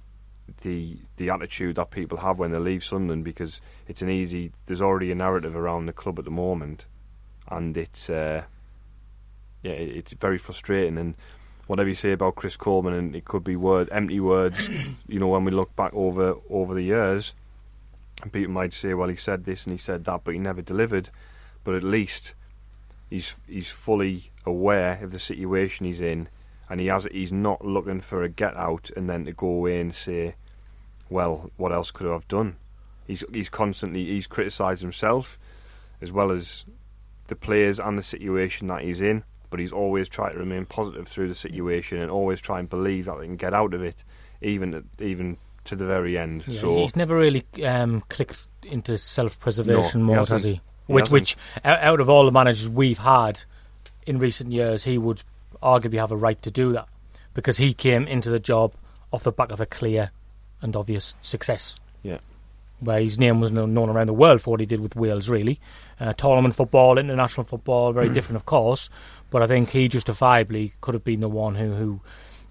the 0.61 0.97
the 1.17 1.29
attitude 1.29 1.75
that 1.75 1.91
people 1.91 2.19
have 2.19 2.39
when 2.39 2.51
they 2.51 2.59
leave 2.59 2.83
Sunderland 2.83 3.23
because 3.23 3.61
it's 3.87 4.01
an 4.01 4.09
easy. 4.09 4.51
There's 4.65 4.81
already 4.81 5.11
a 5.11 5.15
narrative 5.15 5.55
around 5.55 5.85
the 5.85 5.93
club 5.93 6.19
at 6.19 6.25
the 6.25 6.31
moment, 6.31 6.85
and 7.47 7.77
it's. 7.77 8.09
Uh, 8.09 8.43
yeah, 9.63 9.71
it's 9.71 10.13
very 10.13 10.37
frustrating. 10.37 10.97
And 10.97 11.15
whatever 11.67 11.89
you 11.89 11.95
say 11.95 12.11
about 12.11 12.35
Chris 12.35 12.55
Coleman, 12.55 12.93
and 12.93 13.15
it 13.15 13.25
could 13.25 13.43
be 13.43 13.55
word 13.55 13.89
empty 13.91 14.19
words. 14.19 14.69
you 15.07 15.19
know, 15.19 15.27
when 15.27 15.43
we 15.43 15.51
look 15.51 15.75
back 15.75 15.93
over 15.93 16.35
over 16.49 16.73
the 16.73 16.83
years, 16.83 17.33
people 18.31 18.53
might 18.53 18.73
say, 18.73 18.93
"Well, 18.93 19.09
he 19.09 19.15
said 19.15 19.45
this 19.45 19.65
and 19.65 19.73
he 19.73 19.77
said 19.77 20.05
that, 20.05 20.21
but 20.23 20.33
he 20.33 20.39
never 20.39 20.61
delivered." 20.61 21.09
But 21.63 21.75
at 21.75 21.83
least 21.83 22.33
he's 23.09 23.35
he's 23.47 23.69
fully 23.69 24.31
aware 24.45 24.99
of 25.03 25.11
the 25.11 25.19
situation 25.19 25.85
he's 25.85 26.01
in, 26.01 26.29
and 26.69 26.79
he 26.79 26.87
has 26.87 27.07
he's 27.11 27.31
not 27.31 27.65
looking 27.65 28.01
for 28.01 28.23
a 28.23 28.29
get 28.29 28.55
out 28.55 28.89
and 28.95 29.09
then 29.09 29.25
to 29.25 29.33
go 29.33 29.47
away 29.47 29.79
and 29.79 29.93
say, 29.93 30.35
"Well, 31.09 31.51
what 31.57 31.71
else 31.71 31.91
could 31.91 32.07
I 32.07 32.13
have 32.13 32.27
done?" 32.27 32.57
He's 33.05 33.23
he's 33.33 33.49
constantly 33.49 34.05
he's 34.05 34.27
criticised 34.27 34.81
himself 34.81 35.39
as 36.01 36.11
well 36.11 36.31
as 36.31 36.65
the 37.27 37.35
players 37.35 37.79
and 37.79 37.97
the 37.97 38.03
situation 38.03 38.67
that 38.67 38.83
he's 38.83 39.01
in. 39.01 39.23
But 39.49 39.59
he's 39.59 39.71
always 39.71 40.09
tried 40.09 40.33
to 40.33 40.39
remain 40.39 40.65
positive 40.65 41.07
through 41.07 41.29
the 41.29 41.35
situation 41.35 41.99
and 41.99 42.11
always 42.11 42.41
try 42.41 42.59
and 42.59 42.69
believe 42.69 43.05
that 43.05 43.17
they 43.19 43.25
can 43.25 43.37
get 43.37 43.53
out 43.53 43.73
of 43.73 43.81
it, 43.83 44.03
even 44.41 44.83
even 44.99 45.37
to 45.65 45.75
the 45.75 45.85
very 45.85 46.17
end. 46.17 46.45
Yeah, 46.47 46.61
so 46.61 46.75
he's 46.75 46.95
never 46.95 47.15
really 47.15 47.45
um, 47.65 48.01
clicked 48.09 48.47
into 48.63 48.97
self-preservation 48.97 50.05
No, 50.05 50.15
mode, 50.15 50.29
has 50.29 50.43
he? 50.43 50.53
He 50.53 50.93
Which, 50.93 51.09
hasn't. 51.09 51.11
which 51.11 51.35
out 51.65 51.99
of 51.99 52.09
all 52.09 52.25
the 52.25 52.31
managers 52.31 52.69
we've 52.69 52.97
had 52.97 53.41
in 54.05 54.19
recent 54.19 54.51
years, 54.51 54.85
he 54.85 54.97
would 54.97 55.23
arguably 55.61 55.97
have 55.97 56.11
a 56.11 56.15
right 56.17 56.41
to 56.41 56.51
do 56.51 56.71
that 56.73 56.87
because 57.33 57.57
he 57.57 57.73
came 57.73 58.07
into 58.07 58.29
the 58.29 58.39
job 58.39 58.73
off 59.11 59.23
the 59.23 59.31
back 59.31 59.51
of 59.51 59.59
a 59.61 59.65
clear 59.65 60.11
and 60.61 60.75
obvious 60.75 61.15
success. 61.21 61.77
Yeah. 62.03 62.19
Where 62.79 62.99
his 62.99 63.17
name 63.17 63.41
was 63.41 63.51
known 63.51 63.73
known 63.73 63.89
around 63.89 64.07
the 64.07 64.13
world 64.13 64.41
for 64.41 64.51
what 64.51 64.59
he 64.59 64.65
did 64.65 64.79
with 64.79 64.95
Wales, 64.95 65.27
really. 65.29 65.59
Uh, 65.99 66.13
tournament 66.13 66.55
football, 66.55 66.97
international 66.97 67.43
football, 67.43 67.91
very 67.91 68.09
different, 68.13 68.35
of 68.37 68.45
course. 68.45 68.89
But 69.29 69.41
I 69.41 69.47
think 69.47 69.69
he 69.69 69.87
justifiably 69.89 70.73
could 70.81 70.93
have 70.93 71.03
been 71.03 71.19
the 71.19 71.27
one 71.29 71.55
who, 71.55 71.73
who 71.73 72.01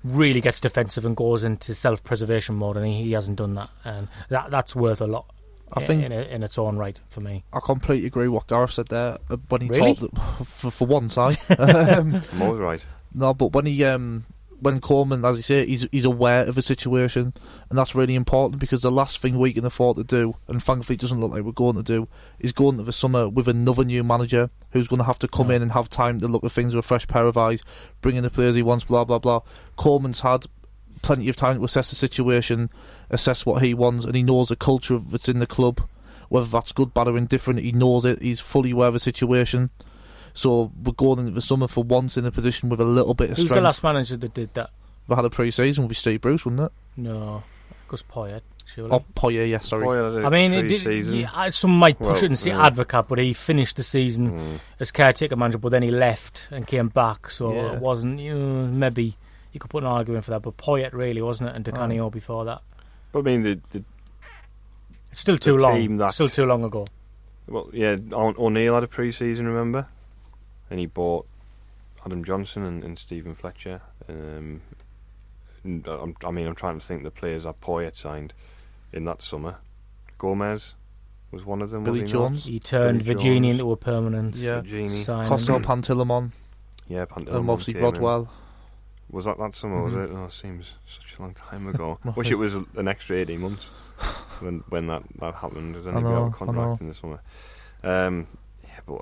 really 0.04 0.40
gets 0.40 0.60
defensive 0.60 1.04
and 1.06 1.16
goes 1.16 1.42
into 1.42 1.74
self-preservation 1.74 2.54
mode, 2.54 2.76
and 2.76 2.86
he, 2.86 3.02
he 3.04 3.12
hasn't 3.12 3.38
done 3.38 3.54
that, 3.54 3.70
and 3.84 4.08
that 4.28 4.50
that's 4.50 4.76
worth 4.76 5.00
a 5.00 5.06
lot. 5.06 5.26
I 5.72 5.80
in- 5.80 5.86
think- 5.86 6.04
in, 6.04 6.12
in 6.12 6.42
its 6.42 6.58
own 6.58 6.76
right 6.76 6.98
for 7.08 7.20
me. 7.20 7.44
I 7.52 7.58
completely 7.60 8.06
agree 8.06 8.28
with 8.28 8.34
what 8.34 8.46
Gareth 8.46 8.72
said 8.72 8.88
there 8.88 9.18
uh, 9.30 9.36
when 9.48 9.62
he 9.62 9.68
Really? 9.68 9.94
talked 9.96 10.16
for, 10.46 10.70
for 10.70 10.86
one 10.86 11.08
side. 11.08 11.38
um, 11.58 12.22
I'm 12.32 12.42
always 12.42 12.60
right. 12.60 12.84
no, 13.14 13.34
but 13.34 13.52
when 13.52 13.66
he 13.66 13.82
um, 13.84 14.26
when 14.60 14.80
Coleman, 14.80 15.24
as 15.24 15.36
you 15.36 15.42
say, 15.42 15.66
he's 15.66 15.86
he's 15.92 16.04
aware 16.04 16.44
of 16.46 16.54
the 16.54 16.62
situation, 16.62 17.34
and 17.68 17.78
that's 17.78 17.94
really 17.94 18.14
important 18.14 18.60
because 18.60 18.82
the 18.82 18.90
last 18.90 19.18
thing 19.18 19.38
we 19.38 19.52
can 19.52 19.64
afford 19.64 19.96
to 19.98 20.04
do, 20.04 20.34
and 20.48 20.62
thankfully 20.62 20.94
it 20.94 21.00
doesn't 21.00 21.20
look 21.20 21.32
like 21.32 21.42
we're 21.42 21.52
going 21.52 21.76
to 21.76 21.82
do, 21.82 22.08
is 22.38 22.52
go 22.52 22.70
into 22.70 22.82
the 22.82 22.92
summer 22.92 23.28
with 23.28 23.48
another 23.48 23.84
new 23.84 24.02
manager 24.02 24.50
who's 24.70 24.88
going 24.88 24.98
to 24.98 25.04
have 25.04 25.18
to 25.18 25.28
come 25.28 25.48
No. 25.48 25.54
in 25.54 25.62
and 25.62 25.72
have 25.72 25.90
time 25.90 26.20
to 26.20 26.28
look 26.28 26.44
at 26.44 26.52
things 26.52 26.74
with 26.74 26.84
a 26.84 26.88
fresh 26.88 27.06
pair 27.06 27.26
of 27.26 27.36
eyes, 27.36 27.62
bring 28.00 28.16
in 28.16 28.22
the 28.22 28.30
players 28.30 28.54
he 28.54 28.62
wants, 28.62 28.84
blah 28.84 29.04
blah 29.04 29.18
blah. 29.18 29.40
Coleman's 29.76 30.20
had 30.20 30.46
plenty 31.02 31.28
of 31.28 31.36
time 31.36 31.58
to 31.58 31.64
assess 31.64 31.90
the 31.90 31.96
situation, 31.96 32.70
assess 33.10 33.44
what 33.46 33.62
he 33.62 33.74
wants, 33.74 34.04
and 34.04 34.14
he 34.14 34.22
knows 34.22 34.48
the 34.48 34.56
culture 34.56 34.98
that's 34.98 35.28
in 35.28 35.38
the 35.38 35.46
club. 35.46 35.86
Whether 36.28 36.46
that's 36.46 36.72
good, 36.72 36.92
bad, 36.92 37.06
or 37.06 37.16
indifferent, 37.16 37.60
he 37.60 37.70
knows 37.70 38.04
it. 38.04 38.20
He's 38.20 38.40
fully 38.40 38.72
aware 38.72 38.88
of 38.88 38.94
the 38.94 39.00
situation. 39.00 39.70
So 40.36 40.70
we're 40.84 40.92
going 40.92 41.20
into 41.20 41.30
the 41.32 41.40
summer 41.40 41.66
for 41.66 41.82
once 41.82 42.18
in 42.18 42.26
a 42.26 42.30
position 42.30 42.68
with 42.68 42.78
a 42.78 42.84
little 42.84 43.14
bit 43.14 43.30
of 43.30 43.36
Who's 43.38 43.46
strength. 43.46 43.50
Who's 43.50 43.54
the 43.56 43.60
last 43.62 43.82
manager 43.82 44.16
that 44.18 44.34
did 44.34 44.52
that? 44.54 44.68
If 45.06 45.10
I 45.12 45.14
had 45.16 45.24
a 45.24 45.30
pre-season, 45.30 45.84
would 45.84 45.88
be 45.88 45.94
Steve 45.94 46.20
Bruce, 46.20 46.44
wouldn't 46.44 46.60
it? 46.62 46.72
No, 46.98 47.42
Gus 47.88 48.02
Poyet. 48.02 48.42
Surely. 48.66 48.90
Oh, 48.90 49.04
Poyet, 49.14 49.48
yes, 49.48 49.68
sorry. 49.68 49.84
Boy, 49.84 49.94
had 50.12 50.24
a 50.24 50.26
I 50.26 50.30
mean, 50.30 50.52
it 50.52 50.68
did, 50.68 51.06
yeah, 51.06 51.48
some 51.50 51.70
might 51.70 51.96
push 51.98 52.06
Well, 52.08 52.16
it 52.16 52.22
and 52.24 52.38
say 52.38 52.50
yeah. 52.50 52.66
advocate, 52.66 53.06
but 53.08 53.18
he 53.18 53.32
finished 53.32 53.76
the 53.76 53.82
season 53.82 54.32
Mm. 54.32 54.60
as 54.80 54.90
caretaker 54.90 55.36
manager, 55.36 55.56
but 55.58 55.70
then 55.70 55.82
he 55.84 55.90
left 55.90 56.48
and 56.50 56.66
came 56.66 56.88
back, 56.88 57.30
so 57.30 57.54
Yeah. 57.54 57.72
it 57.74 57.80
wasn't. 57.80 58.18
You 58.20 58.34
know, 58.34 58.66
maybe 58.66 59.16
you 59.52 59.60
could 59.60 59.70
put 59.70 59.84
an 59.84 59.88
argument 59.88 60.24
for 60.26 60.32
that, 60.32 60.42
but 60.42 60.56
Poyet 60.58 60.92
really 60.92 61.22
wasn't 61.22 61.48
it, 61.50 61.56
and 61.56 61.64
Di 61.64 61.70
Canio 61.72 62.10
before 62.10 62.44
that. 62.44 62.60
But 63.12 63.20
I 63.20 63.22
mean, 63.22 63.42
the, 63.44 63.60
the 63.70 63.84
It's 65.12 65.20
still 65.20 65.38
too 65.38 65.52
team 65.56 65.60
long. 65.62 65.96
that- 65.98 66.12
Still 66.14 66.28
too 66.28 66.44
long 66.44 66.64
ago. 66.64 66.86
well, 67.48 67.70
yeah, 67.72 67.96
O- 68.12 68.34
O'Neill 68.36 68.74
had 68.74 68.82
a 68.82 68.88
pre-season, 68.88 69.46
remember? 69.46 69.86
And 70.70 70.80
he 70.80 70.86
bought 70.86 71.26
Adam 72.04 72.24
Johnson 72.24 72.64
and, 72.64 72.82
and 72.84 72.98
Steven 72.98 73.34
Fletcher. 73.34 73.80
Um, 74.08 74.62
and 75.64 75.86
I'm, 75.86 76.16
I 76.24 76.30
mean, 76.30 76.46
I'm 76.46 76.54
trying 76.54 76.78
to 76.78 76.84
think 76.84 77.02
the 77.02 77.10
players 77.10 77.44
that 77.44 77.60
Poyet 77.60 77.96
signed 77.96 78.32
in 78.92 79.04
that 79.04 79.22
summer. 79.22 79.56
Gomez 80.18 80.74
was 81.30 81.44
one 81.44 81.60
of 81.62 81.70
them. 81.70 81.84
Billy 81.84 82.02
was 82.02 82.10
he 82.12 82.18
not? 82.18 82.28
Jones. 82.30 82.44
He 82.44 82.60
turned 82.60 83.00
Billy 83.04 83.14
Virginia 83.14 83.50
Jones. 83.50 83.60
into 83.60 83.72
a 83.72 83.76
permanent 83.76 84.36
Yeah. 84.36 84.60
Genie. 84.62 84.88
signing. 84.88 85.28
Costel 85.28 85.60
Pantilimon, 85.60 86.30
Yeah, 86.88 87.04
Pantilimon 87.04 87.36
and 87.36 87.50
obviously 87.50 87.74
came 87.74 87.84
in. 87.94 88.28
Was 89.10 89.24
that 89.26 89.38
that 89.38 89.54
summer? 89.54 89.82
Mhm. 89.82 89.84
Was 90.00 90.10
it? 90.10 90.14
Oh, 90.16 90.24
it 90.24 90.32
seems 90.32 90.72
such 90.88 91.16
a 91.18 91.22
long 91.22 91.34
time 91.34 91.68
ago. 91.68 91.98
Wish 92.16 92.30
it 92.30 92.34
was 92.36 92.54
a- 92.56 92.64
an 92.76 92.88
extra 92.88 93.16
eighteen 93.16 93.40
months 93.40 93.66
when 94.40 94.64
when 94.68 94.86
that 94.88 95.02
that 95.20 95.34
happened. 95.34 95.76
Then 95.76 95.94
I 95.94 95.98
he'd 95.98 96.04
know, 96.04 96.24
of 96.24 96.34
I 96.34 96.36
contract 96.36 96.80
in 96.80 96.88
the 96.88 96.94
summer. 96.94 97.20
Um, 97.84 98.26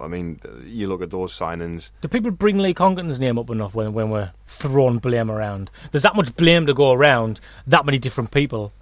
I 0.00 0.08
mean, 0.08 0.40
you 0.66 0.86
look 0.86 1.02
at 1.02 1.10
those 1.10 1.38
signings. 1.38 1.90
Do 2.00 2.08
people 2.08 2.30
bring 2.30 2.58
Lee 2.58 2.72
Congerton's 2.72 3.20
name 3.20 3.38
up 3.38 3.50
enough 3.50 3.74
when, 3.74 3.92
when 3.92 4.10
we're 4.10 4.32
throwing 4.46 4.98
blame 4.98 5.30
around? 5.30 5.70
There's 5.90 6.02
that 6.04 6.16
much 6.16 6.34
blame 6.36 6.66
to 6.66 6.74
go 6.74 6.92
around, 6.92 7.40
that 7.66 7.84
many 7.84 7.98
different 7.98 8.30
people. 8.30 8.72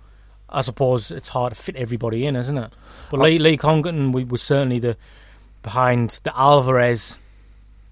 I 0.49 0.61
suppose 0.61 1.11
it's 1.11 1.29
hard 1.29 1.55
to 1.55 1.61
fit 1.61 1.77
everybody 1.77 2.27
in, 2.27 2.37
isn't 2.37 2.57
it? 2.57 2.73
But 3.11 3.21
Lee, 3.21 3.39
Lee 3.39 3.57
Congerton 3.57 4.13
we, 4.13 4.25
was 4.25 4.43
certainly 4.43 4.79
the 4.79 4.97
behind 5.63 6.21
the 6.25 6.39
Alvarez 6.39 7.17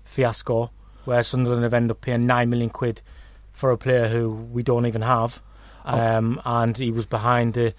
fiasco, 0.04 0.70
where 1.04 1.22
Sunderland 1.22 1.62
have 1.62 1.74
ended 1.74 1.92
up 1.92 2.00
paying 2.00 2.26
nine 2.26 2.50
million 2.50 2.70
quid 2.70 3.00
for 3.52 3.70
a 3.70 3.78
player 3.78 4.08
who 4.08 4.30
we 4.30 4.62
don't 4.62 4.86
even 4.86 5.02
have, 5.02 5.42
um, 5.84 6.40
and 6.44 6.76
he 6.76 6.90
was 6.90 7.06
behind 7.06 7.54
the 7.54 7.74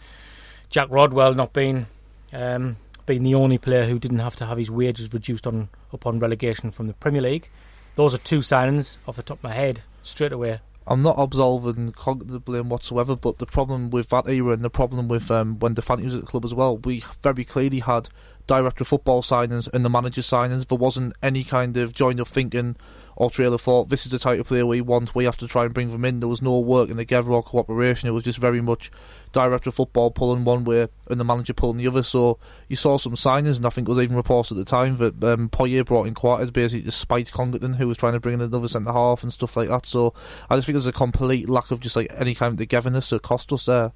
Jack 0.70 0.88
Rodwell 0.90 1.36
not 1.36 1.54
being 1.54 1.88
um, 2.34 2.78
being 3.06 3.24
the 3.24 3.36
only 3.36 3.58
player 3.58 3.86
who 3.86 4.00
didn't 4.00 4.20
have 4.20 4.36
to 4.38 4.46
have 4.46 4.58
his 4.58 4.72
wages 4.72 5.12
reduced 5.14 5.48
on 5.48 5.70
upon 5.92 6.20
relegation 6.20 6.72
from 6.72 6.88
the 6.88 6.94
Premier 6.94 7.22
League. 7.22 7.50
Those 7.96 8.14
are 8.14 8.20
two 8.20 8.40
signings 8.40 8.98
off 9.08 9.16
the 9.18 9.24
top 9.24 9.40
of 9.40 9.44
my 9.44 9.54
head 9.54 9.82
straight 10.02 10.32
away. 10.32 10.60
I'm 10.88 11.04
not 11.04 11.20
absolving 11.20 11.94
the 12.26 12.42
blame 12.44 12.70
whatsoever, 12.70 13.16
but 13.16 13.38
the 13.38 13.46
problem 13.46 13.92
with 13.92 14.10
that 14.10 14.28
era 14.28 14.54
and 14.54 14.64
the 14.64 14.70
problem 14.70 15.08
with 15.08 15.30
um, 15.30 15.60
when 15.60 15.76
De 15.76 15.82
Fanti 15.82 16.04
was 16.04 16.16
at 16.16 16.22
the 16.22 16.28
club 16.28 16.44
as 16.44 16.54
well, 16.54 16.78
we 16.78 17.04
very 17.22 17.46
clearly 17.46 17.80
had 17.80 18.10
director 18.48 18.82
of 18.82 18.88
football 18.88 19.22
signings 19.22 19.72
and 19.72 19.86
the 19.86 19.90
manager 19.90 20.22
signings. 20.22 20.68
There 20.68 20.78
wasn't 20.78 21.14
any 21.22 21.44
kind 21.44 21.78
of 21.78 21.94
joined 21.94 22.20
up 22.20 22.28
thinking 22.28 22.76
or 23.16 23.30
trailer 23.30 23.58
thought 23.58 23.90
this 23.90 24.06
is 24.06 24.12
the 24.12 24.20
type 24.20 24.40
of 24.40 24.48
player 24.48 24.66
we 24.66 24.82
want. 24.82 25.16
We 25.16 25.26
have 25.26 25.38
to 25.38 25.48
try 25.48 25.66
and 25.66 25.74
bring 25.74 25.90
them 25.90 26.06
in. 26.06 26.20
There 26.20 26.28
was 26.28 26.42
no 26.42 26.60
work 26.60 26.82
working 26.82 26.98
together 26.98 27.32
or 27.32 27.44
cooperation. 27.44 28.10
It 28.10 28.12
was 28.12 28.24
just 28.24 28.40
very 28.40 28.62
much 28.62 28.92
director 29.32 29.70
of 29.70 29.76
football 29.76 30.12
pulling 30.12 30.44
one 30.44 30.64
way 30.64 30.88
and 31.10 31.20
the 31.20 31.24
manager 31.24 31.54
pulling 31.54 31.78
the 31.78 31.88
other. 31.88 32.04
So 32.04 32.40
you 32.68 32.76
saw 32.76 32.98
some 32.98 33.14
signings, 33.14 33.58
and 33.58 33.66
I 33.66 33.70
think 33.70 33.88
it 33.88 33.92
was 33.92 34.00
even 34.00 34.16
reported 34.16 34.58
at 34.58 34.66
the 34.66 34.70
time 34.70 34.98
that 34.98 35.24
um, 35.24 35.50
Poyet 35.50 35.86
brought 35.86 36.08
in 36.08 36.14
Coates 36.14 36.52
basically 36.52 36.84
to 36.86 36.92
spite 36.92 37.32
Congerton, 37.32 37.76
who 37.76 37.88
was 37.88 37.98
trying 37.98 38.14
to 38.14 38.20
bring 38.20 38.36
in 38.36 38.42
another 38.42 38.68
centre 38.68 38.92
half 38.92 39.24
and 39.24 39.32
stuff 39.32 39.56
like 39.56 39.70
that. 39.70 39.86
So 39.86 40.14
I 40.50 40.56
just 40.56 40.66
think 40.66 40.76
there's 40.76 40.88
a 40.88 40.92
complete 40.92 41.50
lack 41.50 41.72
of 41.72 41.80
just 41.80 41.96
like 41.96 42.12
any 42.16 42.36
kind 42.36 42.54
of 42.54 42.58
togetherness 42.58 43.10
that 43.10 43.22
cost 43.22 43.54
us 43.54 43.66
there. 43.66 43.92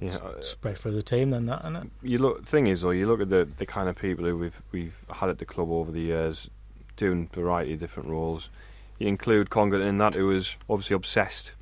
Yeah, 0.00 0.16
uh, 0.16 0.40
Spread 0.42 0.78
through 0.78 0.92
the 0.92 1.02
team, 1.02 1.30
then 1.30 1.46
that, 1.46 1.60
isn't 1.62 1.76
it? 1.76 1.90
you 2.02 2.18
look. 2.18 2.46
Thing 2.46 2.68
is, 2.68 2.82
though, 2.82 2.90
you 2.90 3.06
look 3.06 3.20
at 3.20 3.30
the 3.30 3.48
the 3.58 3.66
kind 3.66 3.88
of 3.88 3.96
people 3.96 4.24
who 4.24 4.36
we've 4.38 4.62
we've 4.70 5.04
had 5.12 5.28
at 5.28 5.38
the 5.38 5.44
club 5.44 5.70
over 5.70 5.90
the 5.90 6.00
years, 6.00 6.48
doing 6.98 7.30
a 7.32 7.34
variety 7.34 7.72
of 7.72 7.80
different 7.80 8.10
roles. 8.10 8.50
You 8.98 9.08
include 9.08 9.48
Congerton 9.48 9.88
in 9.88 9.98
that, 9.98 10.14
who 10.14 10.26
was 10.26 10.56
obviously 10.68 10.96
obsessed 10.96 11.52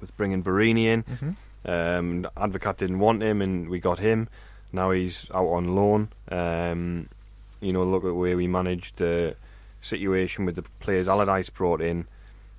with 0.00 0.14
bringing 0.18 0.42
Borini 0.42 0.84
in. 0.84 1.02
Mm-hmm. 1.04 1.30
Um, 1.66 2.28
Advocat 2.36 2.76
didn't 2.76 2.98
want 2.98 3.22
him, 3.22 3.40
and 3.40 3.70
we 3.70 3.80
got 3.80 3.98
him. 3.98 4.28
Now 4.72 4.90
he's 4.90 5.30
out 5.32 5.46
on 5.46 5.74
loan. 5.74 6.08
Um, 6.30 7.08
you 7.60 7.72
know, 7.72 7.84
look 7.84 8.04
at 8.04 8.08
the 8.08 8.14
way 8.14 8.34
we 8.34 8.46
managed 8.46 8.98
the 8.98 9.36
situation 9.80 10.44
with 10.44 10.56
the 10.56 10.62
players 10.80 11.08
Allardyce 11.08 11.50
brought 11.50 11.80
in, 11.80 12.06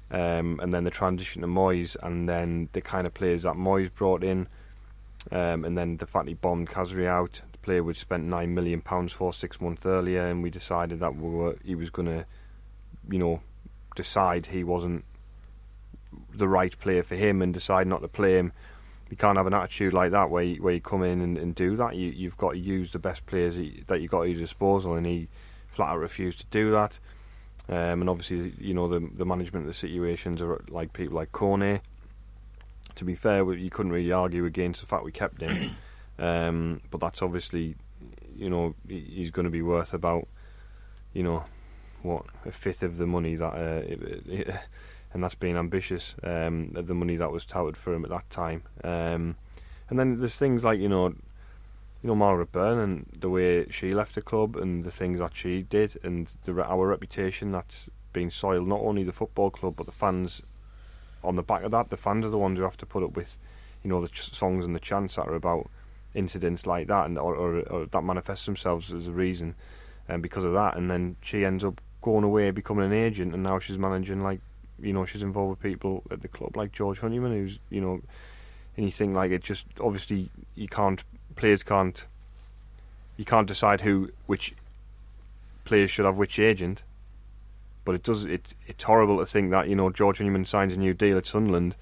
um, 0.10 0.60
and 0.64 0.74
then 0.74 0.86
the 0.86 0.90
transition 0.90 1.42
to 1.42 1.48
Moyes, 1.48 1.96
and 2.02 2.28
then 2.28 2.70
the 2.74 2.82
kind 2.82 3.06
of 3.06 3.14
players 3.14 3.44
that 3.44 3.56
Moyes 3.56 3.94
brought 3.94 4.24
in, 4.24 4.48
um, 5.32 5.66
and 5.66 5.78
then 5.78 5.98
the 5.98 6.08
fact 6.08 6.28
he 6.28 6.34
bombed 6.34 6.70
Khazri 6.70 7.06
out, 7.06 7.42
player 7.65 7.84
we'd 7.84 7.97
spent 7.97 8.23
nine 8.23 8.54
million 8.54 8.82
pounds 8.82 9.12
for 9.12 9.34
six 9.34 9.60
months 9.60 9.86
earlier, 9.86 10.25
and 10.28 10.41
we 10.43 10.49
decided 10.49 10.99
that 10.99 11.15
we 11.15 11.30
were, 11.30 11.58
he 11.63 11.75
was 11.75 11.89
going 11.89 12.08
to, 12.08 12.25
you 13.10 13.19
know, 13.19 13.41
decide 13.95 14.45
he 14.47 14.63
wasn't 14.63 15.04
the 16.34 16.47
right 16.47 16.78
player 16.80 17.04
for 17.04 17.15
him, 17.15 17.41
and 17.41 17.54
decide 17.54 17.88
not 17.88 18.01
to 18.01 18.08
play 18.08 18.34
him 18.38 18.51
you 19.12 19.15
can't 19.15 19.38
have 19.38 19.45
an 19.45 19.54
attitude 19.54 19.93
like 19.93 20.10
that 20.12 20.32
where 20.32 20.41
you, 20.43 20.63
where 20.63 20.73
you 20.73 20.82
come 20.82 21.04
in 21.04 21.21
and, 21.21 21.38
and 21.38 21.54
do 21.54 21.75
that. 21.75 21.95
You, 21.95 22.10
you've 22.10 22.39
got 22.39 22.54
to 22.54 22.58
use 22.58 22.91
the 22.91 22.97
best 22.97 23.23
players 23.28 23.56
that 23.56 23.63
you- 23.63 23.84
that 23.86 24.01
you've 24.01 24.10
got 24.10 24.21
at 24.21 24.30
your 24.30 24.39
disposal, 24.39 24.95
and 24.95 25.06
he 25.06 25.28
flat 25.67 25.89
out 25.89 25.99
refused 25.99 26.39
to 26.39 26.45
do 26.49 26.71
that. 26.71 26.97
Um, 27.69 28.01
and 28.01 28.10
obviously, 28.10 28.54
you 28.60 28.73
know 28.73 28.88
the 28.88 28.99
the 29.13 29.25
management 29.25 29.65
of 29.65 29.67
the 29.67 29.75
situations 29.75 30.41
are 30.41 30.63
like 30.69 30.91
people 30.91 31.15
like 31.17 31.32
Koné. 31.32 31.82
To 32.95 33.06
be 33.06 33.13
fair, 33.13 33.54
you 33.54 33.69
couldn't 33.69 33.91
really 33.91 34.12
argue 34.12 34.43
against 34.45 34.82
the 34.82 34.88
fact 34.88 35.04
we 35.04 35.12
kept 35.12 35.39
him, 35.41 35.75
um, 36.19 36.82
but 36.91 36.99
that's 36.99 37.21
obviously, 37.21 37.75
you 38.36 38.49
know, 38.49 38.75
he- 38.88 38.99
he's 39.15 39.32
going 39.32 39.45
to 39.45 39.49
be 39.51 39.62
worth 39.62 39.93
about, 39.93 40.28
you 41.13 41.23
know, 41.23 41.45
what 42.01 42.25
a 42.45 42.51
fifth 42.51 42.84
of 42.84 42.97
the 42.97 43.08
money 43.08 43.36
that 43.36 43.54
uh, 43.54 44.54
and 45.13 45.23
that's 45.23 45.36
being 45.36 45.58
ambitious. 45.58 46.15
Um, 46.23 46.71
the 46.73 46.93
money 46.93 47.15
that 47.15 47.32
was 47.32 47.45
touted 47.45 47.78
for 47.78 47.93
him 47.93 48.04
at 48.04 48.12
that 48.12 48.30
time. 48.30 48.63
Um, 48.84 49.36
and 49.89 49.97
then 49.99 50.19
there's 50.19 50.36
things 50.38 50.63
like 50.63 50.80
you 50.80 50.89
know, 50.89 51.08
you 51.08 51.15
know 52.04 52.15
Margaret 52.15 52.51
Byrne 52.51 52.80
and 52.80 53.06
the 53.19 53.30
way 53.30 53.67
she 53.69 53.91
left 53.91 54.15
the 54.15 54.21
club 54.21 54.56
and 54.56 54.84
the 54.84 54.91
things 54.91 55.19
that 55.19 55.36
she 55.36 55.63
did 55.63 55.97
and 56.04 56.30
the, 56.43 56.63
our 56.63 56.88
reputation 56.88 57.51
that's 57.51 57.89
been 58.13 58.30
soiled. 58.30 58.67
Not 58.67 58.82
only 58.82 59.04
the 59.04 59.12
football 59.13 59.49
club 59.49 59.75
but 59.78 59.86
the 59.86 59.91
fans. 59.91 60.41
On 61.23 61.36
the 61.36 61.41
back 61.43 61.63
of 61.63 61.71
that, 61.71 61.89
the 61.89 61.97
fans 61.97 62.23
are 62.23 62.30
the 62.30 62.38
ones 62.38 62.60
who 62.60 62.63
have 62.65 62.78
to 62.78 62.86
put 62.86 63.01
up 63.04 63.15
with, 63.15 63.36
you 63.84 63.89
know, 63.89 63.99
the 63.99 64.10
ch- 64.10 64.32
songs 64.32 64.63
and 64.63 64.75
the 64.75 64.80
chants 64.80 65.15
that 65.15 65.28
are 65.28 65.34
about 65.34 65.71
incidents 66.15 66.65
like 66.65 66.88
that, 66.88 67.06
and 67.06 67.19
or, 67.19 67.36
or, 67.36 67.60
or 67.69 67.86
that 67.86 68.04
manifests 68.04 68.45
themselves 68.45 68.91
as 68.91 69.08
a 69.08 69.12
reason, 69.12 69.54
and 70.08 70.23
because 70.23 70.43
of 70.43 70.54
that, 70.54 70.75
and 70.75 70.89
then 70.89 71.17
she 71.21 71.45
ends 71.45 71.63
up 71.63 71.82
going 72.01 72.23
away, 72.23 72.49
becoming 72.51 72.86
an 72.86 72.93
agent, 72.93 73.34
and 73.34 73.43
now 73.43 73.60
she's 73.60 73.78
managing 73.78 74.23
like, 74.23 74.39
you 74.80 74.93
know, 74.93 75.06
she's 75.06 75.23
involved 75.23 75.49
with 75.49 75.60
people 75.60 76.04
at 76.10 76.21
the 76.21 76.28
club 76.28 76.56
like 76.58 76.71
George 76.71 76.99
Honeyman, 76.99 77.32
who's 77.32 77.60
you 77.69 77.82
know, 77.82 78.01
anything 78.78 79.13
like 79.13 79.32
it. 79.32 79.43
Just 79.43 79.65
obviously 79.80 80.30
you 80.56 80.67
can't 80.67 81.04
players 81.36 81.63
can't 81.63 82.06
you 83.17 83.25
can't 83.25 83.47
decide 83.47 83.82
who 83.82 84.12
which 84.25 84.54
players 85.65 85.91
should 85.91 86.06
have 86.06 86.17
which 86.17 86.39
agent. 86.39 86.84
But 87.84 87.95
it 87.95 88.04
does. 88.04 88.25
It's 88.25 88.56
it's 88.65 88.84
horrible 88.84 89.19
to 89.19 89.25
think 89.25 89.51
that 89.51 89.67
you 89.67 89.75
know 89.75 89.89
George 89.89 90.17
Honeyman 90.17 90.45
signs 90.45 90.73
a 90.73 90.78
new 90.78 90.93
deal 90.93 91.17
at 91.17 91.25
Sunderland, 91.25 91.75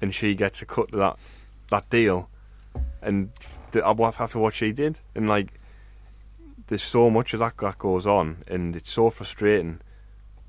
and 0.00 0.14
she 0.14 0.34
gets 0.34 0.62
a 0.62 0.66
cut 0.66 0.92
of 0.92 0.98
that 0.98 1.18
that 1.70 1.90
deal, 1.90 2.28
and 3.02 3.30
the, 3.72 3.86
I 3.86 3.94
have 4.12 4.30
to 4.32 4.38
what 4.38 4.54
she 4.54 4.72
did, 4.72 5.00
and 5.14 5.28
like 5.28 5.58
there's 6.68 6.82
so 6.82 7.10
much 7.10 7.34
of 7.34 7.40
that 7.40 7.56
that 7.58 7.78
goes 7.78 8.06
on, 8.06 8.44
and 8.46 8.76
it's 8.76 8.92
so 8.92 9.10
frustrating. 9.10 9.80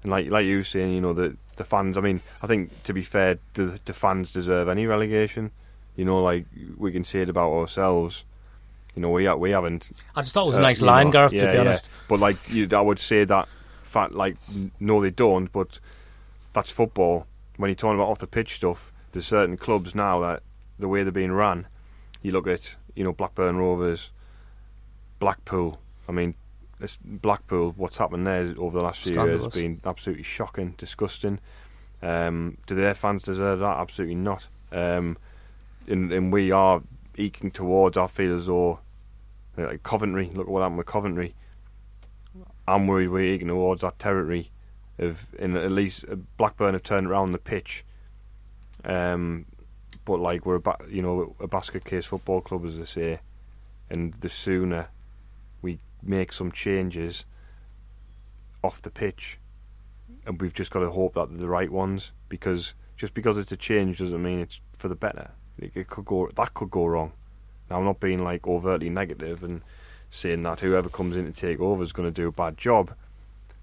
And 0.04 0.12
like 0.12 0.32
like 0.32 0.46
you 0.46 0.58
were 0.58 0.64
saying, 0.64 0.94
you 0.94 1.02
know 1.02 1.14
the 1.14 1.38
the 1.56 1.64
fans. 1.64 1.98
I 1.98 2.02
mean, 2.02 2.22
I 2.42 2.48
think 2.48 2.84
to 2.84 2.94
be 2.94 3.04
fair, 3.04 3.40
the, 3.54 3.80
the 3.86 3.94
fans 3.94 4.32
deserve 4.32 4.68
any 4.68 4.86
relegation. 4.86 5.52
You 5.96 6.06
know, 6.06 6.24
like 6.24 6.46
we 6.78 6.92
can 6.92 7.04
say 7.04 7.22
it 7.22 7.30
about 7.30 7.52
ourselves. 7.52 8.24
You 8.96 9.02
know, 9.02 9.12
we 9.12 9.32
we 9.34 9.52
haven't. 9.52 9.92
I 10.16 10.22
just 10.22 10.34
thought 10.34 10.44
it 10.44 10.48
was 10.48 10.56
a 10.56 10.60
uh, 10.60 10.62
nice 10.62 10.82
line, 10.82 11.08
know, 11.08 11.12
Gareth. 11.12 11.34
yeah, 11.34 11.42
to 11.42 11.48
be 11.48 11.54
yeah. 11.54 11.62
honest, 11.62 11.90
But 12.08 12.20
like, 12.20 12.38
you, 12.50 12.68
I 12.72 12.82
would 12.82 13.00
say 13.00 13.24
that 13.24 13.48
fact, 13.84 14.14
like, 14.14 14.38
no, 14.80 15.02
they 15.02 15.12
don't. 15.12 15.52
But 15.52 15.80
that's 16.54 16.72
football. 16.72 17.28
When 17.58 17.70
you're 17.70 17.76
talking 17.76 18.00
about 18.00 18.10
off 18.10 18.20
the 18.20 18.28
pitch 18.28 18.56
stuff, 18.56 18.92
there's 19.12 19.28
certain 19.28 19.58
clubs 19.58 19.94
now 19.94 20.20
that 20.22 20.44
the 20.80 20.88
way 20.88 21.04
they're 21.04 21.12
being 21.12 21.32
run. 21.32 21.68
You 22.22 22.32
look 22.32 22.48
at, 22.48 22.76
you 22.96 23.04
know, 23.04 23.14
Blackburn 23.14 23.58
Rovers, 23.58 24.12
Blackpool. 25.20 25.80
I 26.08 26.12
mean, 26.12 26.36
this 26.80 26.98
Blackpool. 27.04 27.74
What's 27.78 27.98
happened 27.98 28.28
there 28.28 28.54
over 28.58 28.80
the 28.80 28.84
last 28.84 29.02
few 29.02 29.14
years 29.14 29.44
has 29.44 29.54
been 29.54 29.82
absolutely 29.86 30.24
shocking, 30.24 30.76
disgusting. 30.78 31.40
Um, 32.02 32.58
do 32.68 32.76
their 32.76 32.96
fans 32.96 33.24
deserve 33.24 33.60
that? 33.60 33.78
Absolutely 33.78 34.16
not. 34.16 34.48
Um, 34.72 35.18
and, 35.88 36.12
and 36.12 36.32
we 36.32 36.52
are 36.52 36.82
eking 37.18 37.52
towards. 37.52 37.98
I 37.98 38.08
feel 38.08 38.36
as 38.36 38.48
though, 38.48 38.80
like 39.58 39.84
Coventry. 39.84 40.32
Look 40.34 40.48
at 40.48 40.52
what 40.52 40.62
happened 40.62 40.78
with 40.78 40.88
Coventry. 40.88 41.36
I'm 42.68 42.86
worried 42.86 43.10
we're 43.10 43.34
eking 43.34 43.48
towards 43.48 43.82
that 43.82 43.98
territory 43.98 44.52
of, 45.00 45.34
in 45.40 45.58
at 45.58 45.72
least 45.72 46.06
uh, 46.10 46.16
Blackburn 46.38 46.74
have 46.74 46.84
turned 46.84 47.08
around 47.08 47.32
the 47.32 47.40
pitch. 47.40 47.84
Um, 48.86 49.46
but 50.10 50.20
like 50.20 50.44
we're 50.44 50.56
a 50.56 50.60
ba- 50.60 50.86
you 50.90 51.04
know 51.04 51.36
a 51.40 51.48
basket 51.48 51.86
case 51.86 52.08
football 52.08 52.42
club 52.42 52.66
as 52.66 52.80
they 52.80 52.84
say, 52.84 53.20
and 53.92 54.16
the 54.22 54.28
sooner 54.28 54.90
we 55.62 55.78
make 56.02 56.34
some 56.34 56.52
changes 56.52 57.26
off 58.64 58.82
the 58.82 58.90
pitch, 58.90 59.38
and 60.26 60.42
we've 60.42 60.56
just 60.56 60.72
got 60.72 60.80
to 60.80 60.90
hope 60.90 61.14
that 61.14 61.30
they're 61.30 61.38
the 61.38 61.48
right 61.48 61.72
ones 61.72 62.12
because 62.28 62.74
just 62.98 63.14
because 63.14 63.38
it's 63.38 63.52
a 63.52 63.56
change 63.58 64.00
doesn't 64.00 64.24
mean 64.24 64.40
it's 64.40 64.62
for 64.76 64.88
the 64.88 64.96
better. 64.96 65.30
It, 65.60 65.88
could 65.88 66.06
go 66.06 66.28
that 66.36 66.56
could 66.56 66.72
go 66.72 66.88
wrong. 66.88 67.12
Now 67.70 67.78
I'm 67.78 67.86
not 67.86 68.00
being 68.00 68.24
like 68.24 68.48
overtly 68.48 68.90
negative 68.90 69.44
and 69.44 69.62
saying 70.10 70.42
that 70.42 70.62
whoever 70.62 70.90
comes 70.90 71.16
in 71.18 71.32
to 71.32 71.32
take 71.32 71.60
over 71.60 71.84
is 71.84 71.94
going 71.94 72.12
to 72.12 72.22
do 72.22 72.28
a 72.28 72.32
bad 72.32 72.58
job, 72.58 72.96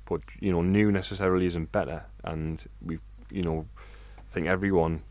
but 0.09 0.21
you 0.39 0.53
know 0.53 0.63
new 0.63 0.93
necessarily 0.93 1.47
isn't 1.47 1.73
better, 1.73 2.05
and 2.23 2.65
we 2.81 3.01
you 3.33 3.43
know 3.43 3.67
I 4.17 4.33
think 4.33 4.47
everyone. 4.47 5.03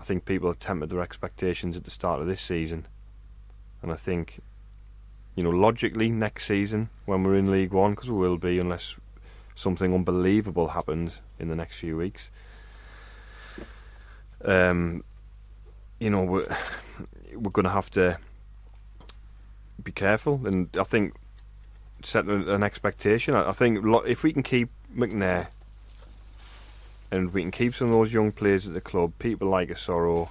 I 0.00 0.04
think 0.04 0.24
people 0.24 0.48
have 0.48 0.58
tempered 0.58 0.90
their 0.90 1.00
expectations 1.00 1.76
at 1.76 1.84
the 1.84 1.90
start 1.90 2.20
of 2.20 2.26
this 2.26 2.40
season, 2.40 2.86
and 3.82 3.92
I 3.92 3.96
think, 3.96 4.40
you 5.34 5.42
know, 5.42 5.50
logically 5.50 6.08
next 6.10 6.46
season 6.46 6.90
when 7.04 7.24
we're 7.24 7.36
in 7.36 7.50
League 7.50 7.72
One, 7.72 7.92
because 7.92 8.10
we 8.10 8.18
will 8.18 8.38
be 8.38 8.58
unless 8.58 8.96
something 9.54 9.92
unbelievable 9.92 10.68
happens 10.68 11.20
in 11.38 11.48
the 11.48 11.56
next 11.56 11.78
few 11.78 11.96
weeks. 11.96 12.30
Um, 14.44 15.02
you 15.98 16.10
know, 16.10 16.22
we're 16.22 16.46
we're 17.34 17.50
going 17.50 17.64
to 17.64 17.70
have 17.70 17.90
to 17.92 18.18
be 19.82 19.92
careful, 19.92 20.40
and 20.44 20.68
I 20.78 20.84
think 20.84 21.14
set 22.04 22.26
an, 22.26 22.62
expectation. 22.62 23.34
I 23.34 23.52
think 23.52 23.84
if 24.06 24.22
we 24.22 24.32
can 24.32 24.42
keep 24.42 24.70
McNair 24.94 25.48
and 27.10 27.32
we 27.32 27.42
can 27.42 27.50
keep 27.50 27.74
some 27.74 27.88
of 27.88 27.92
those 27.94 28.12
young 28.12 28.32
players 28.32 28.66
at 28.66 28.74
the 28.74 28.80
club, 28.80 29.12
people 29.18 29.48
like 29.48 29.68
Asoro, 29.68 30.28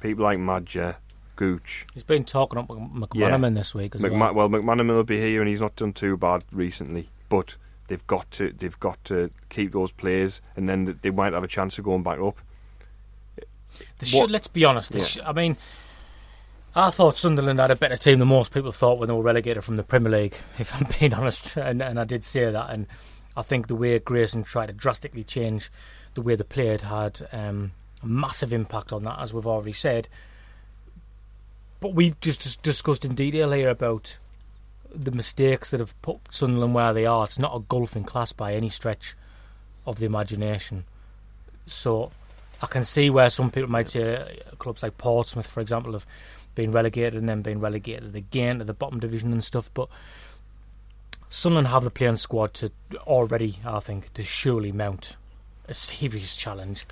people 0.00 0.24
like 0.24 0.38
Maja, 0.38 0.94
Gooch. 1.36 1.86
he's 1.94 2.02
been 2.02 2.24
talking 2.24 2.58
up 2.58 2.68
Mc- 2.70 3.10
McManaman 3.10 3.54
this 3.54 3.74
week 3.74 3.94
as 3.94 4.00
McMa- 4.02 4.34
well. 4.34 4.48
well, 4.48 4.60
McManaman 4.60 4.88
will 4.94 5.04
be 5.04 5.20
here, 5.20 5.40
and 5.40 5.48
he's 5.48 5.60
not 5.60 5.76
done 5.76 5.92
too 5.92 6.16
bad 6.16 6.44
recently. 6.52 7.08
But 7.28 7.56
they've 7.88 8.06
got 8.06 8.30
to 8.32 8.52
they've 8.52 8.78
got 8.80 9.02
to 9.06 9.30
keep 9.50 9.72
those 9.72 9.92
players, 9.92 10.40
and 10.56 10.68
then 10.68 10.98
they 11.02 11.10
might 11.10 11.32
have 11.32 11.44
a 11.44 11.48
chance 11.48 11.78
of 11.78 11.84
going 11.84 12.02
back 12.02 12.18
up. 12.20 12.36
They 13.98 14.06
should, 14.06 14.30
let's 14.30 14.46
be 14.48 14.64
honest. 14.64 14.94
Yeah. 14.94 15.04
sh- 15.04 15.18
I 15.24 15.32
mean, 15.32 15.56
I 16.74 16.90
thought 16.90 17.16
Sunderland 17.18 17.58
had 17.58 17.70
a 17.70 17.76
better 17.76 17.96
team 17.96 18.18
than 18.18 18.28
most 18.28 18.52
people 18.52 18.72
thought 18.72 18.98
when 18.98 19.08
they 19.08 19.14
were 19.14 19.22
relegated 19.22 19.64
from 19.64 19.76
the 19.76 19.82
Premier 19.82 20.10
League. 20.12 20.36
If 20.58 20.74
I'm 20.74 20.86
being 20.98 21.12
honest, 21.12 21.56
and, 21.58 21.82
and 21.82 22.00
I 22.00 22.04
did 22.04 22.24
say 22.24 22.50
that, 22.50 22.70
and 22.70 22.86
I 23.36 23.42
think 23.42 23.66
the 23.66 23.76
way 23.76 23.98
Grayson 23.98 24.44
tried 24.44 24.66
to 24.66 24.72
drastically 24.72 25.24
change 25.24 25.70
the 26.14 26.22
way 26.22 26.34
they 26.34 26.44
played 26.44 26.80
had 26.80 27.28
um, 27.32 27.72
a 28.02 28.06
massive 28.06 28.52
impact 28.52 28.92
on 28.92 29.04
that, 29.04 29.18
as 29.18 29.34
we've 29.34 29.46
already 29.46 29.72
said. 29.72 30.08
But 31.80 31.94
we've 31.94 32.18
just 32.20 32.62
discussed 32.62 33.04
in 33.04 33.14
detail 33.14 33.52
here 33.52 33.68
about 33.68 34.16
the 34.94 35.10
mistakes 35.10 35.70
that 35.70 35.80
have 35.80 36.00
put 36.00 36.18
Sunderland 36.30 36.74
where 36.74 36.94
they 36.94 37.04
are. 37.04 37.24
It's 37.24 37.38
not 37.38 37.54
a 37.54 37.60
golfing 37.60 38.04
class 38.04 38.32
by 38.32 38.54
any 38.54 38.70
stretch 38.70 39.14
of 39.86 39.98
the 39.98 40.06
imagination. 40.06 40.84
So 41.66 42.12
I 42.62 42.66
can 42.66 42.84
see 42.84 43.10
where 43.10 43.28
some 43.28 43.50
people 43.50 43.70
might 43.70 43.88
say 43.88 44.16
uh, 44.16 44.54
clubs 44.56 44.82
like 44.82 44.96
Portsmouth, 44.96 45.46
for 45.46 45.60
example, 45.60 45.92
have 45.92 46.06
been 46.54 46.72
relegated 46.72 47.14
and 47.14 47.28
then 47.28 47.42
been 47.42 47.60
relegated 47.60 48.16
again 48.16 48.58
to 48.58 48.64
the 48.64 48.72
bottom 48.72 48.98
division 48.98 49.32
and 49.32 49.44
stuff. 49.44 49.70
But 49.74 49.88
Sunderland 51.36 51.68
have 51.68 51.84
the 51.84 51.90
playing 51.90 52.16
squad 52.16 52.54
to 52.54 52.70
already, 53.06 53.58
I 53.64 53.80
think, 53.80 54.12
to 54.14 54.22
surely 54.22 54.72
mount 54.72 55.16
a 55.68 55.74
serious 55.74 56.34
challenge. 56.34 56.86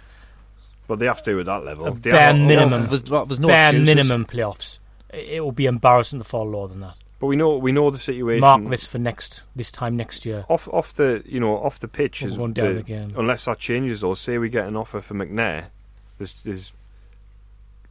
But 0.87 0.98
they 0.98 1.07
have 1.07 1.22
to 1.22 1.40
at 1.40 1.46
that 1.46 1.64
level. 1.64 1.87
A 1.87 1.94
They 1.94 2.11
bare 2.11 2.35
have- 2.35 2.37
minimum. 2.37 2.87
There's, 2.88 3.04
there's 3.04 3.40
no 3.40 3.48
Bare 3.48 3.70
excuses. 3.70 3.94
minimum 3.96 4.26
playoffs. 4.26 4.78
It 5.11 5.37
it 5.37 5.40
will 5.44 5.52
be 5.52 5.64
embarrassing 5.66 6.18
to 6.20 6.24
fall 6.24 6.46
lower 6.46 6.68
than 6.68 6.80
that. 6.80 6.96
But 7.20 7.28
we 7.28 7.37
know 7.37 7.57
we 7.57 7.72
know 7.72 7.90
the 7.90 7.98
situation. 7.98 8.40
Mark 8.42 8.64
this 8.66 8.87
for 8.87 8.98
next 8.98 9.44
this 9.57 9.70
time 9.72 9.96
next 9.96 10.26
year. 10.26 10.44
off 10.50 10.68
off 10.68 10.92
the 10.92 11.22
you 11.24 11.40
know 11.40 11.57
off 11.57 11.78
the 11.80 11.88
pitch 11.88 12.20
We're 12.20 12.28
is 12.28 12.37
going 12.37 12.52
down 12.52 12.74
the- 12.74 12.80
again. 12.80 13.12
Unless 13.16 13.46
that 13.46 13.59
changes, 13.59 14.04
or 14.04 14.14
say 14.14 14.37
we 14.37 14.50
get 14.50 14.66
an 14.66 14.76
offer 14.76 15.00
for 15.00 15.14
McNair, 15.14 15.66
there's 16.18 16.35
there's 16.42 16.72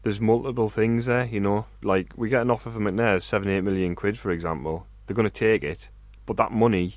there's 0.04 0.20
multiple 0.20 0.70
things 0.70 1.06
there. 1.08 1.26
You 1.26 1.39
know, 1.39 1.66
like 1.82 2.12
we 2.16 2.30
get 2.30 2.42
an 2.44 2.52
offer 2.52 2.70
for 2.70 2.80
McNair, 2.80 3.22
seven 3.24 3.50
eight 3.50 3.62
million 3.62 3.96
quid, 3.96 4.20
for 4.20 4.30
example. 4.30 4.86
They're 5.08 5.16
going 5.16 5.28
to 5.28 5.34
take 5.34 5.63
it, 5.63 5.89
but 6.26 6.38
that 6.38 6.52
money 6.52 6.96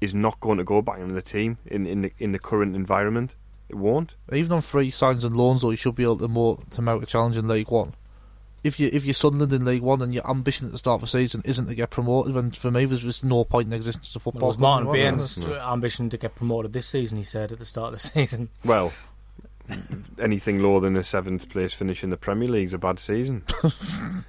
is 0.00 0.14
not 0.14 0.40
going 0.40 0.58
to 0.58 0.64
go 0.64 0.80
back 0.82 0.98
into 0.98 1.14
the 1.14 1.22
team 1.22 1.58
in 1.66 1.86
in 1.86 2.02
the, 2.02 2.12
in 2.18 2.32
the 2.32 2.38
current 2.38 2.74
environment. 2.74 3.34
It 3.68 3.76
won't. 3.76 4.16
Even 4.32 4.50
on 4.52 4.60
free 4.62 4.90
signs 4.90 5.22
and 5.24 5.36
loans, 5.36 5.62
though, 5.62 5.70
you 5.70 5.76
should 5.76 5.94
be 5.94 6.02
able 6.02 6.16
to, 6.18 6.26
more, 6.28 6.58
to 6.70 6.82
mount 6.82 7.04
a 7.04 7.06
challenge 7.06 7.36
in 7.36 7.46
League 7.46 7.70
One. 7.70 7.94
If 8.64 8.80
you 8.80 8.90
if 8.92 9.04
you're 9.04 9.14
Sunderland 9.14 9.52
in 9.52 9.64
League 9.64 9.80
One 9.82 10.02
and 10.02 10.12
your 10.12 10.28
ambition 10.28 10.66
at 10.66 10.72
the 10.72 10.78
start 10.78 10.96
of 10.96 11.00
the 11.02 11.06
season 11.06 11.40
isn't 11.44 11.66
to 11.66 11.74
get 11.74 11.88
promoted, 11.90 12.34
then 12.34 12.50
for 12.50 12.70
me 12.70 12.84
there's 12.84 13.00
just 13.02 13.24
no 13.24 13.44
point 13.44 13.68
in 13.68 13.72
existence 13.72 14.14
of 14.16 14.26
Well, 14.26 14.32
football. 14.32 14.48
it 14.48 14.52
was 14.52 14.58
Martin 14.58 14.86
club 14.86 14.96
anymore, 14.96 15.12
Bain's 15.18 15.38
is 15.38 15.46
ambition 15.46 16.10
to 16.10 16.18
get 16.18 16.34
promoted 16.34 16.72
this 16.72 16.86
season. 16.88 17.16
He 17.16 17.24
said 17.24 17.52
at 17.52 17.58
the 17.58 17.64
start 17.64 17.94
of 17.94 18.02
the 18.02 18.08
season. 18.14 18.48
Well, 18.64 18.92
anything 20.18 20.62
lower 20.62 20.80
than 20.80 20.96
a 20.96 21.02
seventh 21.04 21.48
place 21.48 21.72
finish 21.72 22.02
in 22.04 22.10
the 22.10 22.16
Premier 22.16 22.48
League 22.48 22.66
is 22.66 22.74
a 22.74 22.78
bad 22.78 22.98
season. 22.98 23.44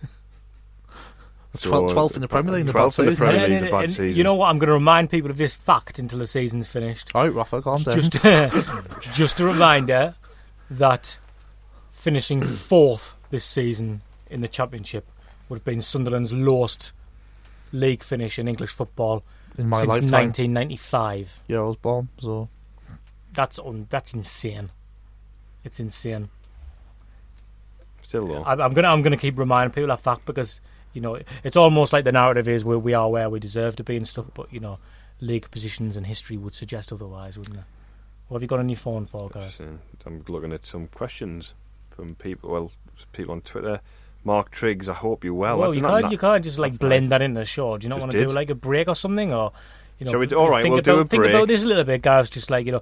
Twel- 1.60 1.90
12th 1.90 2.16
in 2.16 2.22
the 2.22 2.28
Premier 2.28 2.54
League 2.54 2.62
in 2.64 2.70
a 2.70 2.74
bad 2.74 2.80
12th 2.84 3.00
in 3.00 3.06
the 3.06 3.12
season. 3.12 3.16
Premier 3.18 3.42
And- 3.42 3.54
League 3.54 3.62
is 3.64 3.68
a 3.68 3.72
bad 3.72 3.90
season. 3.90 4.16
You 4.18 4.24
know 4.24 4.36
what? 4.36 4.48
I'm 4.48 4.58
going 4.60 4.68
to 4.68 4.74
remind 4.74 5.10
people 5.10 5.30
of 5.30 5.38
this 5.38 5.54
fact 5.54 6.00
until 6.00 6.20
the 6.20 6.28
season's 6.28 6.68
finished. 6.70 7.12
All 7.14 7.24
right, 7.24 7.34
Rafa, 7.34 7.62
calm 7.62 7.82
down. 7.84 7.96
Just, 7.96 8.14
just 9.14 9.40
a 9.40 9.46
reminder 9.46 10.16
that 10.70 11.18
finishing 11.92 12.42
fourth 12.42 13.16
this 13.32 13.44
season 13.46 14.02
in 14.30 14.42
the 14.42 14.48
Championship 14.48 15.06
would 15.50 15.58
have 15.58 15.66
been 15.66 15.82
Sunderland's 15.82 16.32
lowest 16.32 16.94
league 17.74 18.02
finish 18.04 18.40
in 18.40 18.48
English 18.48 18.72
football 18.72 19.24
in 19.58 19.68
my 19.68 19.80
since 19.80 19.90
lifetime. 19.90 20.12
1995. 20.12 21.42
Yeah, 21.48 21.58
I 21.58 21.62
was 21.64 21.76
born, 21.76 22.08
so 22.20 22.48
That's 23.34 23.60
un- 23.60 23.88
that's 23.90 24.14
insane. 24.14 24.70
It's 25.66 25.80
insane. 25.80 26.30
Still 28.02 28.28
though. 28.28 28.44
I, 28.44 28.54
I'm 28.54 28.74
gonna 28.74 28.88
I'm 28.90 29.02
gonna 29.02 29.18
keep 29.18 29.38
reminding 29.38 29.74
people 29.74 29.88
that 29.88 30.00
fact 30.00 30.26
because 30.26 30.60
you 30.94 31.02
know 31.02 31.20
it's 31.44 31.56
almost 31.56 31.94
like 31.94 32.04
the 32.06 32.12
narrative 32.12 32.48
is 32.48 32.64
where 32.66 32.80
we 32.80 32.94
are 32.94 33.10
where 33.10 33.30
we 33.30 33.40
deserve 33.40 33.76
to 33.78 33.84
be 33.84 33.98
and 33.98 34.08
stuff. 34.08 34.26
But 34.34 34.52
you 34.54 34.60
know, 34.60 34.80
league 35.20 35.50
positions 35.52 35.96
and 35.96 36.06
history 36.06 36.38
would 36.38 36.54
suggest 36.54 36.92
otherwise, 36.92 37.38
wouldn't 37.38 37.58
it? 37.58 37.64
What 38.28 38.36
have 38.38 38.42
you 38.44 38.48
got 38.48 38.60
on 38.60 38.70
your 38.70 38.78
phone 38.78 39.06
for, 39.08 39.30
Gareth? 39.30 39.60
Uh, 39.60 39.78
I'm 40.06 40.24
looking 40.28 40.54
at 40.54 40.66
some 40.66 40.88
questions 40.88 41.54
from 41.90 42.16
people. 42.16 42.50
Well, 42.52 42.72
people 43.14 43.34
on 43.34 43.42
Twitter. 43.42 43.82
Mark 44.24 44.52
Triggs, 44.52 44.88
I 44.88 44.94
hope 44.94 45.24
you're 45.24 45.34
well. 45.34 45.58
well, 45.58 45.74
you 45.74 45.82
can't 45.82 46.12
you 46.12 46.18
can't 46.18 46.44
just 46.44 46.60
like 46.60 46.78
blend 46.78 47.06
nice. 47.06 47.10
that 47.10 47.22
into 47.24 47.40
the 47.40 47.46
show. 47.46 47.78
Do 47.78 47.86
you 47.86 47.90
not 47.90 47.96
Just 47.96 48.02
want 48.08 48.12
to 48.14 48.18
do 48.20 48.32
like 48.32 48.50
a 48.52 48.56
break 48.56 48.88
or 48.88 48.94
something, 48.96 49.34
or 49.34 49.52
you 49.98 50.06
know? 50.06 50.12
Shall 50.12 50.20
we 50.20 50.28
do- 50.28 50.38
all 50.38 50.50
right, 50.50 50.62
think 50.62 50.74
we'll 50.74 50.80
about, 50.80 50.94
do 50.94 51.00
a 51.00 51.06
Think 51.06 51.22
break. 51.24 51.34
about 51.34 51.48
this 51.48 51.64
a 51.64 51.68
little 51.68 51.84
bit, 51.84 52.04
guys. 52.04 52.30
Just 52.30 52.52
like 52.52 52.68
you 52.68 52.72
know, 52.72 52.82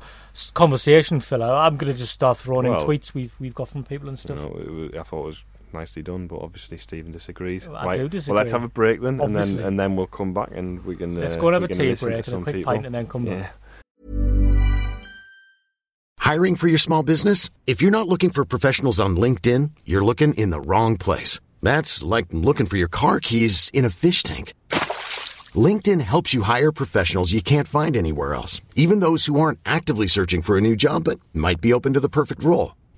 conversation 0.54 1.20
filler. 1.22 1.46
I'm 1.52 1.78
gonna 1.78 1.94
just 1.94 2.14
start 2.14 2.38
throwing 2.38 2.68
Well- 2.70 2.82
in 2.82 2.86
tweets 2.88 3.14
we've 3.14 3.34
we've 3.40 3.56
got 3.56 3.70
from 3.70 3.84
people 3.86 4.10
and 4.10 4.18
You 4.18 4.22
stuff. 4.22 4.38
know, 4.38 4.48
was- 4.50 4.94
I 5.00 5.04
thought 5.04 5.24
it 5.24 5.28
was 5.28 5.44
nicely 5.74 6.02
done, 6.02 6.28
but 6.28 6.38
obviously 6.38 6.78
Stephen 6.78 7.12
disagrees. 7.12 7.68
Well, 7.68 7.78
I 7.78 7.86
right. 7.86 8.10
do 8.10 8.22
Well, 8.28 8.36
let's 8.38 8.52
have 8.52 8.64
a 8.64 8.68
break 8.70 9.02
then, 9.02 9.20
and 9.20 9.36
then 9.36 9.60
and 9.60 9.80
then 9.80 9.96
we'll 9.96 10.08
come 10.08 10.34
back 10.34 10.50
and 10.52 10.84
we 10.86 10.96
can. 10.96 11.16
Let's 11.16 11.38
uh, 11.38 11.40
go 11.42 11.48
and 11.48 11.54
have 11.56 11.62
we 11.64 11.66
a 11.66 11.68
can 11.70 11.78
tea 11.96 12.06
break 12.06 12.14
and 12.16 12.20
a 12.28 12.32
some 12.32 12.44
quick 12.44 12.56
people. 12.56 12.74
pint, 12.74 12.86
and 12.86 12.96
then 12.96 13.08
come 13.08 13.26
Yeah. 13.26 13.42
back. 13.42 13.56
Hiring 16.20 16.56
for 16.56 16.68
your 16.68 16.78
small 16.78 17.02
business? 17.02 17.50
If 17.66 17.82
you're 17.82 17.92
not 17.92 18.08
looking 18.08 18.30
for 18.30 18.46
professionals 18.46 19.00
on 19.00 19.16
LinkedIn, 19.16 19.72
you're 19.86 20.04
looking 20.06 20.34
in 20.36 20.52
the 20.52 20.62
wrong 20.62 20.96
place. 20.98 21.40
That's 21.62 22.04
like 22.04 22.28
looking 22.32 22.68
for 22.68 22.78
your 22.78 22.88
car 22.88 23.20
keys 23.20 23.72
in 23.74 23.84
a 23.86 23.90
fish 23.90 24.22
tank. 24.24 24.54
LinkedIn 25.56 26.02
helps 26.02 26.34
you 26.34 26.44
hire 26.44 26.72
professionals 26.72 27.34
you 27.34 27.42
can't 27.42 27.68
find 27.68 27.98
anywhere 27.98 28.36
else, 28.36 28.62
even 28.76 29.00
those 29.00 29.26
who 29.26 29.40
aren't 29.40 29.60
actively 29.66 30.06
searching 30.08 30.44
for 30.44 30.58
a 30.58 30.62
new 30.62 30.76
job 30.76 31.06
but 31.06 31.20
might 31.34 31.60
be 31.62 31.74
open 31.74 31.94
to 31.94 32.00
the 32.00 32.10
perfect 32.10 32.44
role. 32.44 32.76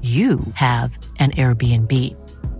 you 0.00 0.40
have 0.54 0.96
an 1.20 1.32
Airbnb. 1.32 1.92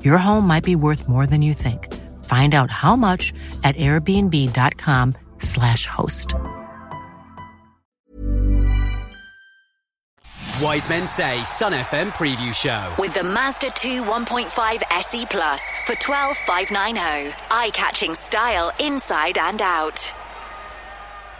Your 0.05 0.19
home 0.19 0.47
might 0.47 0.65
be 0.65 0.77
worth 0.77 1.09
more 1.09 1.27
than 1.27 1.43
you 1.43 1.55
think. 1.55 1.93
Find 2.25 2.55
out 2.55 2.71
how 2.71 2.95
much 2.95 3.33
at 3.65 3.75
airbnb.com/slash 3.77 5.87
host. 5.87 6.35
Wise 10.63 10.89
Men 10.89 11.09
Say 11.09 11.43
Sun 11.43 11.73
FM 11.73 12.13
Preview 12.13 12.55
Show. 12.55 12.95
With 12.97 13.15
the 13.15 13.25
Mazda 13.25 13.71
2 13.71 14.05
1.5 14.05 14.83
SE 15.03 15.27
Plus 15.27 15.61
for 15.85 15.97
12590. 15.97 17.35
Eye-catching 17.51 18.15
style 18.15 18.71
inside 18.79 19.39
and 19.39 19.61
out. 19.61 20.15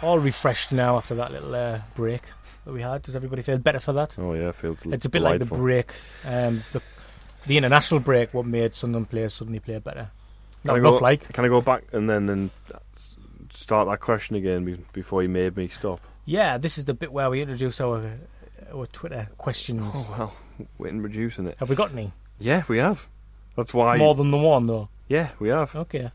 All 0.01 0.19
refreshed 0.19 0.73
now 0.73 0.97
after 0.97 1.15
that 1.15 1.31
little 1.31 1.55
uh, 1.55 1.79
break 1.95 2.23
that 2.65 2.73
we 2.73 2.81
had. 2.81 3.01
Does 3.01 3.15
everybody 3.15 3.41
feel 3.41 3.57
better 3.59 3.79
for 3.79 3.93
that? 3.93 4.15
Oh 4.17 4.33
yeah, 4.33 4.49
I 4.49 4.51
feel 4.51 4.77
It's 4.85 5.05
a 5.05 5.09
bit 5.09 5.21
like 5.21 5.39
the 5.39 5.45
break, 5.45 5.91
um, 6.25 6.63
the 6.71 6.81
the 7.47 7.57
international 7.57 7.99
break. 7.99 8.33
What 8.33 8.45
made 8.45 8.73
Sunderland 8.73 9.09
players 9.09 9.33
suddenly 9.33 9.59
play 9.59 9.79
better? 9.79 10.09
Can 10.63 10.67
Not 10.69 10.75
I 10.77 10.79
go, 10.79 10.89
enough, 10.89 11.01
like 11.01 11.33
Can 11.33 11.43
I 11.45 11.49
go 11.49 11.61
back 11.61 11.83
and 11.91 12.09
then 12.09 12.25
then 12.25 12.51
start 13.51 13.87
that 13.89 13.99
question 13.99 14.35
again 14.35 14.85
before 14.93 15.21
you 15.23 15.29
made 15.29 15.55
me 15.57 15.67
stop? 15.67 15.99
yeah. 16.25 16.57
This 16.57 16.77
is 16.77 16.85
the 16.85 16.93
bit 16.93 17.11
where 17.11 17.29
we 17.29 17.41
introduce 17.41 17.81
our 17.81 18.11
our 18.73 18.85
Twitter 18.87 19.29
questions. 19.37 19.93
Oh 19.95 20.15
well, 20.17 20.67
we're 20.77 20.93
reducing 20.93 21.47
it. 21.47 21.57
Have 21.59 21.69
we 21.69 21.75
got 21.75 21.91
any 21.91 22.11
Yeah, 22.39 22.63
we 22.67 22.77
have. 22.77 23.07
That's 23.55 23.73
why. 23.73 23.97
more 23.97 24.15
than 24.15 24.31
the 24.31 24.37
one 24.37 24.65
though? 24.67 24.89
yeah, 25.07 25.29
we 25.39 25.49
have. 25.49 25.75
Okay, 25.75 26.11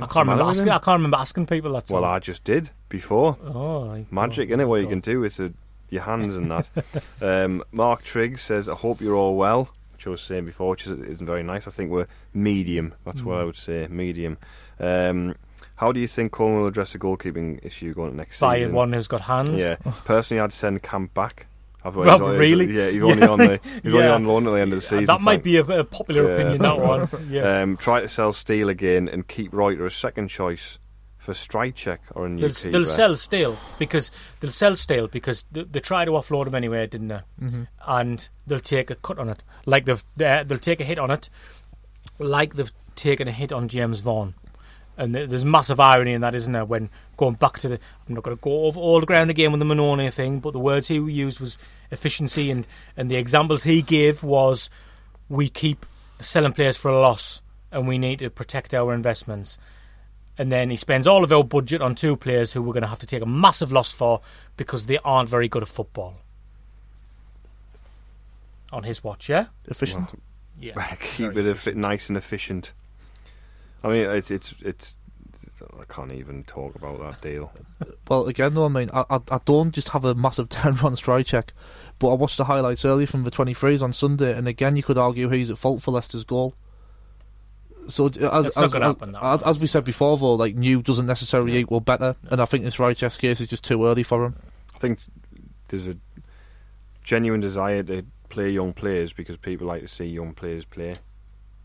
I 0.00 0.06
can't 0.06 0.26
remember 0.28 0.44
asking. 0.44 0.68
him? 0.68 0.72
I 0.74 0.78
can't 0.78 0.96
remember 0.98 1.16
asking 1.18 1.46
people 1.46 1.72
that. 1.72 1.90
Well, 1.90 2.04
I 2.04 2.18
just 2.18 2.44
did 2.44 2.70
before. 2.88 3.36
oh 3.44 3.90
I- 3.90 4.06
Magic, 4.10 4.50
oh, 4.50 4.54
innit? 4.56 4.68
What 4.68 4.80
you 4.80 4.88
can 4.88 5.00
do 5.00 5.20
with 5.20 5.36
the, 5.36 5.52
your 5.90 6.02
hands 6.02 6.36
and 6.36 6.50
that. 6.50 6.68
um, 7.22 7.62
Mark 7.72 8.02
Triggs 8.02 8.42
says, 8.42 8.68
"I 8.68 8.74
hope 8.74 9.00
you're 9.00 9.16
all 9.16 9.36
well," 9.36 9.68
which 9.92 10.06
I 10.06 10.10
was 10.10 10.22
saying 10.22 10.44
before, 10.46 10.70
which 10.70 10.86
is, 10.86 10.92
isn't 10.98 11.26
very 11.26 11.42
nice. 11.42 11.66
I 11.66 11.70
think 11.70 11.90
we're 11.90 12.06
medium. 12.32 12.94
That's 13.04 13.22
what 13.22 13.36
Mm. 13.36 13.40
I 13.40 13.44
would 13.44 13.56
say, 13.56 13.86
medium. 13.90 14.38
Um, 14.80 15.34
how 15.76 15.90
do 15.92 16.00
you 16.00 16.06
think 16.08 16.32
Cornwall 16.32 16.62
will 16.62 16.68
address 16.68 16.92
the 16.92 16.98
goalkeeping 16.98 17.64
issue 17.64 17.92
going 17.92 18.14
next 18.16 18.38
by 18.40 18.56
season? 18.58 18.70
By 18.72 18.76
one 18.76 18.92
who's 18.92 19.08
got 19.08 19.22
hands. 19.22 19.60
Yeah, 19.60 19.76
personally, 20.04 20.40
I'd 20.40 20.52
send 20.52 20.82
Camp 20.82 21.12
back. 21.14 21.46
Otherwise, 21.84 22.06
Well, 22.06 22.18
he's 22.18 22.22
only- 22.28 22.38
really? 22.38 22.72
Yeah, 22.76 22.90
he's 22.90 23.02
only 23.02 23.26
on 23.26 23.38
the 23.38 23.60
he's 23.82 23.92
only 23.94 24.06
Yeah. 24.06 24.14
on 24.14 24.24
loan 24.24 24.46
at 24.46 24.50
the 24.52 24.60
end 24.60 24.72
of 24.72 24.80
the 24.80 24.86
Uh, 24.86 24.90
season. 24.90 25.04
that 25.06 25.20
might 25.20 25.42
Frank. 25.42 25.44
be 25.44 25.56
a, 25.56 25.64
a 25.80 25.84
popular 25.84 26.28
Yeah. 26.28 26.34
opinion. 26.34 26.62
That 26.62 26.78
one. 26.80 27.08
Yeah. 27.30 27.60
Um, 27.62 27.76
try 27.76 28.00
to 28.00 28.08
sell 28.08 28.32
Steele 28.32 28.68
again 28.68 29.08
and 29.08 29.26
keep 29.26 29.52
Ruiter 29.52 29.86
as 29.86 29.94
second 29.94 30.28
choice 30.28 30.78
for 31.18 31.32
Stryjek 31.34 31.98
or 32.12 32.26
a 32.26 32.28
new 32.28 32.40
They'll, 32.40 32.50
keeper. 32.52 32.70
they'll 32.72 32.86
sell 32.86 33.16
Steele 33.16 33.56
because 33.78 34.10
they'll 34.40 34.50
sell 34.50 34.74
Steele 34.74 35.06
because 35.06 35.44
they, 35.52 35.62
they 35.64 35.78
try 35.80 36.04
to 36.04 36.10
offload 36.12 36.48
him 36.48 36.54
anyway, 36.56 36.86
didn't 36.88 37.08
they? 37.08 37.20
Mhm. 37.40 37.66
And 37.86 38.28
they'll 38.46 38.58
take 38.58 38.90
a 38.90 38.96
cut 38.96 39.18
on 39.20 39.28
it, 39.28 39.42
like 39.64 39.84
they've 39.84 40.02
uh, 40.20 40.42
they'll 40.44 40.58
take 40.58 40.80
a 40.80 40.84
hit 40.84 40.98
on 40.98 41.10
it, 41.12 41.28
like 42.18 42.54
they've 42.54 42.72
taken 42.96 43.28
a 43.28 43.32
hit 43.32 43.52
on 43.52 43.68
James 43.68 44.00
Vaughan. 44.00 44.34
And 44.96 45.14
th- 45.14 45.30
there's 45.30 45.44
massive 45.44 45.80
irony 45.80 46.12
in 46.12 46.20
that, 46.20 46.34
isn't 46.34 46.52
there? 46.52 46.64
When 46.64 46.90
going 47.16 47.34
back 47.34 47.58
to 47.60 47.68
the, 47.68 47.74
I'm 48.08 48.14
not 48.14 48.24
going 48.24 48.36
to 48.36 48.42
go 48.42 48.64
over 48.66 48.78
all 48.78 49.00
the 49.00 49.06
ground 49.06 49.30
again 49.30 49.50
with 49.50 49.58
the 49.58 49.64
Mannone 49.64 50.12
thing, 50.12 50.40
but 50.40 50.52
the 50.52 50.58
words 50.58 50.88
he 50.88 50.96
used 50.96 51.40
was 51.40 51.56
efficiency, 51.90 52.50
and 52.50 52.66
and 52.96 53.10
the 53.10 53.16
examples 53.16 53.62
he 53.62 53.82
gave 53.82 54.22
was 54.22 54.68
we 55.28 55.48
keep 55.48 55.86
selling 56.20 56.52
players 56.52 56.76
for 56.76 56.90
a 56.90 57.00
loss, 57.00 57.40
and 57.70 57.88
we 57.88 57.98
need 57.98 58.18
to 58.20 58.30
protect 58.30 58.74
our 58.74 58.92
investments 58.92 59.58
and 60.38 60.50
then 60.50 60.70
he 60.70 60.76
spends 60.76 61.06
all 61.06 61.24
of 61.24 61.32
our 61.32 61.44
budget 61.44 61.82
on 61.82 61.94
two 61.94 62.16
players 62.16 62.52
who 62.52 62.62
we're 62.62 62.72
going 62.72 62.82
to 62.82 62.88
have 62.88 62.98
to 63.00 63.06
take 63.06 63.22
a 63.22 63.26
massive 63.26 63.70
loss 63.70 63.92
for 63.92 64.20
because 64.56 64.86
they 64.86 64.98
aren't 65.04 65.28
very 65.28 65.48
good 65.48 65.62
at 65.62 65.68
football. 65.68 66.14
On 68.72 68.84
his 68.84 69.04
watch, 69.04 69.28
yeah, 69.28 69.46
Efficient. 69.66 70.18
yeah. 70.58 70.94
keep 71.00 71.36
it 71.36 71.46
effi- 71.46 71.74
nice 71.74 72.08
and 72.08 72.16
efficient. 72.16 72.72
I 73.84 73.88
mean, 73.88 74.10
it's, 74.10 74.30
it's 74.30 74.54
it's 74.60 74.96
I 75.78 75.84
can't 75.92 76.12
even 76.12 76.44
talk 76.44 76.74
about 76.74 77.00
that 77.00 77.20
deal. 77.20 77.52
Well, 78.08 78.26
again, 78.26 78.54
though, 78.54 78.66
I 78.66 78.68
mean, 78.68 78.90
I, 78.92 79.04
I, 79.08 79.20
I 79.30 79.38
don't 79.44 79.72
just 79.72 79.90
have 79.90 80.04
a 80.04 80.14
massive 80.14 80.48
10 80.50 80.74
run 80.76 80.94
Stryjek, 80.94 81.50
but 81.98 82.10
I 82.10 82.14
watched 82.14 82.36
the 82.36 82.44
highlights 82.44 82.84
early 82.84 83.06
from 83.06 83.24
the 83.24 83.30
23s 83.30 83.82
on 83.82 83.92
Sunday, 83.92 84.36
and 84.36 84.46
again, 84.46 84.76
you 84.76 84.82
could 84.82 84.98
argue 84.98 85.30
he's 85.30 85.50
at 85.50 85.56
fault 85.56 85.82
for 85.82 85.92
Leicester's 85.92 86.24
goal. 86.24 86.54
So, 87.88 88.06
as, 88.06 88.16
It's 88.46 88.56
not 88.56 88.64
as, 88.66 88.72
gonna 88.72 88.90
as, 88.90 88.96
happen, 88.96 89.16
as, 89.20 89.42
as 89.44 89.58
we 89.60 89.66
said 89.66 89.84
before, 89.84 90.18
though, 90.18 90.34
like 90.34 90.56
new 90.56 90.82
doesn't 90.82 91.06
necessarily 91.06 91.56
equal 91.56 91.80
better, 91.80 92.14
and 92.28 92.40
I 92.40 92.44
think 92.44 92.64
this 92.64 92.78
Rychester 92.78 93.18
case 93.18 93.40
is 93.40 93.46
just 93.46 93.64
too 93.64 93.86
early 93.86 94.02
for 94.02 94.26
him. 94.26 94.36
I 94.74 94.78
think 94.78 94.98
there's 95.68 95.86
a 95.86 95.96
genuine 97.02 97.40
desire 97.40 97.82
to 97.84 98.04
play 98.28 98.50
young 98.50 98.74
players 98.74 99.12
because 99.12 99.36
people 99.38 99.66
like 99.66 99.80
to 99.80 99.88
see 99.88 100.04
young 100.04 100.34
players 100.34 100.64
play. 100.64 100.94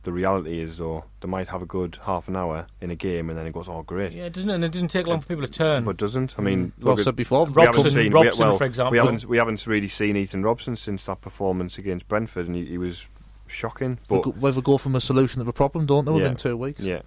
The 0.04 0.12
reality 0.14 0.62
is, 0.62 0.78
though, 0.78 1.04
they 1.20 1.28
might 1.28 1.50
have 1.50 1.62
a 1.62 1.66
good 1.66 1.98
half 2.06 2.28
an 2.30 2.36
hour 2.38 2.68
in 2.80 2.92
a 2.92 2.96
game, 2.96 3.30
and 3.30 3.38
then 3.38 3.46
it 3.46 3.52
goes, 3.54 3.68
"Oh, 3.68 3.82
great." 3.84 4.14
Yeah, 4.14 4.30
doesn't 4.30 4.50
it? 4.50 4.54
and 4.56 4.64
it 4.64 4.72
doesn't 4.72 4.88
take 4.88 5.06
long 5.06 5.20
for 5.20 5.28
people 5.28 5.46
to 5.46 5.52
turn. 5.52 5.84
But 5.84 5.98
doesn't. 5.98 6.36
I 6.38 6.42
mean, 6.42 6.72
Well, 6.80 6.92
look 6.92 7.00
I've 7.00 7.04
said 7.06 7.16
before, 7.18 7.46
we 7.46 7.62
haven't 7.62 7.76
Robson- 7.84 7.92
seen, 7.92 8.12
Robson, 8.14 8.46
we, 8.46 8.50
well, 8.50 8.58
for 8.58 8.64
example. 8.66 8.92
We 8.92 8.98
haven't, 9.00 9.26
we 9.26 9.38
haven't 9.38 9.68
really 9.68 9.88
seen 9.90 10.16
Ethan 10.16 10.44
Robson 10.44 10.76
since 10.78 11.06
that 11.06 11.20
performance 11.22 11.78
against 11.78 12.08
Brentford, 12.08 12.48
and 12.48 12.56
he, 12.56 12.66
he 12.66 12.78
was 12.78 13.08
shocking. 13.48 13.98
we 14.10 14.18
But 14.18 14.22
go- 14.24 14.36
we 14.40 14.48
have 14.48 14.58
a 14.58 14.62
go 14.62 14.78
from 14.78 14.96
a 14.96 15.02
solution 15.02 15.44
to 15.44 15.50
a 15.50 15.54
problem, 15.54 15.86
don't 15.86 16.06
they, 16.06 16.12
within 16.12 16.32
Yeah. 16.34 16.38
two 16.38 16.56
weeks? 16.56 16.80
yeah, 16.80 17.02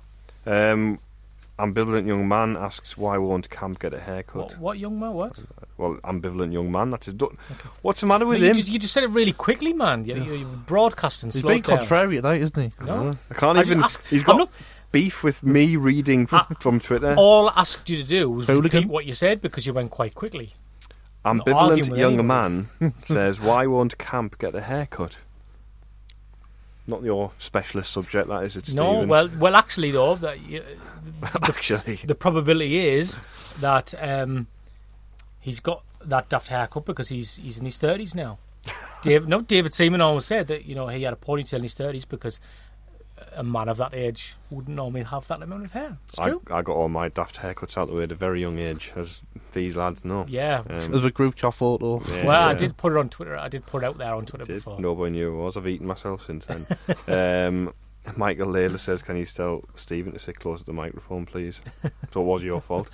um, 0.46 0.98
ambivalent 1.60 2.06
young 2.06 2.26
man 2.28 2.56
asks 2.56 2.96
why 2.96 3.18
won't 3.18 3.48
Camp 3.50 3.78
get 3.78 3.94
a 3.94 4.00
haircut? 4.00 4.36
what, 4.36 4.58
what 4.58 4.78
young 4.78 4.98
man? 4.98 5.12
What? 5.14 5.42
Well, 5.76 5.94
ambivalent 6.04 6.52
young 6.52 6.70
man. 6.70 6.90
That's 6.90 7.06
his. 7.06 7.14
Do- 7.14 7.36
What's 7.82 8.00
the 8.00 8.06
matter 8.06 8.26
with 8.26 8.40
you, 8.40 8.46
him? 8.48 8.56
just, 8.56 8.68
you 8.68 8.78
just 8.78 8.92
said 8.92 9.04
it 9.04 9.10
really 9.10 9.32
quickly, 9.32 9.72
man. 9.72 10.04
You, 10.04 10.16
you, 10.16 10.34
you're 10.34 10.46
broadcasting. 10.48 11.30
He's 11.30 11.42
being 11.42 11.58
it 11.60 11.64
down. 11.66 11.78
contrary 11.78 12.16
tonight, 12.16 12.42
isn't 12.42 12.60
he? 12.78 12.84
No, 12.84 13.12
I 13.30 13.34
can't 13.34 13.56
I 13.58 13.62
even. 13.62 13.82
ask- 13.82 14.04
he's 14.08 14.20
I'm 14.22 14.26
got 14.26 14.36
not- 14.38 14.50
beef 14.92 15.22
with 15.22 15.42
me 15.42 15.76
reading 15.76 16.26
from, 16.26 16.46
I- 16.50 16.54
from 16.60 16.80
Twitter. 16.80 17.14
all 17.16 17.48
I 17.50 17.52
asked 17.60 17.88
you 17.88 17.96
to 17.96 18.02
do 18.02 18.28
was 18.30 18.46
Hooligan. 18.48 18.80
repeat 18.82 18.90
what 18.90 19.06
you 19.06 19.14
said 19.14 19.40
because 19.40 19.64
you 19.66 19.72
went 19.72 19.90
quite 19.90 20.14
quickly. 20.14 20.54
Ambivalent 21.24 21.96
young 21.96 22.18
anybody. 22.18 22.22
man 22.26 22.68
says, 23.04 23.40
"Why 23.40 23.66
won't 23.66 23.98
Camp 23.98 24.38
get 24.38 24.54
a 24.54 24.60
haircut?" 24.62 25.18
Not 26.90 27.02
your 27.02 27.30
specialist 27.38 27.92
subject, 27.92 28.28
that 28.28 28.42
is 28.42 28.56
it, 28.56 28.74
No, 28.74 29.04
well, 29.06 29.28
well, 29.38 29.54
actually, 29.54 29.92
though, 29.92 30.16
that 30.16 30.40
you, 30.42 30.62
actually, 31.42 32.00
the 32.04 32.14
probability 32.14 32.78
is 32.78 33.20
that 33.60 33.94
um, 34.00 34.48
he's 35.38 35.60
got 35.60 35.82
that 36.04 36.28
daft 36.28 36.48
haircut 36.48 36.84
because 36.84 37.08
he's 37.08 37.36
he's 37.36 37.58
in 37.58 37.64
his 37.64 37.78
thirties 37.78 38.14
now. 38.14 38.38
Dave, 39.02 39.28
no, 39.28 39.40
David 39.40 39.72
Seaman 39.72 40.00
always 40.00 40.26
said 40.26 40.48
that 40.48 40.66
you 40.66 40.74
know 40.74 40.88
he 40.88 41.02
had 41.04 41.12
a 41.12 41.16
ponytail 41.16 41.54
in 41.54 41.62
his 41.62 41.74
thirties 41.74 42.04
because 42.04 42.40
a 43.34 43.42
man 43.42 43.68
of 43.68 43.76
that 43.78 43.94
age 43.94 44.34
wouldn't 44.50 44.74
normally 44.76 45.02
have 45.04 45.26
that 45.28 45.42
amount 45.42 45.64
of 45.64 45.72
hair. 45.72 45.96
It's 46.08 46.18
I, 46.18 46.30
true. 46.30 46.42
I 46.50 46.62
got 46.62 46.74
all 46.74 46.88
my 46.88 47.08
daft 47.08 47.36
haircuts 47.36 47.76
out 47.76 47.88
the 47.88 47.94
way 47.94 48.02
at 48.04 48.12
a 48.12 48.14
very 48.16 48.40
young 48.40 48.58
age, 48.58 48.92
as 48.96 49.20
these 49.52 49.76
lads 49.76 50.04
know. 50.04 50.24
yeah. 50.28 50.62
Um, 50.68 50.90
There's 50.92 51.04
a 51.04 51.10
group 51.10 51.34
chat 51.36 51.54
photo. 51.54 52.02
yeah, 52.08 52.26
well, 52.26 52.42
I 52.42 52.54
did 52.54 52.76
put 52.76 52.92
it 52.92 52.98
on 52.98 53.08
Twitter. 53.08 53.36
I 53.36 53.48
did 53.48 53.66
put 53.66 53.82
it 53.82 53.86
out 53.86 53.98
there 53.98 54.14
on 54.14 54.26
Twitter 54.26 54.44
Did. 54.44 54.56
before. 54.56 54.80
Nobody 54.80 55.12
knew 55.12 55.30
who 55.32 55.40
I 55.40 55.44
was. 55.44 55.56
I've 55.56 55.66
eaten 55.68 55.86
myself 55.86 56.24
since 56.26 56.46
then. 56.46 56.66
um, 57.08 57.72
Michael 58.16 58.46
Layla 58.48 58.78
says, 58.78 59.02
"Can 59.02 59.16
you 59.16 59.26
tell 59.26 59.62
Stephen 59.74 60.12
to 60.12 60.18
sit 60.18 60.40
close 60.40 60.60
to 60.60 60.66
the 60.66 60.72
microphone, 60.72 61.26
please?" 61.26 61.60
so 62.12 62.20
it 62.22 62.24
was 62.24 62.42
your 62.42 62.60
fault. 62.60 62.88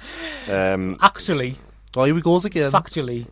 Um, 0.49 0.97
Actually, 1.01 1.57
Oh, 1.97 2.05
here 2.05 2.15
we 2.15 2.21
goes 2.21 2.45
again. 2.45 2.71
factually, 2.73 3.27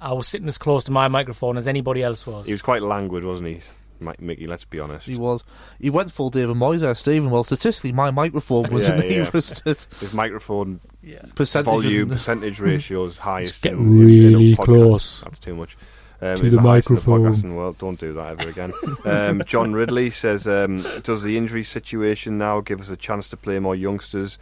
I 0.00 0.12
was 0.12 0.28
sitting 0.28 0.46
as 0.48 0.58
close 0.58 0.84
to 0.84 0.92
my 0.92 1.08
microphone 1.08 1.56
as 1.56 1.66
anybody 1.66 2.02
else 2.02 2.26
was. 2.26 2.46
he 2.46 2.52
was 2.52 2.62
quite 2.62 2.82
languid, 2.82 3.24
wasn't 3.24 3.48
he, 3.48 3.54
Mi- 3.54 3.60
Mickey? 4.00 4.46
Let's 4.46 4.64
be 4.64 4.80
honest. 4.80 5.06
He 5.06 5.16
was. 5.16 5.44
He 5.80 5.90
went 5.90 6.10
full 6.12 6.30
David 6.30 6.56
Moyes 6.56 6.80
there, 6.80 6.94
Stephen. 6.94 7.30
Well, 7.30 7.44
statistically, 7.44 7.92
my 7.92 8.10
microphone 8.10 8.70
was 8.70 8.88
Yeah, 8.88 8.96
the 8.96 9.02
yeah. 9.04 9.10
nearest 9.24 9.62
His 10.00 10.12
microphone 10.14 10.80
yeah. 11.02 11.22
percentage. 11.34 11.66
volume 11.66 12.02
of- 12.02 12.08
percentage 12.10 12.60
ratio 12.60 13.04
is 13.04 13.18
highest. 13.18 13.62
get 13.62 13.72
in- 13.74 13.78
in- 13.80 13.86
in 13.86 14.06
really 14.06 14.56
close 14.56 15.20
That's 15.22 15.38
too 15.38 15.54
much. 15.54 15.76
Um, 16.20 16.34
to 16.34 16.46
it's 16.46 16.54
the 16.56 16.60
highest 16.60 16.90
in 16.90 16.96
microphone. 16.96 17.20
podcasting 17.32 17.54
world. 17.54 17.78
Don't 17.78 18.00
do 18.00 18.12
that 18.14 18.40
ever 18.40 18.48
again. 18.50 18.72
um, 19.04 19.42
John 19.46 19.72
Ridley 19.72 20.10
says, 20.10 20.48
um, 20.48 20.82
"Does 21.04 21.22
the 21.22 21.36
injury 21.36 21.62
situation 21.62 22.38
now 22.38 22.60
give 22.60 22.80
us 22.80 22.90
a 22.90 22.96
chance 22.96 23.28
to 23.28 23.36
play 23.36 23.60
more 23.60 23.76
youngsters 23.76 24.36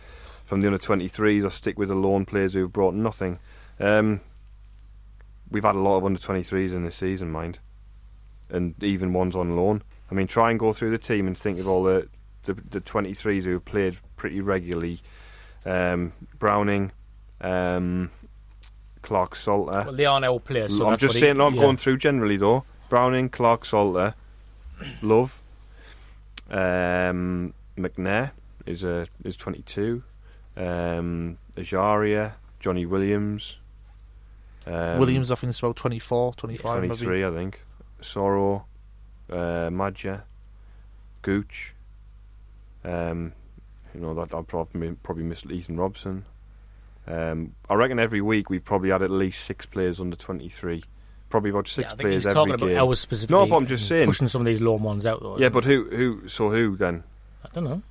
from 0.46 0.60
the 0.62 0.68
under 0.68 0.78
23s, 0.78 1.44
or 1.44 1.50
stick 1.50 1.78
with 1.78 1.88
the 1.88 1.94
lone 1.94 2.24
players 2.24 2.54
who've 2.54 2.72
brought 2.72 2.94
nothing?" 2.94 3.38
Um, 3.78 4.20
we've 5.50 5.64
had 5.64 5.74
a 5.74 5.78
lot 5.78 5.98
of 5.98 6.04
under 6.06 6.18
23s 6.18 6.72
in 6.72 6.82
this 6.84 6.96
season, 6.96 7.30
mind, 7.30 7.58
and 8.50 8.74
even 8.82 9.12
ones 9.12 9.34
on 9.36 9.56
loan. 9.56 9.82
I 10.10 10.14
mean, 10.14 10.26
try 10.26 10.50
and 10.50 10.58
go 10.58 10.72
through 10.72 10.90
the 10.90 10.98
team 10.98 11.26
and 11.26 11.36
think 11.36 11.58
of 11.58 11.68
all 11.68 11.82
the 11.82 12.08
the, 12.44 12.54
the 12.54 12.80
23s 12.80 13.42
who 13.42 13.54
have 13.54 13.64
played 13.64 13.98
pretty 14.16 14.40
regularly. 14.40 15.00
Um, 15.64 16.12
Browning, 16.38 16.92
um, 17.40 18.12
Clarke-Salter. 19.02 19.82
Well, 19.86 19.92
they 19.92 20.04
are 20.04 20.20
now 20.20 20.38
players. 20.38 20.76
So 20.76 20.88
I'm 20.88 20.96
just 20.96 21.18
saying. 21.18 21.36
He, 21.36 21.42
I'm 21.42 21.54
yeah. 21.54 21.60
going 21.60 21.76
through 21.76 21.98
generally 21.98 22.36
though. 22.36 22.64
Browning, 22.88 23.28
Clarke, 23.30 23.64
Salter, 23.64 24.14
Love, 25.02 25.42
um, 26.50 27.52
McNair 27.76 28.30
is 28.64 28.84
a 28.84 29.08
is 29.24 29.34
22. 29.34 30.04
Um, 30.56 31.38
Ejaria, 31.56 32.34
Johnny 32.60 32.86
Williams, 32.86 33.56
um, 34.66 34.98
Williams, 34.98 35.30
I 35.30 35.36
think, 35.36 35.50
is 35.50 35.58
about 35.60 35.76
24, 35.76 36.34
25, 36.34 36.82
maybe. 36.82 36.88
23, 36.88 37.24
I 37.24 37.30
think. 37.30 37.60
Asoro, 38.06 38.64
uh, 39.30 39.70
Maja, 39.70 40.20
Gooch. 41.22 41.74
Um, 42.84 43.32
you 43.94 44.00
know 44.00 44.14
that 44.14 44.34
I'd 44.34 44.46
probably 44.46 44.92
probably 45.02 45.24
miss 45.24 45.44
Ethan 45.44 45.76
Robson. 45.76 46.24
Um, 47.08 47.54
I 47.68 47.74
reckon 47.74 47.98
every 47.98 48.20
week 48.20 48.50
we've 48.50 48.64
probably 48.64 48.90
had 48.90 49.02
at 49.02 49.10
least 49.10 49.44
six 49.44 49.64
players 49.66 50.00
under 50.00 50.16
23. 50.16 50.82
Probably 51.30 51.50
about 51.50 51.68
Yeah, 51.68 51.74
six 51.74 51.88
think 51.90 52.00
players 52.00 52.14
he's 52.24 52.26
every 52.26 52.34
talking 52.34 52.54
about 52.54 52.66
game. 52.66 52.78
ours 52.78 53.00
specifically. 53.00 53.36
No, 53.44 53.46
but 53.50 53.56
I'm 53.56 53.66
just 53.66 53.88
saying. 53.88 54.06
pushing 54.06 54.28
some 54.28 54.42
of 54.42 54.46
these 54.46 54.60
loan 54.60 54.82
ones 54.82 55.06
out 55.06 55.20
though. 55.22 55.38
Yeah, 55.38 55.48
but 55.48 55.64
who 55.64 55.84
who 55.90 56.28
so 56.28 56.50
who 56.50 56.76
then? 56.76 57.02
I 57.44 57.48
don't 57.52 57.64
know. 57.64 57.82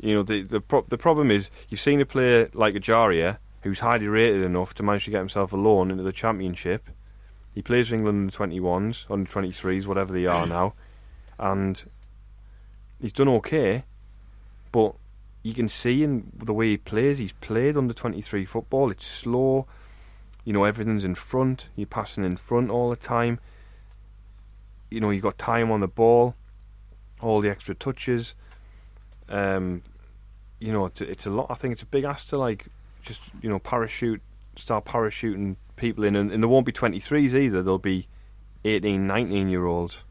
You 0.00 0.14
know 0.14 0.22
the 0.22 0.42
the 0.42 0.60
pro- 0.60 0.82
the 0.82 0.98
problem 0.98 1.30
is 1.30 1.50
you've 1.68 1.80
seen 1.80 2.00
a 2.00 2.06
player 2.06 2.48
like 2.54 2.74
Ejaria 2.74 3.38
who's 3.62 3.80
highly 3.80 4.06
rated 4.08 4.42
enough 4.42 4.74
to 4.74 4.82
manage 4.82 5.04
to 5.04 5.10
get 5.10 5.18
himself 5.18 5.52
a 5.52 5.56
loan 5.56 5.90
into 5.90 6.02
the 6.02 6.12
championship. 6.12 6.88
He 7.54 7.62
plays 7.62 7.88
for 7.88 7.94
England 7.94 8.18
under 8.18 8.32
twenty 8.32 8.60
ones, 8.60 9.06
under 9.10 9.30
twenty 9.30 9.52
threes, 9.52 9.86
whatever 9.86 10.12
they 10.12 10.26
are 10.26 10.46
now, 10.58 10.74
and 11.38 11.82
he's 13.00 13.12
done 13.12 13.28
okay. 13.28 13.84
But 14.72 14.94
you 15.42 15.54
can 15.54 15.68
see 15.68 16.02
in 16.02 16.30
the 16.36 16.52
way 16.52 16.68
he 16.68 16.76
plays, 16.76 17.18
he's 17.18 17.32
played 17.32 17.76
under 17.76 17.94
twenty 17.94 18.22
three 18.22 18.44
football. 18.44 18.90
It's 18.90 19.06
slow. 19.06 19.66
You 20.44 20.52
know 20.52 20.64
everything's 20.64 21.04
in 21.04 21.14
front. 21.14 21.68
You're 21.76 21.86
passing 21.86 22.24
in 22.24 22.36
front 22.36 22.70
all 22.70 22.90
the 22.90 22.96
time. 22.96 23.40
You 24.90 25.00
know 25.00 25.10
you've 25.10 25.22
got 25.22 25.38
time 25.38 25.70
on 25.70 25.80
the 25.80 25.88
ball, 25.88 26.34
all 27.20 27.40
the 27.40 27.50
extra 27.50 27.74
touches. 27.74 28.34
Um, 29.28 29.82
you 30.60 30.72
know, 30.72 30.86
it's 30.86 31.00
it's 31.00 31.26
a 31.26 31.30
lot. 31.30 31.46
I 31.50 31.54
think 31.54 31.72
it's 31.72 31.82
a 31.82 31.86
big 31.86 32.04
ask 32.04 32.28
to 32.28 32.38
like 32.38 32.66
just 33.02 33.32
you 33.42 33.48
know 33.48 33.58
parachute, 33.58 34.20
start 34.56 34.84
parachuting 34.84 35.56
people 35.80 36.04
in, 36.04 36.14
and, 36.14 36.30
and 36.30 36.42
there 36.42 36.48
won't 36.48 36.66
be 36.66 36.72
23s 36.72 37.34
either. 37.34 37.62
There'll 37.62 37.78
be 37.78 38.06
18, 38.64 39.06
19 39.06 39.48
year 39.48 39.66
olds 39.66 40.04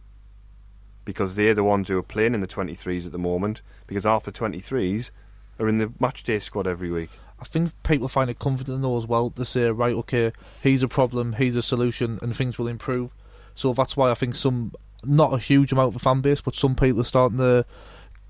because 1.05 1.35
they're 1.35 1.53
the 1.53 1.63
ones 1.63 1.87
who 1.87 1.97
are 1.97 2.03
playing 2.03 2.33
in 2.33 2.41
the 2.41 2.47
23s 2.47 3.05
at 3.05 3.11
the 3.11 3.17
moment. 3.17 3.61
Because 3.87 4.03
half 4.03 4.23
the 4.23 4.31
23s 4.31 5.11
are 5.59 5.69
in 5.69 5.77
the 5.77 5.91
match 5.99 6.23
day 6.23 6.39
squad 6.39 6.67
every 6.67 6.91
week. 6.91 7.09
I 7.39 7.45
think 7.45 7.71
people 7.83 8.07
find 8.07 8.29
it 8.29 8.39
comforting 8.39 8.81
though 8.81 8.97
as 8.97 9.07
well 9.07 9.29
to 9.31 9.45
say, 9.45 9.71
right, 9.71 9.95
okay, 9.95 10.33
he's 10.61 10.83
a 10.83 10.87
problem, 10.87 11.33
he's 11.33 11.55
a 11.55 11.61
solution, 11.61 12.19
and 12.21 12.35
things 12.35 12.57
will 12.57 12.67
improve. 12.67 13.11
So 13.55 13.73
that's 13.73 13.95
why 13.95 14.11
I 14.11 14.13
think 14.13 14.35
some, 14.35 14.73
not 15.03 15.33
a 15.33 15.37
huge 15.37 15.71
amount 15.71 15.89
of 15.89 15.93
the 15.93 15.99
fan 15.99 16.21
base, 16.21 16.41
but 16.41 16.55
some 16.55 16.75
people 16.75 17.01
are 17.01 17.05
starting 17.05 17.37
to 17.37 17.65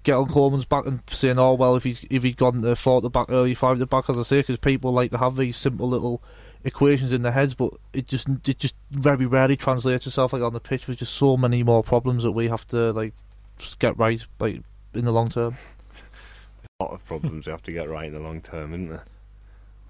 get 0.04 0.14
on 0.14 0.28
Coleman's 0.28 0.66
back 0.66 0.86
and 0.86 1.02
saying, 1.10 1.40
oh 1.40 1.54
well, 1.56 1.76
if 1.76 1.84
he 1.84 1.98
if 2.10 2.24
he'd 2.24 2.38
gone 2.38 2.62
to 2.62 2.76
to 2.76 3.10
back 3.10 3.28
early, 3.30 3.54
five 3.56 3.80
the 3.80 3.86
back, 3.86 4.10
as 4.10 4.18
I 4.18 4.24
say, 4.24 4.40
because 4.40 4.58
people 4.58 4.92
like 4.92 5.12
to 5.12 5.18
have 5.18 5.36
these 5.36 5.58
simple 5.58 5.90
little 5.90 6.24
equations 6.64 7.14
in 7.14 7.22
their 7.22 7.32
heads, 7.32 7.54
but 7.56 7.74
it 7.94 8.08
just 8.08 8.28
it 8.48 8.60
just 8.60 8.76
very 8.92 9.26
rarely 9.26 9.56
translates 9.56 10.06
itself 10.08 10.34
like 10.34 10.42
on 10.42 10.54
the 10.54 10.60
pitch. 10.60 10.86
There's 10.86 10.98
just 10.98 11.14
so 11.14 11.38
many 11.38 11.64
more 11.64 11.84
problems 11.84 12.24
that 12.24 12.32
we 12.32 12.48
have 12.48 12.68
to 12.70 12.92
like 12.94 13.14
just 13.58 13.80
get 13.80 13.98
right, 13.98 14.26
like 14.40 14.62
in 14.94 15.06
the 15.06 15.12
long 15.12 15.30
term. 15.30 15.56
A 16.80 16.84
lot 16.86 16.94
of 16.94 17.06
problems 17.06 17.46
you 17.46 17.52
have 17.52 17.64
to 17.64 17.72
get 17.74 17.90
right 17.90 18.08
in 18.08 18.14
the 18.14 18.20
long 18.22 18.42
term, 18.42 18.74
isn't 18.74 18.90
there? 18.90 19.04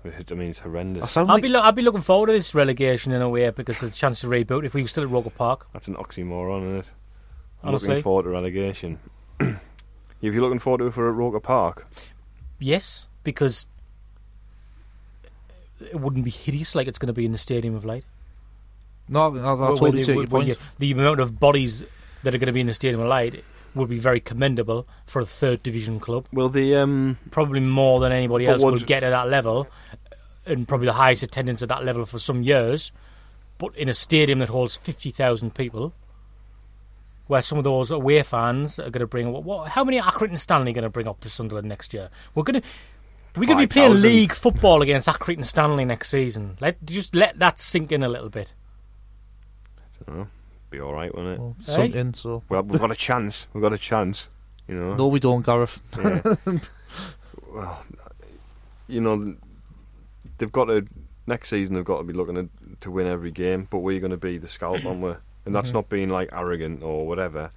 I 0.06 0.34
mean, 0.34 0.50
it's 0.50 0.60
horrendous. 0.60 1.18
I'll 1.18 1.26
like 1.26 1.44
be 1.44 1.50
lo- 1.50 1.60
I'll 1.60 1.74
be 1.74 1.82
looking 1.82 2.02
forward 2.02 2.28
to 2.28 2.34
this 2.34 2.56
relegation 2.56 3.12
in 3.12 3.22
a 3.22 3.28
way 3.30 3.50
because 3.50 3.82
there's 3.82 3.94
a 3.94 3.98
chance 3.98 4.22
to 4.22 4.28
reboot 4.28 4.64
if 4.64 4.74
we 4.74 4.82
were 4.82 4.88
still 4.88 5.04
at 5.04 5.10
Roker 5.10 5.30
Park. 5.30 5.68
That's 5.74 5.88
an 5.90 5.96
oxymoron, 5.96 6.64
isn't 6.64 6.76
it? 6.78 6.92
I'm 7.62 7.70
Honestly. 7.70 7.90
looking 7.90 8.04
forward 8.04 8.24
to 8.24 8.30
relegation. 8.30 8.98
if 9.42 9.60
you're 10.22 10.42
looking 10.42 10.60
forward 10.60 10.78
to 10.80 10.88
it 10.88 10.94
for 10.94 11.10
at 11.10 11.16
Roker 11.16 11.42
Park, 11.42 11.86
Yes, 12.60 13.08
because 13.24 13.68
it 15.82 16.00
wouldn't 16.00 16.24
be 16.26 16.32
hideous 16.32 16.76
like 16.76 16.88
it's 16.88 17.00
going 17.00 17.08
to 17.08 17.14
be 17.14 17.26
in 17.26 17.32
the 17.32 17.38
Stadium 17.38 17.76
of 17.76 17.86
Light. 17.86 18.04
no, 19.08 19.22
I, 19.36 19.40
I, 19.40 19.52
I 19.52 19.54
Where- 19.54 19.70
totally 19.76 20.04
take 20.04 20.16
your 20.16 20.28
point. 20.28 20.48
you- 20.50 20.56
the 20.78 20.92
amount 20.92 21.20
of 21.20 21.40
bodies 21.40 21.84
that 22.24 22.34
are 22.34 22.38
going 22.38 22.48
to 22.48 22.54
be 22.54 22.62
in 22.62 22.68
the 22.68 22.74
Stadium 22.74 23.02
of 23.02 23.08
Light 23.08 23.44
would 23.76 23.88
be 23.90 24.00
very 24.00 24.20
commendable 24.20 24.88
for 25.06 25.22
a 25.22 25.26
third 25.26 25.62
division 25.64 26.00
club. 26.00 26.26
well, 26.34 26.50
the 26.50 26.76
um, 26.76 27.18
Probably 27.32 27.60
more 27.60 28.00
than 28.00 28.12
anybody 28.12 28.48
else 28.48 28.62
will 28.64 28.72
would- 28.72 28.86
get 28.88 29.04
at 29.04 29.12
that 29.12 29.30
level, 29.30 29.68
and 30.46 30.68
probably 30.68 30.86
the 30.88 30.94
highest 30.94 31.22
attendance 31.24 31.62
at 31.62 31.70
that 31.70 31.86
level 31.86 32.06
for 32.06 32.18
some 32.20 32.42
years. 32.44 32.92
But 33.60 33.76
in 33.76 33.88
a 33.90 33.94
stadium 33.94 34.40
that 34.40 34.50
holds 34.50 34.78
fifty 34.78 35.12
thousand 35.12 35.54
people, 35.54 35.94
where 37.28 37.42
some 37.42 37.58
of 37.58 37.64
those 37.64 37.92
away 37.92 38.24
fans 38.24 38.80
are 38.80 38.90
going 38.90 39.02
to 39.02 39.08
bring 39.08 39.32
what, 39.32 39.44
what 39.44 39.70
how 39.70 39.84
many 39.84 40.00
are 40.00 40.12
Accrington 40.12 40.40
Stanley 40.40 40.74
going 40.74 40.84
to 40.84 40.90
bring 40.90 41.08
up 41.08 41.20
to 41.22 41.30
Sunderland 41.30 41.68
next 41.68 41.94
year? 41.94 42.10
We're 42.34 42.44
going 42.44 42.62
to 42.62 42.68
we're 43.40 43.46
going 43.46 43.58
to 43.58 43.68
be 43.68 43.74
playing 43.74 43.94
5,000. 43.94 44.02
league 44.10 44.34
football 44.34 44.82
against 44.82 45.08
Accrington 45.08 45.46
Stanley 45.46 45.86
next 45.86 46.10
season. 46.10 46.58
Let 46.60 46.84
just 46.86 47.16
let 47.16 47.40
that 47.40 47.60
sink 47.60 47.92
in 47.92 48.04
a 48.04 48.10
little 48.10 48.30
bit. 48.30 48.54
I 49.80 50.06
don't 50.12 50.18
know, 50.20 50.28
be 50.70 50.80
all 50.80 50.94
right, 50.94 51.14
won't 51.16 51.28
it? 51.30 51.40
Well, 51.40 51.56
Hey? 51.66 51.74
something, 51.74 52.14
so 52.14 52.44
Well, 52.50 52.64
we've 52.64 52.80
got 52.80 52.92
a 52.92 52.96
chance. 52.96 53.48
We've 53.54 53.62
got 53.62 53.74
a 53.74 53.78
chance. 53.78 54.30
You 54.68 54.76
know. 54.76 54.96
no, 54.96 55.08
we 55.08 55.20
don't, 55.20 55.44
Gareth. 55.44 55.82
Yeah. 55.98 56.36
well, 57.52 57.84
you 58.88 59.02
know, 59.02 59.36
they've 60.38 60.52
got 60.52 60.66
to 60.66 60.86
next 61.26 61.50
season. 61.50 61.74
They've 61.76 61.84
got 61.84 61.98
to 61.98 62.04
be 62.04 62.14
looking 62.14 62.36
to, 62.36 62.50
to 62.82 62.92
win 62.92 63.08
every 63.08 63.32
game. 63.32 63.68
But 63.70 63.80
we're 63.80 64.00
going 64.00 64.12
to 64.12 64.18
be 64.18 64.38
the 64.38 64.48
scalp, 64.48 64.86
aren't 64.86 65.02
we? 65.02 65.14
And 65.46 65.56
that's 65.56 65.72
Mhm. 65.72 65.76
not 65.76 65.90
being 65.90 66.10
like 66.10 66.30
arrogant 66.32 66.84
or 66.84 67.08
whatever. 67.08 67.50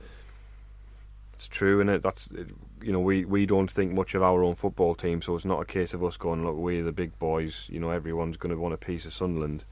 It's 1.34 1.46
true, 1.48 1.80
and 1.80 1.90
it 1.90 2.02
that's 2.02 2.28
it, 2.28 2.48
you 2.82 2.92
know 2.92 3.00
we 3.00 3.24
we 3.24 3.46
don't 3.46 3.70
think 3.70 3.92
much 3.92 4.14
of 4.14 4.22
our 4.22 4.42
own 4.42 4.54
football 4.54 4.94
team, 4.94 5.22
so 5.22 5.34
it's 5.34 5.44
not 5.44 5.60
a 5.60 5.64
case 5.64 5.94
of 5.94 6.04
us 6.04 6.16
going 6.16 6.44
look 6.44 6.56
we're 6.56 6.84
the 6.84 6.92
big 6.92 7.18
boys. 7.18 7.66
You 7.70 7.80
know 7.80 7.90
everyone's 7.90 8.36
going 8.36 8.54
to 8.54 8.60
want 8.60 8.74
a 8.74 8.78
piece 8.78 9.04
of 9.06 9.12
Sunderland. 9.12 9.64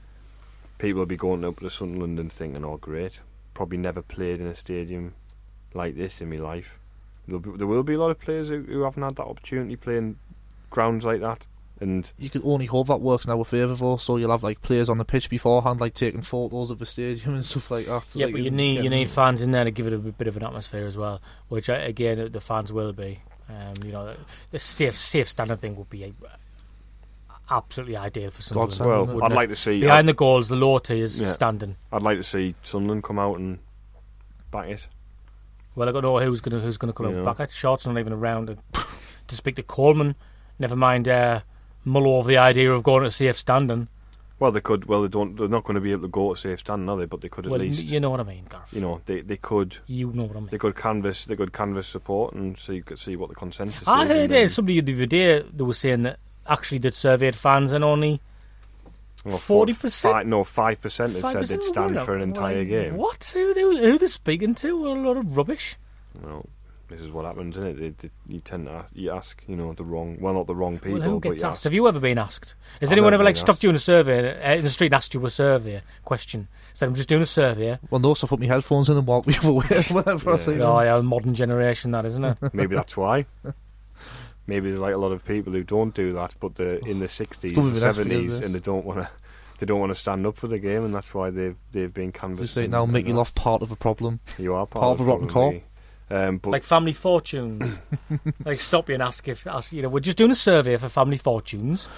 People 0.79 1.01
will 1.01 1.07
be 1.07 1.17
going 1.17 1.45
up 1.45 1.61
to 1.61 1.71
Sunderland 1.71 2.19
and 2.19 2.33
thinking, 2.33 2.65
"Oh, 2.65 2.77
great! 2.77 3.21
Probably 3.55 3.79
never 3.79 4.03
played 4.03 4.39
in 4.39 4.47
a 4.47 4.55
stadium 4.55 5.15
like 5.75 5.97
this 5.97 6.21
in 6.21 6.31
my 6.31 6.37
life." 6.37 6.79
There'll 7.27 7.41
be, 7.41 7.57
there 7.57 7.67
will 7.67 7.83
be 7.83 7.95
a 7.95 7.99
lot 7.99 8.11
of 8.11 8.19
players 8.19 8.49
who, 8.49 8.63
who 8.63 8.83
haven't 8.83 9.03
had 9.03 9.17
that 9.17 9.27
opportunity 9.27 9.77
playing 9.77 10.19
grounds 10.71 11.05
like 11.05 11.21
that, 11.21 11.47
and 11.81 12.13
You 12.19 12.29
can 12.31 12.43
only 12.45 12.67
hope 12.67 12.89
that 12.89 13.01
works 13.01 13.25
in 13.25 13.31
our 13.31 13.45
favour, 13.45 13.75
though. 13.75 13.97
So 13.97 14.17
you'll 14.17 14.31
have 14.31 14.43
like 14.43 14.61
players 14.63 14.89
on 14.91 14.99
the 14.99 15.05
pitch 15.05 15.31
beforehand, 15.31 15.81
like 15.81 15.95
taking 15.95 16.23
photos 16.23 16.71
of 16.71 16.79
the 16.79 16.87
stadium 16.87 17.35
and 17.37 17.45
stuff 17.45 17.71
like 17.71 17.87
that. 17.87 18.05
Yeah, 18.15 18.27
like, 18.27 18.35
but 18.35 18.41
you 18.43 18.49
and 18.49 18.57
need 18.57 18.85
you 18.85 18.91
need 18.91 19.09
fans 19.09 19.43
in 19.43 19.51
there 19.53 19.65
to 19.65 19.71
give 19.71 19.87
it 19.87 19.93
a 19.93 19.99
bit 19.99 20.29
of 20.29 20.37
an 20.37 20.45
atmosphere 20.45 20.87
as 20.87 20.97
well, 20.97 21.21
which 21.49 21.69
uh, 21.71 21.75
again 21.81 22.31
the 22.31 22.41
fans 22.41 22.73
will 22.73 22.93
be. 22.93 23.21
Um, 23.49 23.75
you 23.85 23.91
know, 23.93 24.15
the 24.53 24.59
safe 24.61 24.97
safe 24.97 25.29
standing 25.29 25.57
thing 25.57 25.75
would 25.77 25.91
be 25.91 26.05
uh, 26.05 26.11
absolutely 27.51 27.97
ideal 27.97 28.31
for 28.31 28.43
Sunderland. 28.43 28.71
Godsend, 28.71 28.89
well, 28.89 29.07
wouldn't 29.07 29.23
I'd 29.25 29.33
it? 29.33 29.35
like 29.35 29.49
to 29.49 29.57
see 29.57 29.81
Behind 29.81 30.01
I'd, 30.01 30.07
the 30.07 30.15
goals, 30.15 30.49
the 30.49 30.57
low 30.57 30.79
tiers 30.79 31.21
Yeah. 31.21 31.29
standing. 31.33 31.77
I'd 31.93 32.03
like 32.03 32.19
to 32.19 32.23
see 32.23 32.55
Sunderland 32.63 33.03
come 33.05 33.19
out 33.19 33.39
and 33.39 33.59
back 34.51 34.69
it. 34.69 34.87
Well, 35.75 35.89
I 35.89 35.93
don't 35.93 36.03
know 36.03 36.19
who's 36.21 36.41
going 36.41 36.59
to 36.61 36.65
who's 36.65 36.77
going 36.77 36.93
to 36.93 36.97
come 36.97 37.07
You 37.07 37.13
out 37.13 37.19
know. 37.19 37.25
back. 37.25 37.41
It. 37.41 37.51
Short's 37.53 37.87
not 37.87 37.99
even 37.99 38.13
around 38.13 38.47
to, 38.49 38.59
to 39.27 39.35
speak 39.35 39.57
to 39.57 39.63
Coleman. 39.63 40.15
Never 40.59 40.77
mind 40.77 41.09
uh, 41.09 41.41
mull 41.85 42.07
over 42.15 42.29
the 42.29 42.39
idea 42.39 42.71
of 42.73 42.83
going 42.83 43.05
to 43.05 43.11
safe 43.11 43.37
standing. 43.37 43.89
Well, 44.39 44.53
they 44.53 44.61
could. 44.63 44.87
Well, 44.87 45.03
they 45.03 45.09
don't. 45.09 45.37
They're 45.37 45.49
not 45.49 45.65
going 45.65 45.75
to 45.75 45.83
be 45.83 45.93
able 45.93 46.03
to 46.03 46.09
go 46.09 46.33
to 46.35 46.41
safe 46.41 46.61
standing, 46.61 46.89
are 46.89 46.97
they? 46.97 47.05
But 47.05 47.21
they 47.21 47.29
could 47.29 47.45
at 47.45 47.51
Well, 47.51 47.61
least. 47.61 47.83
you 47.85 48.01
know 48.01 48.09
what 48.09 48.21
I 48.21 48.23
mean, 48.23 48.45
Gareth. 48.49 48.73
you 48.73 48.81
know, 48.81 49.03
they 49.05 49.21
they 49.21 49.37
could. 49.37 49.77
You 49.87 50.11
know 50.13 50.25
what 50.25 50.37
I 50.37 50.41
mean. 50.41 50.49
They 50.51 50.57
could 50.59 50.77
canvas. 50.77 51.27
They 51.27 51.37
could 51.37 51.53
canvas 51.53 51.87
support 51.87 52.33
and 52.35 52.57
see 52.57 52.83
see 52.97 53.17
what 53.17 53.29
the 53.29 53.35
consensus 53.35 53.87
I 53.87 54.03
is. 54.05 54.09
heard 54.09 54.17
uh, 54.17 54.21
and 54.23 54.31
there 54.31 54.49
somebody 54.49 54.81
the 54.81 54.95
other 54.95 55.07
day 55.07 55.41
that 55.41 55.65
was 55.65 55.77
saying 55.79 56.05
that 56.05 56.19
actually 56.49 56.79
they'd 56.79 56.95
surveyed 56.95 57.37
fans 57.37 57.73
and 57.73 57.85
only 57.85 58.21
well, 59.27 59.37
40%? 59.37 60.01
Five, 60.01 60.27
no, 60.27 60.43
five 60.45 60.81
percent. 60.81 61.13
They 61.13 61.21
said 61.21 61.45
they'd 61.45 61.63
stand 61.63 62.01
for 62.07 62.17
an 62.17 62.23
entire 62.23 62.61
Like, 62.61 62.69
game. 62.69 62.97
What? 62.97 63.31
Who, 63.35 63.53
who, 63.53 63.77
who 63.77 63.99
they're 63.99 64.09
speaking 64.09 64.55
to? 64.57 64.87
A 64.87 64.95
lot 64.95 65.19
of 65.19 65.37
rubbish. 65.37 65.77
Well, 66.23 66.47
this 66.91 67.01
is 67.01 67.11
what 67.11 67.25
happens, 67.25 67.57
isn't 67.57 67.69
it? 67.71 67.79
They, 67.79 67.89
they, 68.09 68.11
you 68.27 68.41
tend 68.41 68.67
to 68.67 68.73
ask, 68.73 68.91
you 68.95 69.11
ask, 69.11 69.43
you 69.47 69.57
know, 69.57 69.73
the 69.73 69.85
wrong. 69.85 70.19
Well, 70.21 70.35
not 70.35 70.47
the 70.47 70.55
wrong 70.55 70.79
people. 70.79 70.99
well, 70.99 71.03
who 71.09 71.21
but 71.21 71.29
gets 71.31 71.43
you 71.43 71.49
asked? 71.49 71.57
ask- 71.59 71.65
Have 71.65 71.73
you 71.73 71.87
ever 71.89 72.01
been 72.01 72.19
asked? 72.19 72.55
Has 72.81 72.89
I've 72.91 72.93
anyone 72.93 73.15
ever 73.15 73.25
like 73.25 73.35
been 73.37 73.41
stopped 73.41 73.63
you 73.63 73.71
in 73.71 73.77
a 73.77 73.81
survey 73.81 74.39
uh, 74.43 74.55
in 74.57 74.63
the 74.65 74.71
street 74.71 74.89
and 74.89 74.95
asked 74.95 75.15
you 75.15 75.25
a 75.25 75.31
survey 75.31 75.83
question? 76.05 76.49
Said, 76.75 76.89
"I'm 76.89 76.95
just 76.95 77.09
doing 77.09 77.23
a 77.23 77.27
survey." 77.27 77.79
Well, 77.91 78.01
no, 78.01 78.15
so 78.15 78.27
I 78.27 78.29
put 78.29 78.41
my 78.41 78.47
headphones 78.47 78.89
in 78.91 78.97
and 78.97 79.07
walk 79.07 79.25
the 79.25 79.39
other 79.39 79.53
way 79.53 79.67
whenever 79.91 80.33
I 80.33 80.37
see 80.39 80.53
them. 80.53 80.63
Oh, 80.63 80.81
yeah, 80.81 81.01
modern 81.01 81.35
generation, 81.35 81.91
that 81.93 82.05
isn't 82.07 82.25
it? 82.25 82.39
Maybe 82.53 82.75
that's 82.77 82.97
why. 82.97 83.27
Maybe 84.47 84.71
there's 84.71 84.81
like 84.81 84.95
a 84.95 84.99
lot 84.99 85.13
of 85.13 85.25
people 85.25 85.53
who 85.53 85.63
don't 85.63 85.95
do 85.95 86.13
that, 86.13 86.35
but 86.41 86.57
they're 86.57 86.77
in 86.87 86.99
the 86.99 87.09
sixties, 87.09 87.53
gonna 87.53 87.71
be 87.73 87.79
the 87.79 87.87
nice 87.87 87.97
for 87.97 88.03
you, 88.03 88.09
seventies, 88.09 88.41
and 88.41 88.55
they 88.55 88.59
don't 88.59 88.85
want 88.85 89.01
to. 89.01 89.09
They 89.59 89.67
don't 89.67 89.79
want 89.79 89.91
to 89.91 89.95
stand 89.95 90.27
up 90.27 90.37
for 90.39 90.49
the 90.49 90.59
game, 90.59 90.85
and 90.87 90.95
that's 90.95 91.13
why 91.13 91.29
they've 91.31 91.55
they've 91.71 91.93
been 91.93 92.07
You 92.07 92.13
canvassed. 92.13 92.55
say 92.55 92.67
now, 92.67 92.85
and 92.85 92.93
make 92.93 93.07
you 93.07 93.19
off 93.21 93.35
part 93.35 93.61
of 93.63 93.71
a 93.71 93.77
problem. 93.77 94.21
You 94.39 94.55
are 94.55 94.67
part, 94.67 94.83
part 94.83 94.95
of 94.99 95.01
a 95.03 95.05
rotten 95.05 95.29
probably. 95.29 95.65
Um, 96.11 96.39
but 96.39 96.51
like 96.51 96.65
family 96.65 96.93
fortunes. 96.93 97.79
like 98.45 98.59
stop 98.61 98.89
you 98.89 98.95
and 98.95 99.03
ask 99.03 99.29
if 99.29 99.47
ask, 99.47 99.73
you 99.73 99.83
know 99.83 99.89
we're 99.89 100.01
just 100.01 100.17
doing 100.17 100.31
a 100.33 100.35
survey 100.37 100.77
for 100.77 100.89
family 100.89 101.19
fortunes. 101.19 101.89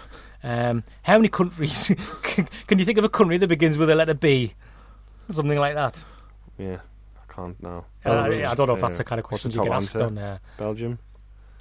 Um, 0.43 0.85
how 1.03 1.17
many 1.17 1.29
countries 1.29 1.93
can, 2.23 2.49
can 2.67 2.79
you 2.79 2.85
think 2.85 2.99
of 2.99 3.05
a 3.05 3.09
country 3.09 3.39
that 3.39 3.47
begins 3.47 3.79
with 3.79 3.89
a 3.91 3.95
letter 3.95 4.15
B? 4.15 4.55
Something 5.31 5.59
like 5.59 5.75
that. 5.75 5.99
yeah, 6.59 6.79
I 7.17 7.33
can't 7.33 7.63
now. 7.63 7.87
Uh, 8.05 8.11
I 8.13 8.55
don't 8.55 8.67
know 8.67 8.75
if 8.75 8.81
that's 8.81 8.95
uh, 8.95 8.99
the 8.99 9.05
kind 9.05 9.19
of 9.19 9.25
question 9.25 9.51
you 9.51 9.59
get 9.59 9.69
top 9.69 9.77
asked 9.77 9.95
answer? 9.95 10.07
on 10.07 10.19
uh, 10.19 10.39
Belgium, 10.59 10.99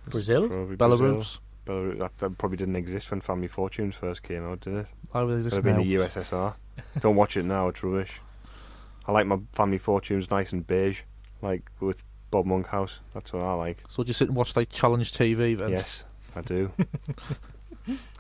Brazil. 0.09 0.47
probably 0.49 0.75
Brazil. 0.75 0.97
Belarus. 0.97 1.39
Belarus. 1.65 1.99
That, 1.99 2.17
that 2.17 2.37
probably 2.37 2.57
didn't 2.57 2.75
exist 2.75 3.11
when 3.11 3.21
Family 3.21 3.47
Fortunes 3.47 3.95
first 3.95 4.23
came 4.23 4.43
out, 4.43 4.61
did 4.61 4.73
it? 4.73 4.87
I 5.13 5.21
really 5.21 5.37
Could 5.37 5.43
just 5.43 5.55
have 5.57 5.63
been 5.63 5.77
now. 5.77 5.83
the 5.83 5.95
USSR. 5.95 6.55
Don't 6.99 7.15
watch 7.15 7.37
it 7.37 7.45
now, 7.45 7.67
it's 7.67 7.83
rubbish. 7.83 8.19
I 9.07 9.11
like 9.11 9.27
my 9.27 9.39
Family 9.53 9.77
Fortunes 9.77 10.29
nice 10.31 10.51
and 10.51 10.65
beige, 10.65 11.03
like 11.41 11.69
with 11.79 12.03
Bob 12.31 12.45
Monkhouse. 12.45 12.99
That's 13.13 13.31
what 13.33 13.43
I 13.43 13.53
like. 13.53 13.83
So 13.89 14.03
do 14.03 14.07
you 14.07 14.13
sit 14.13 14.27
and 14.29 14.35
watch 14.37 14.55
like 14.55 14.69
Challenge 14.69 15.11
TV 15.11 15.57
then? 15.57 15.69
Yes, 15.69 16.03
I 16.35 16.41
do. 16.41 16.71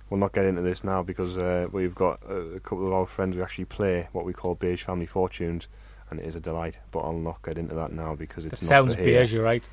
we'll 0.09 0.19
not 0.19 0.33
get 0.33 0.45
into 0.45 0.61
this 0.61 0.83
now 0.83 1.01
because 1.01 1.37
uh, 1.37 1.67
we've 1.71 1.95
got 1.95 2.19
a, 2.29 2.35
a 2.35 2.59
couple 2.59 2.87
of 2.87 2.93
our 2.93 3.05
friends 3.05 3.35
who 3.35 3.41
actually 3.41 3.65
play 3.65 4.07
what 4.11 4.25
we 4.25 4.33
call 4.33 4.55
beige 4.55 4.83
family 4.83 5.05
fortunes, 5.05 5.67
and 6.09 6.19
it 6.19 6.25
is 6.25 6.35
a 6.35 6.39
delight. 6.39 6.77
But 6.91 6.99
I'll 6.99 7.13
not 7.13 7.41
get 7.43 7.57
into 7.57 7.75
that 7.75 7.91
now 7.93 8.15
because 8.15 8.45
it's 8.45 8.59
That 8.59 8.65
not 8.65 8.69
sounds 8.69 8.95
beige, 8.95 9.33
you're 9.33 9.43
right. 9.43 9.63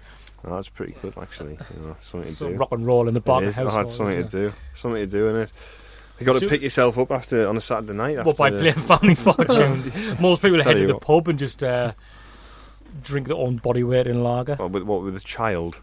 That's 0.44 0.68
pretty 0.68 0.94
good 1.02 1.14
actually. 1.20 1.58
You 1.76 1.86
know, 1.88 1.96
something 1.98 2.32
to 2.32 2.48
do. 2.50 2.54
rock 2.54 2.70
and 2.70 2.86
roll 2.86 3.08
in 3.08 3.14
the 3.14 3.18
It 3.18 3.24
Barker 3.24 3.46
is. 3.46 3.58
Oh, 3.58 3.80
it's 3.80 3.94
something 3.96 4.22
to 4.22 4.28
do. 4.28 4.52
Something 4.74 5.02
to 5.02 5.06
do 5.10 5.28
in 5.28 5.36
it. 5.36 5.52
You 6.20 6.26
got 6.26 6.38
to 6.40 6.48
pick 6.48 6.62
yourself 6.62 6.98
up 6.98 7.12
after 7.12 7.46
on 7.46 7.56
a 7.56 7.60
Saturday 7.60 7.92
night. 7.92 8.24
Well, 8.24 8.34
by 8.34 8.46
after- 8.48 8.58
playing 8.58 8.74
Family 8.74 9.14
Fortunes, 9.16 10.20
most 10.20 10.42
people 10.42 10.62
head 10.62 10.74
to 10.74 10.86
the 10.86 10.94
what. 10.94 11.02
pub 11.02 11.28
and 11.28 11.38
just 11.38 11.62
uh, 11.62 11.92
drink 13.02 13.28
their 13.28 13.36
own 13.36 13.56
body 13.56 13.82
weight 13.84 14.06
in 14.06 14.22
lager. 14.22 14.56
Well, 14.58 14.68
with 14.68 14.82
what 14.84 15.02
with 15.02 15.16
a 15.16 15.20
child? 15.20 15.80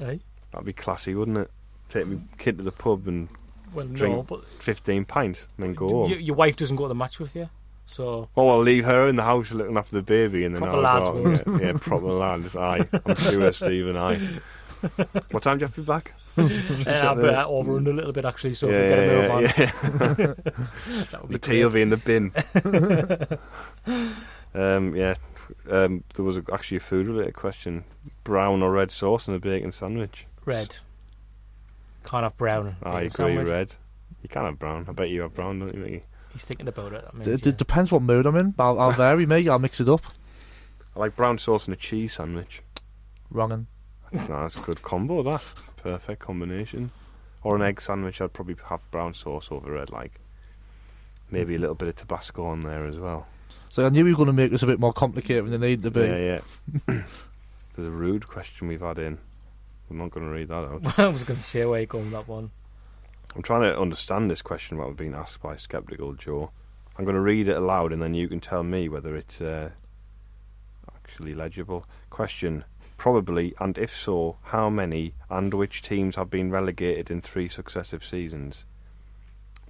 Eh? 0.00 0.16
That'd 0.52 0.66
be 0.66 0.72
classy, 0.72 1.14
wouldn't 1.14 1.38
it? 1.38 1.50
Take 1.88 2.06
my 2.06 2.18
kid 2.38 2.58
to 2.58 2.64
the 2.64 2.72
pub 2.72 3.06
and 3.08 3.28
Well, 3.72 3.86
no, 3.86 3.96
Drink 3.96 4.26
but 4.26 4.48
fifteen 4.60 5.04
pints, 5.04 5.48
and 5.56 5.64
then 5.66 5.74
go 5.74 5.88
home. 5.88 6.10
y- 6.10 6.16
your 6.16 6.34
wife 6.36 6.56
doesn't 6.56 6.76
go 6.76 6.84
to 6.84 6.88
the 6.88 6.94
match 6.94 7.18
with 7.18 7.34
you, 7.36 7.48
so 7.86 8.26
Oh, 8.36 8.48
I'll 8.48 8.60
leave 8.60 8.84
her 8.84 9.06
in 9.08 9.16
the 9.16 9.22
house 9.22 9.50
looking 9.52 9.76
after 9.76 9.96
the 9.96 10.02
baby, 10.02 10.44
and 10.44 10.54
then 10.54 10.62
Proper 10.62 10.76
I'll 10.76 10.82
lads, 10.82 11.08
go 11.08 11.18
out 11.18 11.46
and 11.46 11.58
get- 11.60 11.66
yeah, 11.66 11.78
proper 11.80 12.06
lads. 12.06 12.56
Aye, 12.56 12.88
I'm 13.06 13.14
sure, 13.16 13.52
Stephen. 13.62 13.96
Aye. 13.96 14.40
What 15.30 15.42
time 15.42 15.58
do 15.58 15.62
you 15.62 15.66
have 15.66 15.74
to 15.74 15.80
be 15.80 15.86
back? 15.86 16.12
uh, 16.38 16.42
I'll 16.90 17.14
be 17.14 17.28
uh, 17.28 17.46
over 17.46 17.78
and 17.78 17.88
a 17.88 17.92
little 17.94 18.12
bit 18.12 18.24
actually. 18.26 18.52
So 18.54 18.68
yeah, 18.68 18.74
if 18.76 18.82
we 18.82 18.88
get 18.88 18.98
a 18.98 19.06
move 19.06 19.24
yeah, 19.24 19.32
on, 19.32 19.42
yeah. 19.42 21.04
that 21.10 21.22
would 21.22 21.30
the 21.30 21.38
be 21.38 21.38
tea 21.38 21.64
will 21.64 21.70
be 21.70 21.80
in 21.82 21.88
the 21.88 21.96
bin. 21.96 22.30
um, 24.54 24.94
yeah, 24.94 25.14
um, 25.70 26.04
there 26.14 26.24
was 26.24 26.36
a, 26.36 26.44
actually 26.52 26.78
a 26.78 26.80
food-related 26.80 27.34
question: 27.34 27.84
brown 28.24 28.62
or 28.62 28.72
red 28.72 28.90
sauce 28.90 29.28
in 29.28 29.34
a 29.34 29.38
bacon 29.38 29.72
sandwich? 29.72 30.26
red. 30.44 30.76
Can't 32.04 32.22
have 32.22 32.36
brown. 32.36 32.76
I 32.82 32.84
bacon 32.84 32.96
agree, 32.98 33.08
sandwich. 33.10 33.48
red. 33.48 33.74
You 34.22 34.28
can't 34.28 34.46
have 34.46 34.58
brown. 34.58 34.86
I 34.88 34.92
bet 34.92 35.08
you 35.08 35.22
have 35.22 35.34
brown, 35.34 35.58
don't 35.60 35.74
you? 35.74 35.80
Mickey? 35.80 36.04
He's 36.32 36.44
thinking 36.44 36.68
about 36.68 36.92
it. 36.92 37.04
That 37.04 37.14
means, 37.14 37.24
D- 37.26 37.30
yeah. 37.32 37.36
d- 37.52 37.52
depends 37.52 37.90
what 37.90 38.02
mood 38.02 38.26
I'm 38.26 38.36
in. 38.36 38.54
I'll, 38.58 38.78
I'll 38.78 38.92
vary, 39.04 39.26
mate. 39.26 39.48
I'll 39.48 39.58
mix 39.58 39.80
it 39.80 39.88
up. 39.88 40.02
I 40.94 41.00
like 41.00 41.16
brown 41.16 41.38
sauce 41.38 41.66
and 41.66 41.74
a 41.74 41.76
cheese 41.76 42.14
sandwich. 42.14 42.62
Wrongin'. 43.30 43.66
That's, 44.12 44.28
no, 44.28 44.42
that's 44.42 44.56
a 44.56 44.60
good 44.60 44.82
combo. 44.82 45.22
That 45.22 45.42
perfect 45.76 46.20
combination. 46.20 46.90
Or 47.42 47.56
an 47.56 47.62
egg 47.62 47.80
sandwich. 47.80 48.20
I'd 48.20 48.32
probably 48.32 48.56
have 48.68 48.88
brown 48.90 49.14
sauce 49.14 49.48
over 49.50 49.72
red. 49.72 49.90
Like 49.90 50.20
maybe 51.30 51.54
a 51.56 51.58
little 51.58 51.74
bit 51.74 51.88
of 51.88 51.96
Tabasco 51.96 52.44
on 52.46 52.60
there 52.60 52.86
as 52.86 52.96
well. 52.98 53.26
So 53.68 53.86
I 53.86 53.88
knew 53.90 54.04
we 54.04 54.12
were 54.12 54.16
going 54.16 54.28
to 54.28 54.32
make 54.32 54.50
this 54.50 54.62
a 54.62 54.66
bit 54.66 54.80
more 54.80 54.92
complicated 54.92 55.46
than 55.46 55.60
they 55.60 55.70
needed 55.70 55.82
to 55.82 55.90
be. 55.90 56.00
Yeah, 56.00 56.40
yeah. 56.88 57.02
There's 57.74 57.88
a 57.88 57.90
rude 57.90 58.26
question 58.26 58.68
we've 58.68 58.80
had 58.80 58.98
in. 58.98 59.18
I'm 59.90 59.98
not 59.98 60.10
going 60.10 60.26
to 60.26 60.32
read 60.32 60.48
that 60.48 60.54
out. 60.54 60.98
I 60.98 61.08
was 61.08 61.24
going 61.24 61.36
to 61.36 61.42
say 61.42 61.64
where 61.64 61.80
you 61.80 61.86
going 61.86 62.04
with 62.04 62.12
that 62.12 62.28
one. 62.28 62.50
I'm 63.34 63.42
trying 63.42 63.62
to 63.62 63.78
understand 63.78 64.30
this 64.30 64.42
question 64.42 64.78
that 64.78 64.86
we've 64.86 64.96
been 64.96 65.14
asked 65.14 65.42
by 65.42 65.56
Skeptical 65.56 66.14
Joe. 66.14 66.50
I'm 66.96 67.04
going 67.04 67.16
to 67.16 67.20
read 67.20 67.48
it 67.48 67.56
aloud 67.56 67.92
and 67.92 68.00
then 68.00 68.14
you 68.14 68.28
can 68.28 68.40
tell 68.40 68.62
me 68.62 68.88
whether 68.88 69.14
it's 69.14 69.40
uh, 69.40 69.70
actually 70.94 71.34
legible. 71.34 71.84
Question 72.08 72.64
Probably, 72.96 73.54
and 73.60 73.76
if 73.76 73.94
so, 73.94 74.38
how 74.44 74.70
many 74.70 75.12
and 75.28 75.52
which 75.52 75.82
teams 75.82 76.16
have 76.16 76.30
been 76.30 76.50
relegated 76.50 77.10
in 77.10 77.20
three 77.20 77.48
successive 77.48 78.04
seasons? 78.04 78.64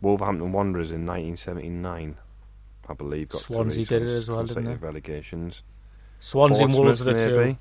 Wolverhampton 0.01 0.53
Wanderers 0.53 0.91
in 0.91 1.05
1979, 1.05 2.18
I 2.89 2.95
believe. 2.95 3.28
Got 3.30 3.43
Swansea 3.43 3.84
three 3.84 3.99
did 3.99 4.09
it 4.09 4.12
as 4.14 4.28
well, 4.28 4.39
didn't 4.43 4.55
consecutive 4.57 4.82
relegations. 4.82 5.62
Swansea 6.20 6.64
and 6.64 6.74
Wolves 6.74 7.03
are 7.03 7.05
Portsmouth, 7.07 7.30
the 7.30 7.45
two. 7.53 7.57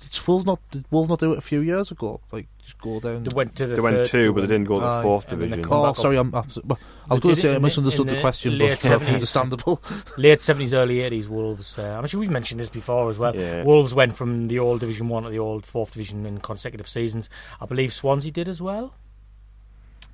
Did 0.00 0.26
Wolves 0.26 0.44
not 0.44 0.60
did 0.70 0.84
Wolves 0.90 1.08
not 1.08 1.20
do 1.20 1.32
it 1.32 1.38
a 1.38 1.40
few 1.40 1.60
years 1.60 1.90
ago? 1.92 2.20
Like 2.32 2.48
just 2.64 2.78
go 2.78 2.98
down. 3.00 3.22
They 3.24 3.34
went 3.34 3.54
to 3.56 3.66
the 3.66 3.76
They 3.76 3.80
went 3.80 3.96
third, 3.96 4.08
two, 4.08 4.32
but 4.32 4.40
they 4.42 4.46
didn't 4.48 4.64
go 4.66 4.74
to 4.74 4.80
the 4.80 4.86
Aye, 4.86 5.02
fourth 5.02 5.30
and 5.32 5.40
then 5.40 5.50
they 5.50 5.56
division. 5.56 5.68
come 5.70 5.78
Oh, 5.78 5.82
back 5.84 5.90
up. 5.90 5.96
sorry, 5.96 6.16
I'm. 6.16 6.34
I'm 6.34 6.44
well, 6.64 6.78
I 7.10 7.14
was 7.14 7.20
They 7.20 7.20
going 7.20 7.20
did 7.20 7.34
to 7.34 7.36
say 7.36 7.48
I 7.48 7.50
in 7.56 7.62
the- 7.62 7.66
misunderstood 7.66 8.00
in 8.00 8.06
the 8.08 8.14
the 8.16 8.20
question, 8.20 8.58
late 8.58 8.78
but 8.82 8.90
uh, 8.90 8.98
70s. 8.98 9.12
understandable. 9.14 9.82
Late 10.18 10.40
seventies, 10.40 10.74
early 10.74 11.00
eighties, 11.00 11.28
Wolves. 11.28 11.78
Uh, 11.78 11.96
I'm 11.98 12.06
sure 12.08 12.18
we've 12.20 12.30
mentioned 12.30 12.60
this 12.60 12.68
before 12.68 13.08
as 13.10 13.18
well. 13.18 13.36
Yeah. 13.36 13.62
Wolves 13.62 13.94
went 13.94 14.14
from 14.16 14.48
the 14.48 14.58
old 14.58 14.80
Division 14.80 15.08
One 15.08 15.22
to 15.22 15.30
the 15.30 15.38
old 15.38 15.64
Fourth 15.64 15.92
Division 15.92 16.26
in 16.26 16.38
consecutive 16.40 16.88
seasons. 16.88 17.30
I 17.60 17.66
believe 17.66 17.92
Swansea 17.92 18.32
did 18.32 18.48
as 18.48 18.60
well. 18.60 18.94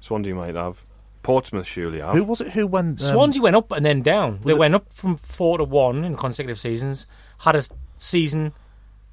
Swansea 0.01 0.35
might 0.35 0.55
have. 0.57 0.85
Portsmouth 1.23 1.67
surely 1.67 2.01
have. 2.01 2.15
Who 2.15 2.25
was 2.25 2.41
it 2.41 2.53
who 2.53 2.67
went? 2.67 3.01
Um, 3.03 3.07
Swansea 3.09 3.43
went 3.43 3.57
up 3.57 3.71
and 3.73 3.85
then 3.85 4.03
down. 4.03 4.41
They 4.45 4.53
it- 4.53 4.59
went 4.59 4.75
up 4.75 4.93
from 4.93 5.17
four 5.19 5.59
to 5.59 5.65
one 5.65 6.05
in 6.05 6.17
consecutive 6.17 6.59
seasons. 6.59 7.07
Had 7.39 7.57
a 7.57 7.63
season 7.97 8.53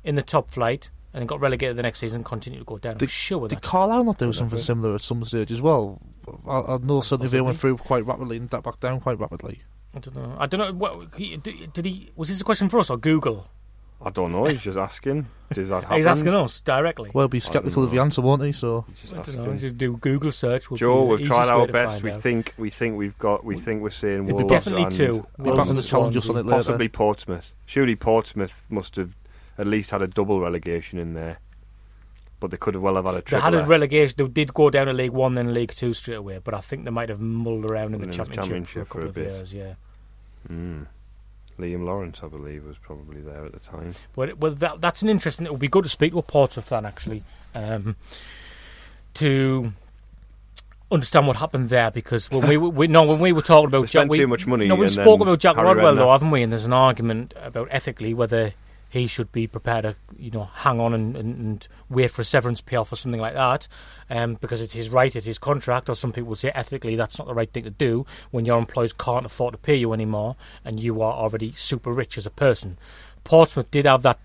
in 0.04 0.16
the 0.16 0.22
top 0.22 0.50
flight 0.52 0.90
and 1.14 1.22
then 1.22 1.28
got 1.28 1.40
relegated 1.40 1.76
the 1.78 1.84
next 1.84 2.00
season. 2.00 2.18
and 2.18 2.26
Continued 2.26 2.60
to 2.60 2.66
go 2.66 2.78
down. 2.78 2.94
I'm 2.94 2.98
Did- 3.00 3.10
sure 3.10 3.48
Did. 3.48 3.62
Carlisle 3.62 4.04
not 4.06 4.18
do 4.18 4.28
Was 4.28 4.38
that 4.38 4.42
something 4.44 4.60
similar 4.60 4.96
at 4.96 5.02
some 5.02 5.24
stage 5.24 5.52
as 5.52 5.62
well? 5.62 6.00
I, 6.48 6.60
I 6.60 6.78
know 6.78 7.02
suddenly 7.02 7.30
they 7.30 7.42
went 7.42 7.58
through 7.58 7.78
quite 7.78 8.06
rapidly 8.06 8.38
and 8.38 8.50
that 8.50 8.64
back 8.64 8.80
down 8.80 9.00
quite 9.00 9.20
rapidly. 9.20 9.62
I 9.96 10.00
don't 10.00 10.16
know. 10.16 10.36
I 10.38 10.46
don't 10.46 10.60
know. 10.60 10.74
What, 10.74 11.12
did 11.18 11.74
did 11.74 11.86
he? 11.86 12.12
Was 12.16 12.30
this 12.30 12.42
a 12.42 12.44
question 12.44 12.70
for 12.70 12.80
us 12.80 12.90
or 12.90 12.98
Google? 12.98 13.48
I 14.00 14.10
don't 14.12 14.32
know. 14.32 14.46
He's 14.46 14.62
just 14.62 14.78
asking. 14.78 15.28
Does 15.52 15.70
that 15.70 15.84
happen? 15.84 15.98
He's 15.98 16.06
asking 16.06 16.34
us 16.36 16.60
directly. 16.62 17.10
Well, 17.14 17.28
be 17.28 17.40
sceptical 17.40 17.84
of 17.84 17.90
the 17.92 18.00
answer, 18.00 18.22
won't 18.22 18.44
he? 18.44 18.52
So 18.52 18.86
Just 19.02 19.14
I 19.14 19.22
don't 19.24 19.46
know. 19.46 19.52
You 19.54 19.58
should 19.58 19.78
do 19.78 19.98
Google 19.98 20.32
search. 20.32 20.70
Would 20.70 20.78
Joe, 20.80 21.02
be 21.02 21.08
the 21.18 21.22
we've 21.24 21.28
tried 21.28 21.44
easiest 21.44 21.56
way 21.56 21.60
our 21.62 21.68
to 21.68 21.74
best. 21.74 21.92
find 21.94 22.04
We 22.04 22.12
out. 22.12 22.22
think 22.22 22.54
we 22.58 22.70
think 22.70 22.98
we've 22.98 23.18
got. 23.18 23.44
We 23.44 23.58
think 23.58 23.82
we're 23.82 23.90
saying 23.90 24.26
It's 24.30 24.34
Wolves 24.34 24.50
definitely 24.50 24.84
and 24.84 24.92
two. 24.92 25.26
we're 25.38 25.46
Wolves 25.46 25.58
back 25.58 25.66
on 25.66 25.70
and 25.70 25.80
the 25.80 25.84
challenge 25.84 26.16
us 26.18 26.24
on 26.30 26.36
Swansea. 26.36 26.42
it 26.42 26.46
later. 26.46 26.58
possibly 26.58 26.90
Portsmouth. 26.90 27.56
Surely 27.66 27.96
Portsmouth 27.96 28.66
must 28.70 28.96
have 28.98 29.16
at 29.58 29.66
least 29.68 29.90
had 29.92 30.02
a 30.04 30.08
double 30.08 30.40
relegation 30.42 31.00
in 31.00 31.14
there, 31.16 31.40
but 32.40 32.52
they 32.52 32.58
could 32.58 32.76
have 32.76 32.84
well 32.84 32.96
have 32.98 33.06
had 33.06 33.16
a 33.16 33.18
They 33.18 33.22
triple. 33.22 33.44
had 33.52 33.54
a 33.56 33.66
relegation. 33.66 34.14
They 34.18 34.28
did 34.28 34.54
go 34.54 34.70
down 34.70 34.86
to 34.88 34.94
League 34.94 35.10
One, 35.12 35.34
then 35.34 35.54
League 35.56 35.74
Two 35.74 35.94
straight 35.96 36.16
away. 36.16 36.40
But 36.44 36.54
I 36.54 36.60
think 36.62 36.86
they 36.86 36.92
might 36.92 37.10
have 37.10 37.20
mulled 37.20 37.66
around 37.66 37.96
in 37.96 37.96
In 37.96 38.02
the 38.02 38.08
the 38.08 38.14
championship, 38.14 38.44
Championship 38.44 38.74
for 38.74 38.82
a 38.82 38.86
for 38.86 38.92
couple 38.94 39.06
a 39.06 39.10
of 39.10 39.16
bit. 39.16 39.34
years. 39.34 39.54
Yeah, 39.54 39.74
Mm. 40.52 40.86
Liam 41.60 41.86
Lawrence, 41.86 42.22
I 42.24 42.28
believe, 42.28 42.66
was 42.66 42.78
probably 42.78 43.22
there 43.22 43.46
at 43.46 43.52
the 43.54 43.60
time. 43.60 43.96
but 44.16 44.38
well, 44.38 44.52
that, 44.54 44.82
that's 44.82 45.02
an 45.02 45.10
interesting. 45.10 45.46
It 45.46 45.52
would 45.52 45.60
be 45.62 45.68
good 45.68 45.84
to 45.84 45.90
speak 45.90 46.12
to 46.14 46.20
a 46.20 46.24
Portsmouth 46.24 46.68
fan 46.68 46.86
actually, 46.86 47.24
um, 47.56 47.96
to 49.16 49.74
understand 50.90 51.28
what 51.28 51.36
happened 51.36 51.68
there 51.70 51.92
because 51.92 52.32
when 52.32 52.48
we, 52.48 52.56
were- 52.56 52.70
we 52.70 52.88
no 52.88 53.04
when 53.04 53.20
we 53.20 53.32
were 53.34 53.42
talking 53.42 53.68
about 53.68 53.88
spent 53.90 54.06
Jack, 54.06 54.12
we, 54.12 54.18
too 54.20 54.28
much 54.28 54.48
money 54.48 54.68
No, 54.68 54.76
we've 54.76 54.90
spoken 54.92 55.24
about 55.24 55.40
Jack 55.40 55.56
Harry 55.58 55.68
Rodwell 55.68 55.96
though, 55.96 56.12
haven't 56.12 56.32
we? 56.32 56.44
And 56.44 56.52
there's 56.52 56.64
an 56.66 56.72
argument 56.74 57.34
about 57.42 57.68
ethically 57.72 58.14
whether 58.14 58.54
he 58.90 59.08
should 59.08 59.32
be 59.32 59.48
prepared 59.48 59.84
to, 59.84 59.96
you 60.18 60.32
know, 60.32 60.46
hang 60.54 60.80
on 60.80 60.94
and, 60.94 61.16
and, 61.16 61.38
and 61.38 61.68
wait 61.90 62.12
for 62.12 62.22
a 62.22 62.26
severance 62.26 62.62
payoff 62.62 62.92
or 62.92 62.96
something 62.96 63.22
like 63.22 63.34
that, 63.34 63.68
um, 64.10 64.36
because 64.36 64.62
it's 64.62 64.74
his 64.74 64.90
right, 64.90 65.16
it's 65.16 65.26
his 65.26 65.38
contract. 65.38 65.90
Or 65.90 65.96
some 65.96 66.12
people 66.12 66.30
would 66.30 66.38
say 66.38 66.52
ethically 66.56 66.96
that's 66.96 67.18
not 67.18 67.28
the 67.28 67.34
right 67.34 67.52
thing 67.52 67.64
to 67.64 67.70
do 67.70 68.06
when 68.32 68.46
your 68.46 68.58
employers 68.58 68.94
can't 68.94 69.26
afford 69.26 69.54
to 69.54 69.58
pay 69.58 69.76
you 69.76 69.94
anymore 69.94 70.36
and 70.64 70.80
you 70.80 71.02
are 71.02 71.14
already 71.14 71.54
super 71.54 71.92
rich 71.92 72.18
as 72.18 72.26
a 72.26 72.32
person. 72.32 72.78
Portsmouth 73.24 73.70
did 73.72 73.86
have 73.86 74.04
that 74.04 74.20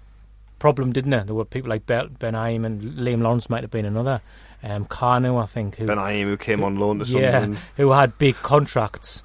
problem, 0.58 0.92
didn't 0.92 1.12
it? 1.12 1.26
There 1.26 1.34
were 1.34 1.44
people 1.44 1.70
like 1.70 1.86
Ben, 1.86 2.16
ben 2.20 2.34
Haim 2.34 2.64
and 2.64 2.96
Liam 2.96 3.20
Lawrence 3.22 3.50
might 3.50 3.64
have 3.64 3.70
been 3.70 3.84
another. 3.84 4.22
Um, 4.62 4.86
I 4.88 5.46
think, 5.46 5.74
who 5.74 5.86
Ben 5.86 5.98
Haim, 5.98 6.28
who 6.28 6.36
came 6.36 6.62
on 6.62 6.76
loan 6.76 7.00
to 7.00 7.04
yeah, 7.04 7.52
who 7.76 7.90
had 7.90 8.16
big 8.16 8.36
contracts 8.36 9.24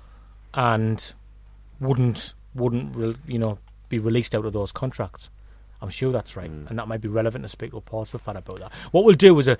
and 0.55 1.13
wouldn't 1.79 2.33
wouldn't 2.55 2.95
re- 2.95 3.15
you 3.27 3.37
know 3.37 3.59
be 3.89 3.99
released 3.99 4.33
out 4.35 4.45
of 4.45 4.53
those 4.53 4.71
contracts. 4.71 5.29
I'm 5.81 5.89
sure 5.89 6.11
that's 6.11 6.35
right, 6.35 6.49
Mm. 6.51 6.69
and 6.69 6.79
that 6.79 6.87
might 6.87 7.01
be 7.01 7.07
relevant 7.07 7.43
to 7.45 7.49
speak 7.49 7.71
to 7.71 7.77
a 7.77 7.81
Portsmouth 7.81 8.23
fan 8.23 8.35
about 8.37 8.59
that. 8.59 8.73
What 8.91 9.03
we'll 9.05 9.15
do 9.15 9.37
is 9.39 9.47
a 9.47 9.57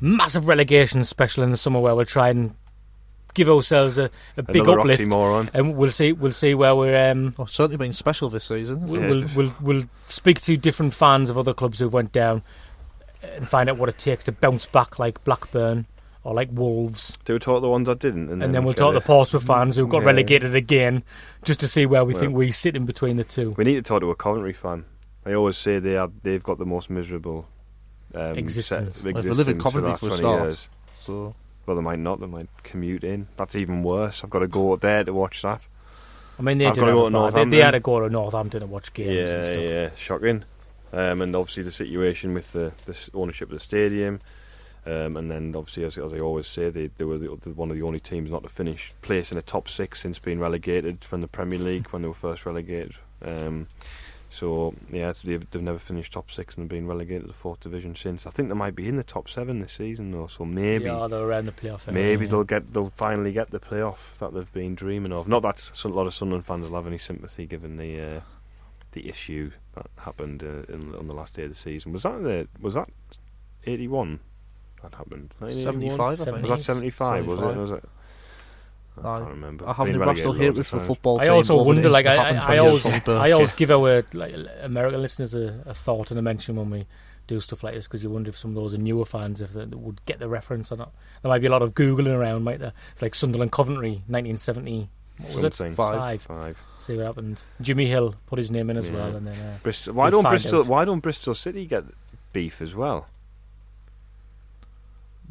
massive 0.00 0.46
relegation 0.46 1.04
special 1.04 1.42
in 1.42 1.50
the 1.50 1.56
summer 1.56 1.80
where 1.80 1.94
we'll 1.94 2.04
try 2.04 2.28
and 2.28 2.54
give 3.32 3.48
ourselves 3.48 3.96
a, 3.98 4.10
a 4.36 4.42
big 4.42 4.62
Another 4.62 4.80
uplift, 4.80 5.02
oxymoron. 5.02 5.50
and 5.54 5.74
we'll 5.76 5.90
see 5.90 6.12
we'll 6.12 6.30
see 6.32 6.54
where 6.54 6.76
we're 6.76 7.10
um, 7.10 7.34
Oh, 7.38 7.44
it's 7.44 7.54
certainly 7.54 7.78
been 7.78 7.92
special 7.92 8.28
this 8.28 8.44
season. 8.44 8.86
We'll, 8.86 9.00
Yeah. 9.00 9.08
we'll, 9.08 9.28
we'll, 9.34 9.54
we'll 9.60 9.84
speak 10.06 10.40
to 10.42 10.56
different 10.56 10.94
fans 10.94 11.30
of 11.30 11.38
other 11.38 11.52
clubs 11.54 11.78
who've 11.80 11.92
went 11.92 12.12
down 12.12 12.42
and 13.22 13.48
find 13.48 13.68
out 13.70 13.78
what 13.78 13.88
it 13.88 13.98
takes 13.98 14.24
to 14.24 14.32
bounce 14.32 14.66
back 14.66 14.98
like 14.98 15.24
Blackburn 15.24 15.86
or 16.24 16.34
like 16.34 16.48
Wolves. 16.52 17.16
Do 17.24 17.34
we 17.34 17.38
talk 17.38 17.60
the 17.62 17.68
ones 17.68 17.88
I 17.88 17.94
didn't? 17.94 18.30
And, 18.30 18.54
then 18.54 18.64
we'll 18.64 18.74
talk 18.74 18.92
to 18.92 18.98
it. 18.98 19.04
Portsmouth 19.04 19.44
fans 19.44 19.76
who 19.76 19.86
got 19.86 20.00
Yeah. 20.00 20.06
relegated 20.06 20.54
again 20.54 21.02
just 21.44 21.60
to 21.60 21.68
see 21.68 21.86
where 21.86 22.04
we 22.04 22.14
Well. 22.14 22.20
think 22.22 22.34
we 22.34 22.50
sit 22.50 22.74
in 22.76 22.84
between 22.86 23.16
the 23.18 23.24
two. 23.24 23.50
We 23.56 23.64
need 23.64 23.74
to 23.76 23.82
talk 23.82 24.00
to 24.00 24.10
a 24.10 24.16
Coventry 24.16 24.52
fan. 24.54 24.84
I 25.26 25.34
always 25.34 25.56
say 25.56 25.78
they 25.78 25.96
are, 25.96 26.10
they've 26.22 26.42
got 26.42 26.58
the 26.58 26.66
most 26.66 26.90
miserable 26.90 27.46
um, 28.14 28.36
Existence. 28.38 28.98
Set, 28.98 29.12
Well, 29.14 29.16
if 29.18 29.24
they 29.24 29.30
live 29.30 29.48
in 29.48 29.56
existence 29.56 29.62
Coventry 29.62 29.90
the 29.92 29.96
for 29.98 30.06
a 30.06 30.08
20 30.08 30.22
start. 30.22 30.42
years. 30.42 30.68
So 31.00 31.34
Well, 31.66 31.76
they 31.76 31.82
might 31.82 31.98
not. 31.98 32.20
They 32.20 32.26
might 32.26 32.48
commute 32.62 33.02
in. 33.04 33.26
That's 33.36 33.56
even 33.56 33.82
worse. 33.82 34.22
I've 34.22 34.30
got 34.30 34.40
to 34.40 34.46
go 34.48 34.76
there 34.76 35.02
to 35.04 35.12
watch 35.12 35.42
that. 35.42 35.66
I 36.38 36.42
mean, 36.42 36.58
they 36.58 36.66
I've 36.66 36.74
did 36.74 36.80
gotta 36.80 36.92
have 36.92 36.98
go 37.00 37.06
a 37.06 37.10
to 37.10 37.12
bad- 37.12 37.20
they, 37.20 37.50
they 37.50 37.56
Northampton. 37.58 37.60
had 37.62 37.70
to 37.72 37.80
go 37.80 38.00
to 38.00 38.08
Northampton 38.10 38.60
to 38.60 38.66
watch 38.66 38.92
games 38.92 39.10
yeah, 39.12 39.34
and 39.34 39.44
stuff. 39.44 39.58
yeah, 39.64 39.90
shocking. 39.96 40.44
Um, 40.92 41.22
and 41.22 41.34
obviously 41.36 41.62
the 41.64 41.72
situation 41.72 42.34
with 42.34 42.52
the, 42.52 42.72
the 42.86 42.96
ownership 43.14 43.48
of 43.50 43.54
the 43.54 43.60
stadium, 43.60 44.20
um, 44.86 45.16
and 45.16 45.30
then 45.30 45.54
obviously 45.56 45.84
as, 45.84 45.96
as 45.96 46.12
I 46.12 46.18
always 46.18 46.46
say, 46.46 46.68
they, 46.70 46.90
they 46.98 47.04
were 47.04 47.18
the, 47.18 47.36
the, 47.42 47.50
one 47.50 47.70
of 47.70 47.76
the 47.76 47.82
only 47.82 48.00
teams 48.00 48.30
not 48.30 48.42
to 48.42 48.48
finish 48.48 48.92
place 49.00 49.32
in 49.32 49.36
the 49.36 49.42
top 49.42 49.68
six 49.68 50.00
since 50.00 50.18
being 50.18 50.38
relegated 50.38 51.02
from 51.04 51.22
the 51.22 51.28
Premier 51.28 51.58
League 51.58 51.88
when 51.88 52.02
they 52.02 52.08
were 52.08 52.14
first 52.14 52.44
relegated. 52.44 52.96
Um, 53.22 53.68
so 54.28 54.74
yeah, 54.92 55.12
they've, 55.24 55.48
they've 55.50 55.62
never 55.62 55.78
finished 55.78 56.12
top 56.12 56.30
six 56.30 56.56
and 56.56 56.68
been 56.68 56.86
relegated 56.86 57.22
to 57.22 57.28
the 57.28 57.32
fourth 57.32 57.60
division 57.60 57.94
since. 57.94 58.26
I 58.26 58.30
think 58.30 58.48
they 58.48 58.54
might 58.54 58.74
be 58.74 58.88
in 58.88 58.96
the 58.96 59.04
top 59.04 59.30
seven 59.30 59.60
this 59.60 59.74
season 59.74 60.10
though, 60.10 60.26
so 60.26 60.44
maybe. 60.44 60.86
Yeah, 60.86 61.06
they're 61.08 61.22
around 61.22 61.46
the 61.46 61.52
playoff. 61.52 61.90
Maybe 61.90 62.26
they'll 62.26 62.44
get 62.44 62.74
they'll 62.74 62.92
finally 62.96 63.32
get 63.32 63.52
the 63.52 63.60
playoff 63.60 63.98
that 64.18 64.34
they've 64.34 64.52
been 64.52 64.74
dreaming 64.74 65.12
of. 65.12 65.28
Not 65.28 65.42
that 65.42 65.70
a 65.84 65.88
lot 65.88 66.06
of 66.06 66.14
Sunderland 66.14 66.44
fans 66.44 66.68
will 66.68 66.76
have 66.76 66.86
any 66.86 66.98
sympathy 66.98 67.46
given 67.46 67.76
the 67.76 68.00
uh, 68.00 68.20
the 68.90 69.08
issue 69.08 69.52
that 69.76 69.86
happened 69.98 70.42
uh, 70.42 70.72
in, 70.72 70.94
on 70.96 71.06
the 71.06 71.14
last 71.14 71.34
day 71.34 71.44
of 71.44 71.50
the 71.50 71.54
season. 71.54 71.92
Was 71.92 72.02
that 72.02 72.20
the, 72.22 72.48
was 72.60 72.74
that 72.74 72.88
eighty 73.66 73.86
one 73.86 74.18
that 74.90 74.94
happened? 74.96 75.34
1981? 75.40 76.16
75, 76.16 76.20
I 76.20 76.24
think. 76.24 76.48
Was 76.48 76.50
that 76.58 76.64
seventy 76.64 76.90
five? 76.90 77.26
Was 77.26 77.40
it? 77.40 77.56
Was 77.56 77.70
it? 77.72 77.84
I 79.02 79.08
I- 79.08 79.18
can't 79.18 79.30
remember. 79.30 79.68
I 79.68 79.72
have 79.72 79.86
Been 79.86 79.96
an 79.96 80.02
irrational 80.02 80.32
relegated 80.34 80.56
loads 80.56 80.68
for 80.68 80.76
the 80.76 80.80
times. 80.80 80.86
football 80.88 81.20
I 81.20 81.26
also 81.28 81.62
wonder, 81.64 81.90
like, 81.90 82.06
I, 82.06 82.14
I, 82.36 82.54
I 82.54 82.58
always, 82.58 82.82
from 82.82 82.90
my 82.92 82.96
I 82.96 83.00
birth. 83.00 83.32
always 83.32 83.52
give 83.52 83.70
our 83.72 84.04
like, 84.12 84.34
American 84.62 85.02
listeners 85.02 85.34
a, 85.34 85.62
a 85.66 85.74
thought 85.74 86.10
and 86.12 86.18
a 86.20 86.22
mention 86.22 86.54
when 86.54 86.70
we 86.70 86.86
do 87.26 87.40
stuff 87.40 87.64
like 87.64 87.74
this 87.74 87.88
because 87.88 88.02
you 88.04 88.10
wonder 88.10 88.28
if 88.28 88.36
some 88.38 88.50
of 88.50 88.54
those 88.54 88.72
are 88.74 88.78
newer 88.78 89.04
fans 89.04 89.40
if 89.40 89.52
they, 89.52 89.64
they 89.64 89.74
would 89.74 90.04
get 90.06 90.20
the 90.20 90.28
reference 90.28 90.70
or 90.70 90.76
not. 90.76 90.92
There 91.22 91.28
might 91.28 91.40
be 91.40 91.48
a 91.48 91.50
lot 91.50 91.62
of 91.62 91.74
googling 91.74 92.14
around, 92.16 92.44
might 92.44 92.60
there? 92.60 92.72
It's 92.92 93.02
like 93.02 93.14
Sunderland 93.16 93.50
Coventry, 93.50 94.02
1970. 94.06 94.88
What 95.18 95.34
was 95.34 95.44
it? 95.44 95.54
Something. 95.54 95.74
Five. 95.74 96.22
Five. 96.22 96.56
See 96.78 96.96
what 96.96 97.06
happened. 97.06 97.40
Jimmy 97.60 97.86
Hill 97.86 98.14
put 98.26 98.38
his 98.38 98.50
name 98.52 98.70
in 98.70 98.76
as 98.76 98.88
Yeah. 98.88 98.94
well, 98.94 99.16
and 99.16 99.26
then 99.26 99.34
uh, 99.34 99.58
Bristol. 99.62 99.94
Why 99.94 100.10
don't 100.10 100.22
Bristol? 100.28 100.60
out. 100.60 100.66
Why 100.68 100.84
don't 100.84 101.00
Bristol 101.00 101.34
City 101.34 101.66
get 101.66 101.84
beef 102.32 102.60
as 102.62 102.74
well? 102.76 103.06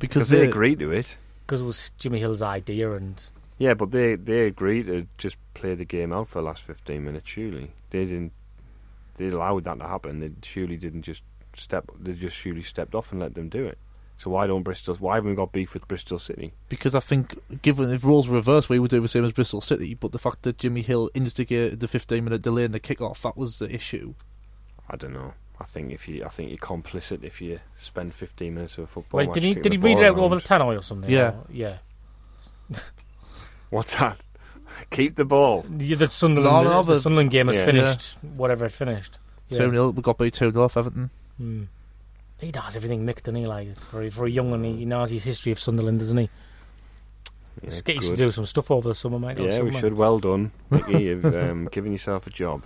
Because 0.03 0.27
Because 0.27 0.29
they 0.29 0.39
they, 0.41 0.49
agreed 0.49 0.79
to 0.79 0.91
it. 0.91 1.17
because 1.45 1.61
it 1.61 1.65
was 1.65 1.91
Jimmy 1.97 2.19
Hill's 2.19 2.41
idea, 2.41 2.91
and 2.93 3.21
Yeah, 3.57 3.73
but 3.73 3.91
they 3.91 4.15
they 4.15 4.45
agreed 4.47 4.87
to 4.87 5.07
just 5.17 5.37
play 5.53 5.75
the 5.75 5.85
game 5.85 6.11
out 6.13 6.27
for 6.29 6.39
the 6.39 6.45
last 6.45 6.63
fifteen 6.63 7.05
minutes. 7.05 7.29
Surely 7.29 7.71
they 7.91 8.05
didn't. 8.05 8.33
They 9.17 9.27
allowed 9.27 9.63
that 9.65 9.79
to 9.79 9.87
happen. 9.87 10.19
They 10.19 10.31
surely 10.43 10.77
didn't 10.77 11.03
just 11.03 11.23
step. 11.55 11.85
They 11.99 12.13
just 12.13 12.35
surely 12.35 12.63
stepped 12.63 12.95
off 12.95 13.11
and 13.11 13.21
let 13.21 13.35
them 13.35 13.47
do 13.49 13.65
it. 13.65 13.77
So 14.17 14.29
why 14.29 14.47
don't 14.47 14.63
Bristol? 14.63 14.95
Why 14.95 15.15
haven't 15.15 15.31
we 15.31 15.35
got 15.35 15.51
beef 15.51 15.73
with 15.73 15.87
Bristol 15.87 16.19
City? 16.19 16.53
because 16.69 16.95
I 16.95 16.99
think 16.99 17.35
given 17.61 17.91
if 17.91 18.03
rules 18.03 18.27
were 18.27 18.35
reversed, 18.37 18.69
we 18.69 18.79
would 18.79 18.91
do 18.91 19.01
the 19.01 19.07
same 19.07 19.25
as 19.25 19.33
Bristol 19.33 19.59
City. 19.61 19.93
But 19.95 20.11
the 20.11 20.19
fact 20.19 20.43
that 20.43 20.57
Jimmy 20.59 20.81
Hill 20.81 21.09
instigated 21.13 21.79
the 21.79 21.87
15 21.87 22.23
minute 22.23 22.41
delay 22.41 22.63
in 22.63 22.71
the 22.71 22.79
kick-off, 22.79 23.21
that 23.23 23.35
was 23.37 23.59
the 23.59 23.69
issue. 23.73 24.13
I 24.89 24.95
don't 24.97 25.13
know. 25.13 25.33
I 25.63 25.65
think 25.65 25.93
if 25.93 26.09
you, 26.09 26.25
I 26.25 26.27
think 26.27 26.49
you're 26.49 26.57
complicit 26.57 27.23
if 27.23 27.41
you 27.41 27.57
spend 27.77 28.13
fifteen 28.13 28.55
minutes 28.55 28.77
of 28.77 28.83
a 28.83 28.87
football 28.87 29.19
wait, 29.19 29.27
match. 29.27 29.35
did 29.35 29.43
he 29.43 29.53
did 29.55 29.71
he 29.71 29.77
read 29.77 29.97
it 29.97 30.03
out 30.03 30.17
over 30.19 30.35
the 30.35 30.41
around. 30.53 30.61
tannoy 30.61 30.77
or 30.77 30.81
something? 30.83 31.09
Yeah. 31.09 31.29
Or- 31.29 31.45
yeah. 31.51 31.77
What's 33.69 33.95
that? 33.97 34.17
Keep 34.91 35.15
the 35.15 35.25
ball. 35.25 35.65
Yeah, 35.77 35.95
the 35.95 36.09
Sunderland, 36.09 36.65
No, 36.67 36.71
no, 36.73 36.83
the 36.83 36.93
but- 36.93 36.99
Sunderland 36.99 37.31
game 37.31 37.47
has 37.47 37.55
Yeah. 37.57 37.65
finished. 37.65 38.17
Whatever 38.35 38.65
it 38.65 38.71
finished. 38.71 39.19
Yeah. 39.49 39.59
2 39.59 39.69
0, 39.71 39.89
we 39.91 40.01
got 40.01 40.17
beat 40.17 40.33
2 40.33 40.51
0 40.51 40.63
off 40.65 40.77
Everton. 40.77 41.09
Hmm. 41.37 41.63
He 42.39 42.51
does 42.51 42.75
everything 42.75 43.05
Mick, 43.05 43.17
doesn't 43.23 43.35
he? 43.35 43.47
Like 43.47 43.75
for 43.77 44.09
for 44.11 44.25
a 44.25 44.29
young 44.29 44.51
and 44.53 44.65
he, 44.65 44.77
he 44.77 44.85
knows 44.85 45.11
his 45.11 45.23
history 45.23 45.51
of 45.51 45.59
Sunderland, 45.59 45.99
doesn't 45.99 46.17
he? 46.17 46.29
Yeah, 47.61 47.69
Just 47.69 47.83
get 47.85 47.95
you 48.03 48.09
to 48.09 48.15
do 48.17 48.31
some 48.31 48.45
stuff 48.45 48.69
over 48.71 48.89
the 48.89 48.95
summer, 48.95 49.19
mate. 49.19 49.39
or 49.39 49.47
Yeah, 49.47 49.61
we 49.61 49.71
should. 49.79 49.93
Well 49.93 50.19
done, 50.19 50.51
Mickey. 50.69 51.03
You've 51.03 51.25
um, 51.25 51.65
given 51.71 51.91
yourself 51.91 52.25
a 52.27 52.31
job. 52.31 52.63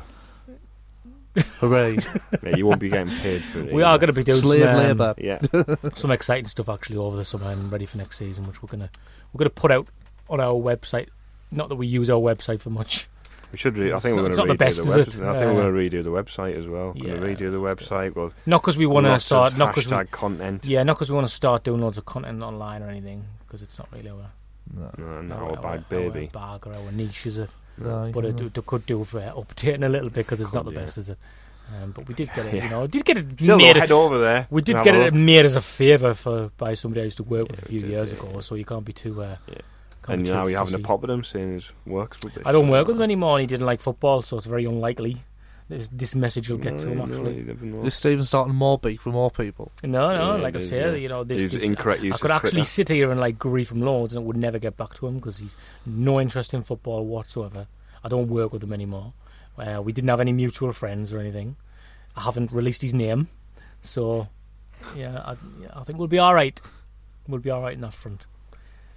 Hooray. 1.59 1.97
Yeah, 2.43 2.55
you 2.55 2.65
won't 2.65 2.79
be 2.79 2.89
getting 2.89 3.13
paid 3.17 3.41
for 3.43 3.59
it. 3.61 3.73
We 3.73 3.83
are 3.83 3.97
going 3.97 4.07
to 4.07 4.13
be 4.13 4.23
doing 4.23 4.41
Slave 4.41 4.61
some, 4.61 4.69
um, 4.75 4.77
labour. 4.77 5.15
Yeah. 5.17 5.39
some 5.95 6.11
exciting 6.11 6.47
stuff 6.47 6.69
actually 6.69 6.97
over 6.97 7.17
the 7.17 7.25
summer 7.25 7.49
and 7.51 7.71
ready 7.71 7.85
for 7.85 7.97
next 7.97 8.17
season, 8.17 8.45
which 8.45 8.61
we're 8.61 8.67
gonna 8.69 8.89
we're 9.33 9.39
gonna 9.39 9.49
put 9.49 9.71
out 9.71 9.87
on 10.29 10.39
our 10.39 10.53
website. 10.53 11.09
Not 11.51 11.69
that 11.69 11.75
we 11.75 11.87
use 11.87 12.09
our 12.09 12.19
website 12.19 12.59
for 12.59 12.69
much. 12.69 13.07
We 13.51 13.57
should. 13.57 13.77
Re- 13.77 13.93
I 13.93 13.99
think 13.99 14.17
It's 14.17 14.21
we're 14.21 14.29
going 14.29 14.35
to 14.35 14.41
redo 14.43 14.47
the, 14.47 14.53
the 14.53 14.57
best, 14.57 14.79
is 14.79 14.85
website. 14.87 15.25
I 15.25 15.39
think 15.39 15.55
we're 15.55 15.71
going 15.71 15.89
to 15.89 15.97
redo 15.97 16.03
the 16.03 16.09
website 16.09 16.57
as 16.59 16.67
well. 16.67 16.91
yeah, 16.95 17.15
going 17.15 17.21
to 17.35 17.45
redo 17.45 17.51
the 17.51 17.61
website. 17.61 18.13
Well, 18.13 18.33
Not 18.45 18.61
because 18.61 18.77
we 18.77 18.85
want 18.85 19.05
to 19.05 19.19
start. 19.21 19.53
of 19.53 19.59
Not 19.59 19.73
because 19.73 19.89
we, 19.89 20.05
content. 20.07 20.65
yeah, 20.65 20.83
not 20.83 20.95
because 20.97 21.09
we 21.09 21.15
want 21.15 21.27
to 21.27 21.33
start 21.33 21.63
doing 21.63 21.79
loads 21.79 21.97
of 21.97 22.03
content 22.05 22.43
online 22.43 22.83
or 22.83 22.89
anything. 22.89 23.23
Because 23.45 23.61
it's 23.61 23.79
not 23.79 23.87
really 23.93 24.09
our 24.09 24.17
No. 24.75 24.91
No, 24.97 25.21
no, 25.21 25.35
our, 25.35 25.53
a 25.53 25.61
bag 25.61 25.87
baby. 25.87 26.29
our 26.35 26.57
bag 26.57 26.67
or 26.67 26.73
our 26.73 26.91
niche, 26.91 27.25
is 27.25 27.37
it? 27.37 27.49
No, 27.77 28.11
but 28.13 28.25
it, 28.25 28.41
it 28.41 28.65
could 28.65 28.85
do 28.85 29.03
for 29.03 29.19
updating 29.21 29.85
a 29.85 29.89
little 29.89 30.09
bit 30.09 30.25
because 30.25 30.39
it's 30.39 30.53
not 30.53 30.65
the 30.65 30.71
yeah. 30.71 30.79
best, 30.85 30.97
is 30.97 31.09
it? 31.09 31.17
Um, 31.81 31.91
but 31.91 32.07
we 32.07 32.13
did 32.13 32.29
get 32.33 32.45
it. 32.45 32.53
Yeah. 32.55 32.63
You 32.63 32.69
know, 32.69 32.87
did 32.87 33.03
get 33.05 33.17
it 33.17 33.39
Still, 33.39 33.57
made. 33.57 33.75
head 33.75 33.91
over 33.91 34.17
there. 34.19 34.47
we 34.49 34.61
did 34.61 34.81
get 34.83 34.95
it 34.95 35.13
made 35.13 35.45
as 35.45 35.55
a 35.55 35.61
favour 35.61 36.13
for 36.13 36.49
by 36.57 36.75
somebody 36.75 37.01
I 37.01 37.03
used 37.05 37.17
to 37.17 37.23
work 37.23 37.49
with 37.49 37.61
a 37.61 37.65
few 37.65 37.81
did, 37.81 37.89
years 37.89 38.11
yeah, 38.13 38.19
ago. 38.19 38.39
So 38.39 38.55
you 38.55 38.63
can't 38.65 38.85
be 38.85 38.93
too. 38.93 39.21
Uh, 39.21 39.35
Yeah. 39.47 39.55
can't 40.01 40.19
And 40.19 40.23
be 40.23 40.31
now 40.31 40.43
too 40.45 40.49
you're 40.51 40.59
having 40.59 40.73
a 40.73 40.77
fussy. 40.77 40.83
pop 40.83 41.03
at 41.03 41.09
him 41.09 41.23
saying 41.25 41.53
his 41.55 41.71
works 41.85 42.17
with 42.23 42.37
rubbish. 42.37 42.47
I 42.47 42.51
don't 42.53 42.69
work 42.69 42.87
with 42.87 42.95
him 42.95 43.01
anymore, 43.03 43.35
and 43.37 43.41
he 43.41 43.47
didn't 43.47 43.65
like 43.65 43.81
football, 43.81 44.21
so 44.21 44.37
it's 44.37 44.45
very 44.45 44.63
unlikely 44.65 45.23
this, 45.69 45.89
this 45.91 46.15
message 46.15 46.49
will 46.49 46.57
get 46.57 46.79
to 46.79 46.89
him. 46.89 46.97
No, 46.97 47.05
no, 47.05 47.29
Actually, 47.29 47.67
you. 47.67 47.81
Is 47.83 47.93
Stephen 47.93 48.23
starting 48.23 48.55
more 48.55 48.77
beef 48.77 49.01
for 49.01 49.09
more 49.09 49.29
people? 49.29 49.71
no, 49.83 50.13
no. 50.13 50.37
Yeah, 50.37 50.41
like 50.41 50.55
I 50.55 50.57
it 50.57 50.61
is, 50.61 50.69
say, 50.69 50.79
yeah. 50.79 50.95
you 50.95 51.09
know, 51.09 51.23
this. 51.23 51.41
He's 51.41 51.51
this 51.51 51.63
incorrect 51.63 52.03
use 52.03 52.15
I 52.15 52.17
could 52.17 52.31
actually 52.31 52.51
Twitter. 52.51 52.65
sit 52.65 52.89
here 52.89 53.11
and 53.11 53.19
like 53.19 53.37
grief 53.37 53.71
him 53.71 53.81
loads, 53.81 54.13
and 54.13 54.23
it 54.23 54.25
would 54.25 54.37
never 54.37 54.59
get 54.59 54.77
back 54.77 54.93
to 54.95 55.07
him 55.07 55.15
because 55.15 55.39
he's 55.39 55.57
no 55.85 56.21
interest 56.21 56.53
in 56.53 56.63
football 56.63 57.05
whatsoever. 57.05 57.67
I 58.03 58.07
don't 58.07 58.29
work 58.29 58.53
with 58.53 58.63
him 58.63 58.71
anymore. 58.71 59.13
Uh, 59.57 59.81
we 59.81 59.91
didn't 59.91 60.09
have 60.09 60.21
any 60.21 60.31
mutual 60.31 60.71
friends 60.71 61.11
or 61.11 61.19
anything. 61.19 61.57
I 62.15 62.21
haven't 62.21 62.51
released 62.51 62.81
his 62.81 62.93
name, 62.93 63.27
so 63.81 64.29
yeah, 64.95 65.21
I, 65.25 65.35
yeah, 65.61 65.69
I 65.75 65.83
think 65.83 65.99
we'll 65.99 66.07
be 66.07 66.19
all 66.19 66.33
right. 66.33 66.59
We'll 67.27 67.41
be 67.41 67.49
all 67.49 67.61
right 67.61 67.73
in 67.73 67.81
that 67.81 67.93
front. 67.93 68.25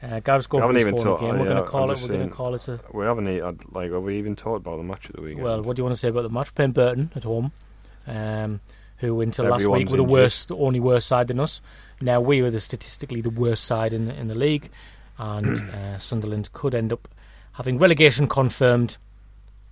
Uh, 0.03 0.19
Gareth's 0.21 0.47
going 0.47 0.63
We 0.63 0.69
for 0.69 0.73
haven't 0.73 0.77
his 0.77 0.87
even 0.89 0.97
phone 0.97 1.05
talked- 1.05 1.23
again. 1.23 1.39
We're 1.39 1.45
going 1.47 1.57
to 1.65 1.71
call 1.71 1.91
it. 1.91 2.01
We're 2.01 2.09
going 2.09 2.29
to 2.29 2.35
call 2.35 2.55
it 2.55 2.69
a 2.69 2.81
We 2.93 3.05
haven't 3.05 3.29
e- 3.29 3.37
had, 3.41 3.59
like 3.73 3.93
have 3.93 4.03
we 4.03 4.19
even 4.19 4.35
talked 4.35 4.67
about 4.67 4.79
the 4.79 4.83
match 4.83 5.07
at 5.11 5.17
the 5.17 5.23
weekend? 5.23 5.45
Well, 5.45 5.63
what 5.63 5.77
do 5.77 5.81
you 5.81 5.85
want 5.85 5.95
to 5.95 6.01
say 6.01 6.09
about 6.09 6.23
the 6.23 6.31
match? 6.31 6.55
Playing 6.55 6.73
Burton 6.73 7.13
at 7.15 7.25
home, 7.25 7.53
um, 8.07 8.61
who 8.99 9.21
until 9.21 9.45
last 9.47 9.61
week 9.67 9.91
were 9.91 9.97
the 9.99 10.03
injured. 10.03 10.09
worst, 10.09 10.53
only 10.53 10.81
worse 10.81 11.05
side 11.05 11.29
than 11.29 11.39
us. 11.39 11.61
Now 12.01 12.19
we 12.21 12.41
were 12.41 12.51
the 12.51 12.61
statistically 12.61 13.21
the 13.21 13.29
worst 13.31 13.65
side 13.65 13.93
in 13.93 14.11
in 14.11 14.29
the 14.29 14.35
league, 14.35 14.71
and 15.19 15.59
uh, 15.75 15.99
Sunderland 15.99 16.51
could 16.55 16.75
end 16.75 16.93
up 16.95 17.07
having 17.53 17.79
relegation 17.79 18.27
confirmed 18.27 18.97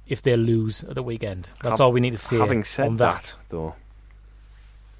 if 0.07 0.21
they 0.21 0.37
lose 0.37 0.85
at 0.85 0.95
the 0.95 1.03
weekend. 1.03 1.49
That's 1.63 1.81
all 1.81 1.91
we 1.93 2.01
need 2.01 2.11
to 2.13 2.19
say 2.19 2.37
Having 2.39 2.65
said 2.65 2.87
on 2.89 2.97
that, 2.97 3.23
that. 3.23 3.35
though, 3.49 3.75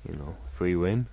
you 0.09 0.15
know, 0.17 0.37
if 0.53 0.61
we 0.61 0.75
win, 0.77 1.07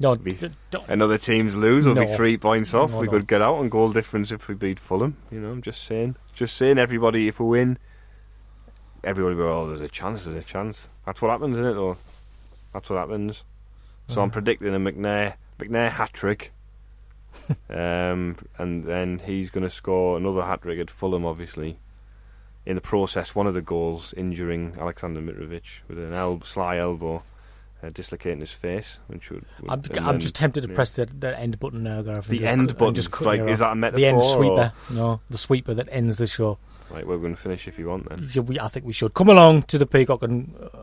No, 0.00 0.16
Be- 0.16 0.32
d- 0.32 0.50
don't- 0.70 0.88
and 0.88 1.02
other 1.02 1.18
teams 1.18 1.54
lose, 1.54 1.86
we'll 1.86 1.94
be 1.94 2.06
three 2.06 2.36
points 2.36 2.74
off. 2.74 2.90
No, 2.90 2.98
we 2.98 3.06
no. 3.06 3.12
could 3.12 3.26
get 3.28 3.40
out 3.40 3.54
on 3.56 3.68
goal 3.68 3.92
difference 3.92 4.32
if 4.32 4.48
we 4.48 4.54
beat 4.54 4.80
Fulham. 4.80 5.16
You 5.30 5.40
know, 5.40 5.50
I'm 5.50 5.62
just 5.62 5.84
saying, 5.84 6.16
just 6.34 6.56
saying, 6.56 6.78
everybody, 6.78 7.28
if 7.28 7.38
we 7.38 7.46
win, 7.46 7.78
everybody 9.04 9.36
go, 9.36 9.60
oh, 9.60 9.68
there's 9.68 9.80
a 9.80 9.88
chance, 9.88 10.24
there's 10.24 10.36
a 10.36 10.42
chance. 10.42 10.88
That's 11.06 11.22
what 11.22 11.30
happens, 11.30 11.54
isn't 11.58 11.70
it? 11.70 11.74
Though, 11.74 11.96
that's 12.72 12.90
what 12.90 12.98
happens. 12.98 13.44
So 14.08 14.20
I'm 14.20 14.30
predicting 14.30 14.74
a 14.74 14.78
McNair 14.78 15.34
McNair 15.58 15.90
hat 15.90 16.12
trick. 16.12 16.52
um, 17.70 18.36
and 18.58 18.84
then 18.84 19.20
he's 19.24 19.50
going 19.50 19.64
to 19.64 19.70
score 19.70 20.16
another 20.16 20.42
hat 20.42 20.62
trick 20.62 20.78
at 20.78 20.90
Fulham, 20.90 21.24
obviously. 21.24 21.78
In 22.66 22.76
the 22.76 22.80
process, 22.80 23.34
one 23.34 23.46
of 23.46 23.54
the 23.54 23.60
goals 23.62 24.14
injuring 24.16 24.76
Alexander 24.78 25.20
Mitrovic 25.20 25.62
with 25.88 25.98
an 25.98 26.14
el- 26.14 26.42
sly 26.42 26.78
elbow, 26.78 27.22
uh, 27.84 27.90
dislocating 27.90 28.40
his 28.40 28.50
face. 28.52 28.98
Which 29.08 29.30
would, 29.30 29.44
would- 29.60 29.70
I'm, 29.70 29.80
and 29.90 29.98
I'm 29.98 30.04
then- 30.14 30.20
just 30.20 30.34
tempted 30.34 30.62
to 30.62 30.68
yeah. 30.68 30.74
press 30.74 30.94
the, 30.94 31.06
the 31.06 31.38
end 31.38 31.58
button 31.60 31.82
now, 31.82 32.02
Gareth. 32.02 32.28
The 32.28 32.38
just 32.38 32.46
end 32.48 32.60
cut- 32.62 32.68
and 32.70 32.78
button? 32.78 32.94
Just 32.94 33.10
cut 33.10 33.26
Like, 33.26 33.40
is 33.42 33.60
off. 33.60 33.78
that 33.80 33.94
a 33.94 33.96
The 33.96 34.06
end 34.06 34.22
sweeper. 34.22 34.72
or- 34.90 34.94
No, 34.94 35.20
the 35.30 35.38
sweeper 35.38 35.74
that 35.74 35.88
ends 35.90 36.16
the 36.18 36.26
show. 36.26 36.58
Right, 36.90 37.06
we're 37.06 37.18
going 37.18 37.34
to 37.34 37.40
finish 37.40 37.66
if 37.66 37.78
you 37.78 37.88
want 37.88 38.08
then. 38.08 38.28
Yeah, 38.32 38.42
we, 38.42 38.60
I 38.60 38.68
think 38.68 38.86
we 38.86 38.92
should 38.92 39.14
come 39.14 39.28
along 39.28 39.62
to 39.64 39.78
the 39.78 39.86
Peacock 39.86 40.22
and 40.22 40.54
uh, 40.60 40.78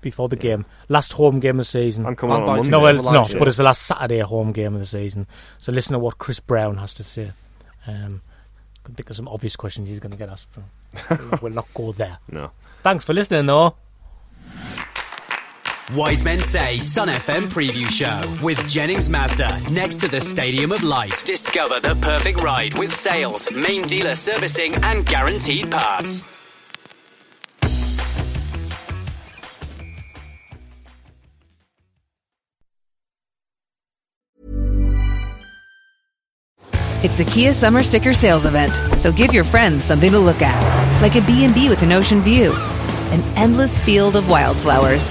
before 0.00 0.28
the 0.28 0.36
game, 0.36 0.64
last 0.88 1.12
home 1.12 1.40
game 1.40 1.56
of 1.56 1.58
the 1.58 1.64
season. 1.64 2.06
I'm 2.06 2.16
coming 2.16 2.36
I'm 2.36 2.42
on 2.44 2.48
on 2.48 2.54
Monday. 2.56 2.70
No, 2.70 2.78
well, 2.78 2.96
it's 2.96 3.04
not, 3.06 3.30
show. 3.30 3.38
but 3.38 3.48
it's 3.48 3.56
the 3.58 3.64
last 3.64 3.82
Saturday 3.82 4.20
home 4.20 4.52
game 4.52 4.74
of 4.74 4.80
the 4.80 4.86
season. 4.86 5.26
So 5.58 5.72
listen 5.72 5.92
to 5.92 5.98
what 5.98 6.18
Chris 6.18 6.40
Brown 6.40 6.76
has 6.78 6.94
to 6.94 7.04
say. 7.04 7.32
Um, 7.86 8.22
I 8.76 8.78
can 8.86 8.94
think 8.94 9.10
of 9.10 9.16
some 9.16 9.28
obvious 9.28 9.56
questions 9.56 9.88
he's 9.88 9.98
going 9.98 10.12
to 10.12 10.16
get 10.16 10.30
asked. 10.30 10.48
From. 10.50 11.38
we'll 11.42 11.52
not 11.52 11.66
go 11.74 11.92
there. 11.92 12.18
No. 12.30 12.50
Thanks 12.82 13.04
for 13.04 13.12
listening, 13.12 13.44
though. 13.46 13.74
Wise 15.94 16.24
Men 16.24 16.38
Say 16.40 16.78
Sun 16.78 17.08
FM 17.08 17.48
Preview 17.52 17.90
Show 17.90 18.22
with 18.44 18.68
Jennings 18.68 19.10
Mazda 19.10 19.60
next 19.72 19.98
to 19.98 20.08
the 20.08 20.20
Stadium 20.20 20.70
of 20.70 20.84
Light. 20.84 21.20
Discover 21.24 21.80
the 21.80 21.96
perfect 21.96 22.40
ride 22.40 22.74
with 22.74 22.94
sales, 22.94 23.50
main 23.50 23.82
dealer 23.88 24.14
servicing, 24.14 24.76
and 24.84 25.04
guaranteed 25.04 25.68
parts. 25.68 26.22
It's 37.02 37.16
the 37.16 37.24
Kia 37.24 37.52
Summer 37.52 37.82
Sticker 37.82 38.14
Sales 38.14 38.46
Event, 38.46 38.76
so 38.96 39.10
give 39.10 39.34
your 39.34 39.42
friends 39.42 39.84
something 39.84 40.12
to 40.12 40.18
look 40.20 40.40
at, 40.40 41.02
like 41.02 41.16
a 41.16 41.22
B&B 41.22 41.68
with 41.68 41.82
an 41.82 41.90
ocean 41.90 42.20
view, 42.20 42.52
an 42.52 43.22
endless 43.36 43.78
field 43.80 44.14
of 44.14 44.28
wildflowers, 44.30 45.10